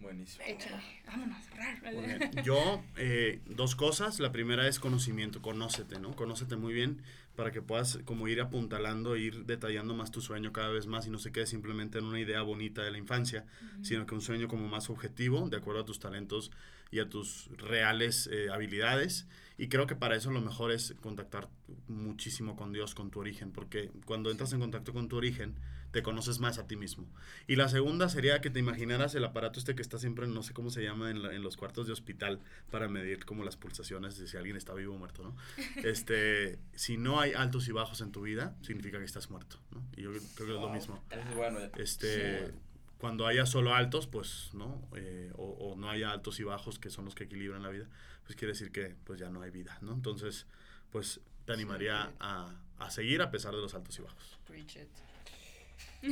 Buenísimo. 0.00 0.44
Échale, 0.46 0.82
vámonos, 1.06 1.38
bien. 1.82 2.30
Yo, 2.44 2.82
eh, 2.96 3.40
dos 3.46 3.74
cosas. 3.74 4.18
La 4.18 4.32
primera 4.32 4.66
es 4.66 4.78
conocimiento, 4.80 5.42
conócete, 5.42 5.98
¿no? 5.98 6.16
Conócete 6.16 6.56
muy 6.56 6.72
bien 6.72 7.02
para 7.36 7.52
que 7.52 7.62
puedas 7.62 7.98
como 8.04 8.28
ir 8.28 8.40
apuntalando, 8.40 9.16
ir 9.16 9.44
detallando 9.44 9.94
más 9.94 10.10
tu 10.10 10.20
sueño 10.20 10.52
cada 10.52 10.68
vez 10.68 10.86
más 10.86 11.06
y 11.06 11.10
no 11.10 11.18
se 11.18 11.32
quede 11.32 11.46
simplemente 11.46 11.98
en 11.98 12.04
una 12.04 12.20
idea 12.20 12.42
bonita 12.42 12.82
de 12.82 12.90
la 12.90 12.98
infancia, 12.98 13.46
sino 13.82 14.06
que 14.06 14.14
un 14.14 14.20
sueño 14.20 14.48
como 14.48 14.68
más 14.68 14.90
objetivo, 14.90 15.48
de 15.48 15.56
acuerdo 15.56 15.80
a 15.80 15.84
tus 15.84 16.00
talentos 16.00 16.50
y 16.90 16.98
a 17.00 17.08
tus 17.08 17.48
reales 17.56 18.28
eh, 18.32 18.48
habilidades. 18.52 19.26
Y 19.58 19.68
creo 19.68 19.86
que 19.86 19.94
para 19.94 20.16
eso 20.16 20.30
lo 20.30 20.40
mejor 20.40 20.72
es 20.72 20.94
contactar 21.02 21.48
muchísimo 21.88 22.56
con 22.56 22.72
Dios, 22.72 22.94
con 22.94 23.10
tu 23.10 23.20
origen, 23.20 23.52
porque 23.52 23.90
cuando 24.06 24.30
entras 24.30 24.52
en 24.52 24.60
contacto 24.60 24.92
con 24.92 25.08
tu 25.08 25.16
origen, 25.16 25.54
te 25.90 26.02
conoces 26.04 26.38
más 26.38 26.56
a 26.58 26.66
ti 26.68 26.76
mismo. 26.76 27.06
Y 27.48 27.56
la 27.56 27.68
segunda 27.68 28.08
sería 28.08 28.40
que 28.40 28.48
te 28.48 28.60
imaginaras 28.60 29.14
el 29.16 29.24
aparato 29.24 29.58
este 29.58 29.74
que 29.74 29.82
está 29.82 29.98
siempre, 29.98 30.26
no 30.28 30.42
sé 30.44 30.54
cómo 30.54 30.70
se 30.70 30.82
llama, 30.84 31.10
en, 31.10 31.20
la- 31.22 31.34
en 31.34 31.42
los 31.42 31.56
cuartos 31.56 31.86
de 31.88 31.92
hospital 31.92 32.40
para 32.70 32.88
medir 32.88 33.24
como 33.24 33.44
las 33.44 33.56
pulsaciones 33.56 34.16
de 34.16 34.28
si 34.28 34.36
alguien 34.36 34.56
está 34.56 34.72
vivo 34.72 34.94
o 34.94 34.98
muerto, 34.98 35.22
¿no? 35.24 35.36
Este, 35.84 36.58
si 36.74 36.96
no 36.96 37.20
hay 37.20 37.32
altos 37.32 37.66
y 37.68 37.72
bajos 37.72 38.00
en 38.00 38.12
tu 38.12 38.22
vida, 38.22 38.56
significa 38.62 38.98
que 38.98 39.04
estás 39.04 39.30
muerto, 39.30 39.58
¿no? 39.72 39.82
Y 39.96 40.02
yo 40.02 40.10
creo 40.12 40.22
que 40.46 40.54
es 40.54 40.60
lo 40.60 40.70
mismo. 40.70 41.04
Eso 41.10 41.20
es 41.28 41.34
bueno. 41.36 41.58
ya. 41.58 41.70
Este, 41.82 42.46
Sí. 42.48 42.54
Cuando 43.00 43.26
haya 43.26 43.46
solo 43.46 43.74
altos, 43.74 44.06
pues, 44.06 44.50
¿no? 44.52 44.86
Eh, 44.94 45.32
o, 45.36 45.44
o 45.44 45.76
no 45.76 45.88
haya 45.88 46.12
altos 46.12 46.38
y 46.38 46.44
bajos, 46.44 46.78
que 46.78 46.90
son 46.90 47.06
los 47.06 47.14
que 47.14 47.24
equilibran 47.24 47.62
la 47.62 47.70
vida, 47.70 47.86
pues 48.24 48.36
quiere 48.36 48.52
decir 48.52 48.70
que 48.70 48.94
pues 49.04 49.18
ya 49.18 49.30
no 49.30 49.40
hay 49.40 49.50
vida, 49.50 49.78
¿no? 49.80 49.94
Entonces, 49.94 50.46
pues 50.90 51.20
te 51.46 51.52
animaría 51.52 52.12
a, 52.20 52.54
a 52.78 52.90
seguir 52.90 53.22
a 53.22 53.30
pesar 53.30 53.54
de 53.54 53.62
los 53.62 53.74
altos 53.74 53.98
y 53.98 54.02
bajos. 54.02 54.38
Preach 54.46 54.76
it. 54.76 54.88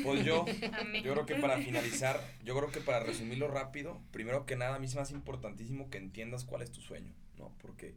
Pues 0.03 0.25
yo, 0.25 0.47
yo 1.05 1.13
creo 1.13 1.27
que 1.27 1.35
para 1.35 1.59
finalizar, 1.59 2.23
yo 2.43 2.57
creo 2.57 2.71
que 2.71 2.81
para 2.81 3.01
resumirlo 3.01 3.49
rápido, 3.49 4.01
primero 4.11 4.47
que 4.47 4.57
nada, 4.57 4.77
a 4.77 4.79
mí 4.79 4.87
es 4.87 4.95
más 4.95 5.11
importantísimo 5.11 5.91
que 5.91 5.99
entiendas 5.99 6.45
cuál 6.45 6.63
es 6.63 6.73
tu 6.73 6.81
sueño, 6.81 7.13
¿no? 7.37 7.53
Porque 7.61 7.95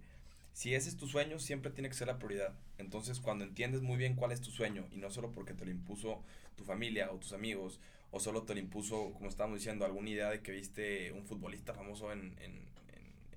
si 0.52 0.76
ese 0.76 0.90
es 0.90 0.98
tu 0.98 1.08
sueño, 1.08 1.40
siempre 1.40 1.72
tiene 1.72 1.88
que 1.88 1.96
ser 1.96 2.08
la 2.08 2.20
prioridad. 2.20 2.54
Entonces, 2.78 3.22
cuando 3.22 3.46
entiendes 3.46 3.82
muy 3.82 3.98
bien 3.98 4.16
cuál 4.16 4.34
es 4.34 4.42
tu 4.42 4.52
sueño, 4.52 4.86
y 4.92 4.98
no 4.98 5.10
solo 5.10 5.32
porque 5.32 5.54
te 5.54 5.64
lo 5.64 5.72
impuso 5.72 6.24
tu 6.58 6.66
familia 6.66 7.10
o 7.12 7.18
tus 7.18 7.32
amigos, 7.32 7.80
o 8.12 8.19
solo 8.19 8.43
te 8.43 8.54
lo 8.54 8.60
impuso, 8.60 9.13
como 9.13 9.30
estábamos 9.30 9.60
diciendo, 9.60 9.86
alguna 9.86 10.10
idea 10.10 10.30
de 10.30 10.41
que 10.41 10.52
viste 10.52 11.12
un 11.13 11.26
futbolista 11.26 11.74
famoso 11.74 12.12
en, 12.12 12.36
en, 12.39 12.69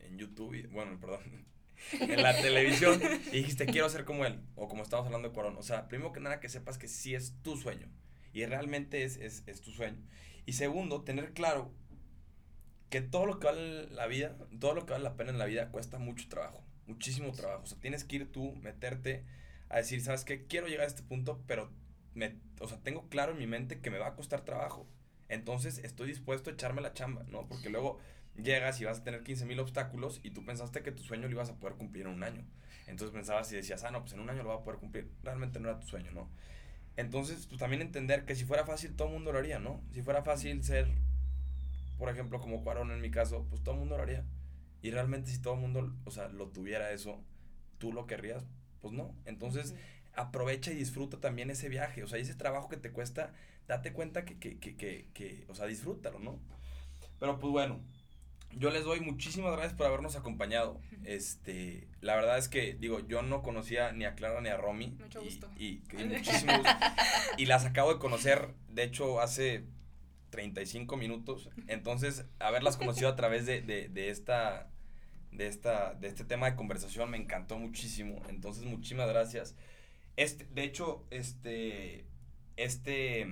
en, 0.00 0.18
YouTube, 0.18 0.68
bueno, 0.70 0.98
perdón, 1.00 1.46
en 2.00 2.22
la 2.22 2.36
televisión, 2.36 3.00
y 3.32 3.38
dijiste, 3.38 3.66
quiero 3.66 3.88
ser 3.88 4.04
como 4.04 4.24
él, 4.24 4.40
o 4.54 4.68
como 4.68 4.82
estamos 4.82 5.06
hablando 5.06 5.28
de 5.28 5.34
Cuarón. 5.34 5.56
O 5.56 5.62
sea, 5.62 5.88
primero 5.88 6.12
que 6.12 6.20
nada 6.20 6.38
que 6.38 6.48
sepas 6.48 6.78
que 6.78 6.86
sí 6.88 7.14
es 7.14 7.34
tu 7.42 7.56
sueño. 7.56 7.88
y 8.32 8.44
realmente 8.46 9.04
es, 9.04 9.16
es, 9.16 9.42
es 9.46 9.60
tu 9.60 9.70
sueño. 9.70 10.00
Y 10.46 10.52
segundo, 10.52 11.02
tener 11.02 11.32
claro 11.32 11.72
que 12.90 13.00
todo 13.00 13.26
lo 13.26 13.40
que 13.40 13.46
vale 13.46 13.88
la 13.90 14.06
vida, 14.06 14.36
todo 14.60 14.74
lo 14.74 14.86
que 14.86 14.92
vale 14.92 15.04
la 15.04 15.16
pena 15.16 15.30
en 15.30 15.38
la 15.38 15.46
vida 15.46 15.70
cuesta 15.70 15.98
mucho 15.98 16.28
trabajo, 16.28 16.62
muchísimo 16.86 17.32
trabajo. 17.32 17.64
O 17.64 17.66
sea, 17.66 17.80
tienes 17.80 18.04
que 18.04 18.16
ir 18.16 18.30
tú, 18.30 18.54
meterte 18.56 19.24
a 19.68 19.78
decir, 19.78 20.00
¿sabes 20.00 20.24
qué? 20.24 20.46
Quiero 20.46 20.68
llegar 20.68 20.84
a 20.84 20.88
este 20.88 21.02
punto, 21.02 21.42
pero 21.46 21.72
me, 22.14 22.36
o 22.60 22.68
sea, 22.68 22.78
tengo 22.78 23.08
claro 23.08 23.32
en 23.32 23.38
mi 23.38 23.46
mente 23.46 23.80
que 23.80 23.90
me 23.90 23.98
va 23.98 24.08
a 24.08 24.14
costar 24.14 24.44
trabajo. 24.44 24.86
Entonces 25.28 25.78
estoy 25.78 26.08
dispuesto 26.08 26.50
a 26.50 26.52
echarme 26.52 26.80
la 26.80 26.92
chamba, 26.92 27.24
¿no? 27.28 27.46
Porque 27.48 27.70
luego 27.70 27.98
llegas 28.36 28.80
y 28.80 28.84
vas 28.84 29.00
a 29.00 29.04
tener 29.04 29.22
15 29.22 29.46
mil 29.46 29.60
obstáculos 29.60 30.20
y 30.22 30.30
tú 30.30 30.44
pensaste 30.44 30.82
que 30.82 30.92
tu 30.92 31.02
sueño 31.02 31.28
lo 31.28 31.32
ibas 31.32 31.50
a 31.50 31.56
poder 31.56 31.76
cumplir 31.76 32.06
en 32.06 32.12
un 32.12 32.22
año. 32.22 32.44
Entonces 32.86 33.14
pensabas 33.14 33.50
y 33.52 33.56
decías, 33.56 33.84
ah, 33.84 33.90
no, 33.90 34.00
pues 34.00 34.12
en 34.12 34.20
un 34.20 34.30
año 34.30 34.42
lo 34.42 34.50
va 34.50 34.56
a 34.56 34.62
poder 34.62 34.78
cumplir. 34.78 35.10
Realmente 35.22 35.58
no 35.60 35.68
era 35.68 35.80
tu 35.80 35.86
sueño, 35.86 36.10
¿no? 36.12 36.28
Entonces, 36.96 37.46
pues 37.46 37.58
también 37.58 37.82
entender 37.82 38.24
que 38.24 38.36
si 38.36 38.44
fuera 38.44 38.64
fácil, 38.64 38.94
todo 38.94 39.08
el 39.08 39.14
mundo 39.14 39.32
lo 39.32 39.38
haría, 39.38 39.58
¿no? 39.58 39.82
Si 39.92 40.02
fuera 40.02 40.22
fácil 40.22 40.62
ser, 40.62 40.88
por 41.98 42.08
ejemplo, 42.08 42.40
como 42.40 42.62
Cuarón 42.62 42.92
en 42.92 43.00
mi 43.00 43.10
caso, 43.10 43.46
pues 43.50 43.62
todo 43.62 43.74
el 43.74 43.80
mundo 43.80 43.96
lo 43.96 44.02
haría. 44.02 44.24
Y 44.82 44.90
realmente 44.90 45.30
si 45.30 45.40
todo 45.40 45.54
el 45.54 45.60
mundo, 45.60 45.92
o 46.04 46.10
sea, 46.10 46.28
lo 46.28 46.48
tuviera 46.48 46.92
eso, 46.92 47.20
¿tú 47.78 47.92
lo 47.92 48.06
querrías? 48.06 48.44
Pues 48.80 48.92
no. 48.92 49.14
Entonces. 49.24 49.74
Aprovecha 50.16 50.70
y 50.72 50.76
disfruta 50.76 51.18
también 51.20 51.50
ese 51.50 51.68
viaje. 51.68 52.02
O 52.02 52.06
sea, 52.08 52.18
ese 52.18 52.34
trabajo 52.34 52.68
que 52.68 52.76
te 52.76 52.92
cuesta, 52.92 53.32
date 53.68 53.92
cuenta 53.92 54.24
que, 54.24 54.38
que, 54.38 54.58
que, 54.58 54.76
que, 54.76 55.08
que, 55.14 55.44
o 55.48 55.54
sea, 55.54 55.66
disfrútalo, 55.66 56.18
¿no? 56.18 56.40
Pero 57.18 57.38
pues 57.38 57.52
bueno, 57.52 57.80
yo 58.56 58.70
les 58.70 58.84
doy 58.84 59.00
muchísimas 59.00 59.52
gracias 59.52 59.74
por 59.74 59.86
habernos 59.86 60.16
acompañado. 60.16 60.80
Este, 61.04 61.88
la 62.00 62.14
verdad 62.16 62.38
es 62.38 62.48
que, 62.48 62.74
digo, 62.74 63.00
yo 63.06 63.22
no 63.22 63.42
conocía 63.42 63.92
ni 63.92 64.04
a 64.04 64.14
Clara 64.14 64.40
ni 64.40 64.48
a 64.48 64.56
Romy. 64.56 64.96
Mucho 65.00 65.20
y- 65.22 65.24
gusto. 65.24 65.50
Y, 65.58 65.66
y 65.98 66.04
muchísimo 66.04 66.56
gusto. 66.58 66.72
Y 67.38 67.46
las 67.46 67.64
acabo 67.64 67.92
de 67.92 67.98
conocer, 67.98 68.54
de 68.68 68.84
hecho, 68.84 69.20
hace 69.20 69.64
35 70.30 70.96
minutos. 70.96 71.50
Entonces, 71.66 72.26
haberlas 72.38 72.76
conocido 72.76 73.08
a 73.08 73.16
través 73.16 73.46
de, 73.46 73.62
de, 73.62 73.88
de 73.88 74.10
esta... 74.10 74.68
De, 75.32 75.48
esta, 75.48 75.94
de 75.94 76.06
este 76.06 76.24
tema 76.24 76.48
de 76.48 76.54
conversación 76.54 77.10
me 77.10 77.16
encantó 77.16 77.58
muchísimo. 77.58 78.22
Entonces, 78.28 78.64
muchísimas 78.64 79.08
gracias. 79.08 79.56
Este, 80.16 80.44
de 80.46 80.64
hecho, 80.64 81.04
este, 81.10 82.06
este, 82.56 83.26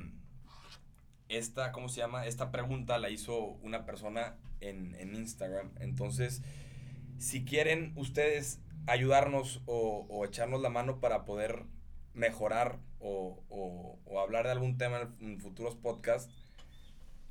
esta, 1.29 1.73
¿cómo 1.73 1.89
se 1.89 2.01
llama? 2.01 2.27
Esta 2.27 2.51
pregunta 2.51 2.99
la 2.99 3.11
hizo 3.11 3.39
una 3.63 3.85
persona 3.87 4.37
en, 4.61 4.95
en 4.97 5.15
Instagram. 5.15 5.73
Entonces, 5.81 6.43
si 7.19 7.45
quieren 7.45 7.93
ustedes 7.97 8.61
ayudarnos 8.87 9.63
o, 9.67 10.07
o 10.09 10.25
echarnos 10.25 10.61
la 10.61 10.71
mano 10.71 10.99
para 11.01 11.25
poder 11.25 11.65
mejorar 12.15 12.79
o, 12.99 13.43
o- 13.49 13.99
o 14.05 14.21
hablar 14.21 14.45
de 14.47 14.53
algún 14.53 14.77
tema 14.77 15.01
en, 15.21 15.31
en 15.33 15.41
futuros 15.41 15.77
podcasts, 15.77 16.33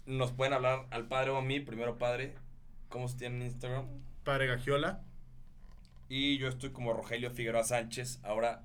nos 0.05 0.31
pueden 0.31 0.53
hablar 0.53 0.87
al 0.89 1.07
padre 1.07 1.31
o 1.31 1.37
a 1.37 1.41
mí, 1.41 1.59
primero 1.59 1.97
padre. 1.97 2.35
¿Cómo 2.89 3.07
se 3.07 3.17
tiene 3.17 3.35
en 3.37 3.41
Instagram? 3.43 3.85
Padre 4.23 4.47
Gagiola. 4.47 5.03
Y 6.09 6.37
yo 6.39 6.47
estoy 6.47 6.71
como 6.71 6.93
Rogelio 6.93 7.31
Figueroa 7.31 7.63
Sánchez. 7.63 8.19
Ahora, 8.23 8.63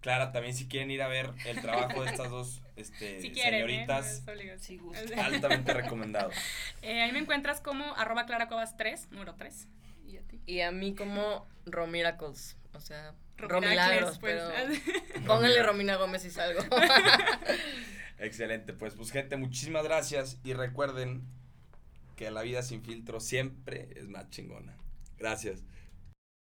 Clara, 0.00 0.32
también 0.32 0.54
si 0.54 0.66
quieren 0.66 0.90
ir 0.90 1.02
a 1.02 1.08
ver 1.08 1.30
el 1.44 1.60
trabajo 1.60 2.02
de 2.02 2.10
estas 2.10 2.30
dos 2.30 2.62
este, 2.76 3.20
Si 3.20 3.32
quieren, 3.32 3.68
¿eh? 3.68 3.86
señoritas, 3.86 4.22
altamente 5.18 5.74
recomendado. 5.74 6.30
eh, 6.82 7.02
ahí 7.02 7.12
me 7.12 7.18
encuentras 7.18 7.60
como 7.60 7.84
arroba 7.96 8.26
claracovas 8.26 8.76
3, 8.76 9.10
número 9.10 9.34
3. 9.34 9.68
¿Y 10.06 10.16
a 10.16 10.22
ti? 10.22 10.40
Y 10.46 10.60
a 10.62 10.72
mí 10.72 10.94
como 10.94 11.46
Romiracles. 11.66 12.56
O 12.72 12.80
sea, 12.80 13.14
Romilagros, 13.36 14.18
pues. 14.18 14.40
pero 14.40 15.24
pónganle 15.26 15.62
Romina 15.62 15.96
Gómez 15.96 16.24
y 16.24 16.30
salgo. 16.30 16.62
Excelente, 18.18 18.72
pues, 18.72 18.94
pues 18.94 19.10
gente, 19.10 19.36
muchísimas 19.36 19.84
gracias 19.84 20.38
y 20.44 20.52
recuerden 20.52 21.22
que 22.16 22.30
la 22.30 22.42
vida 22.42 22.62
sin 22.62 22.82
filtro 22.82 23.18
siempre 23.20 23.88
es 23.96 24.08
más 24.08 24.28
chingona. 24.30 24.76
Gracias. 25.18 25.62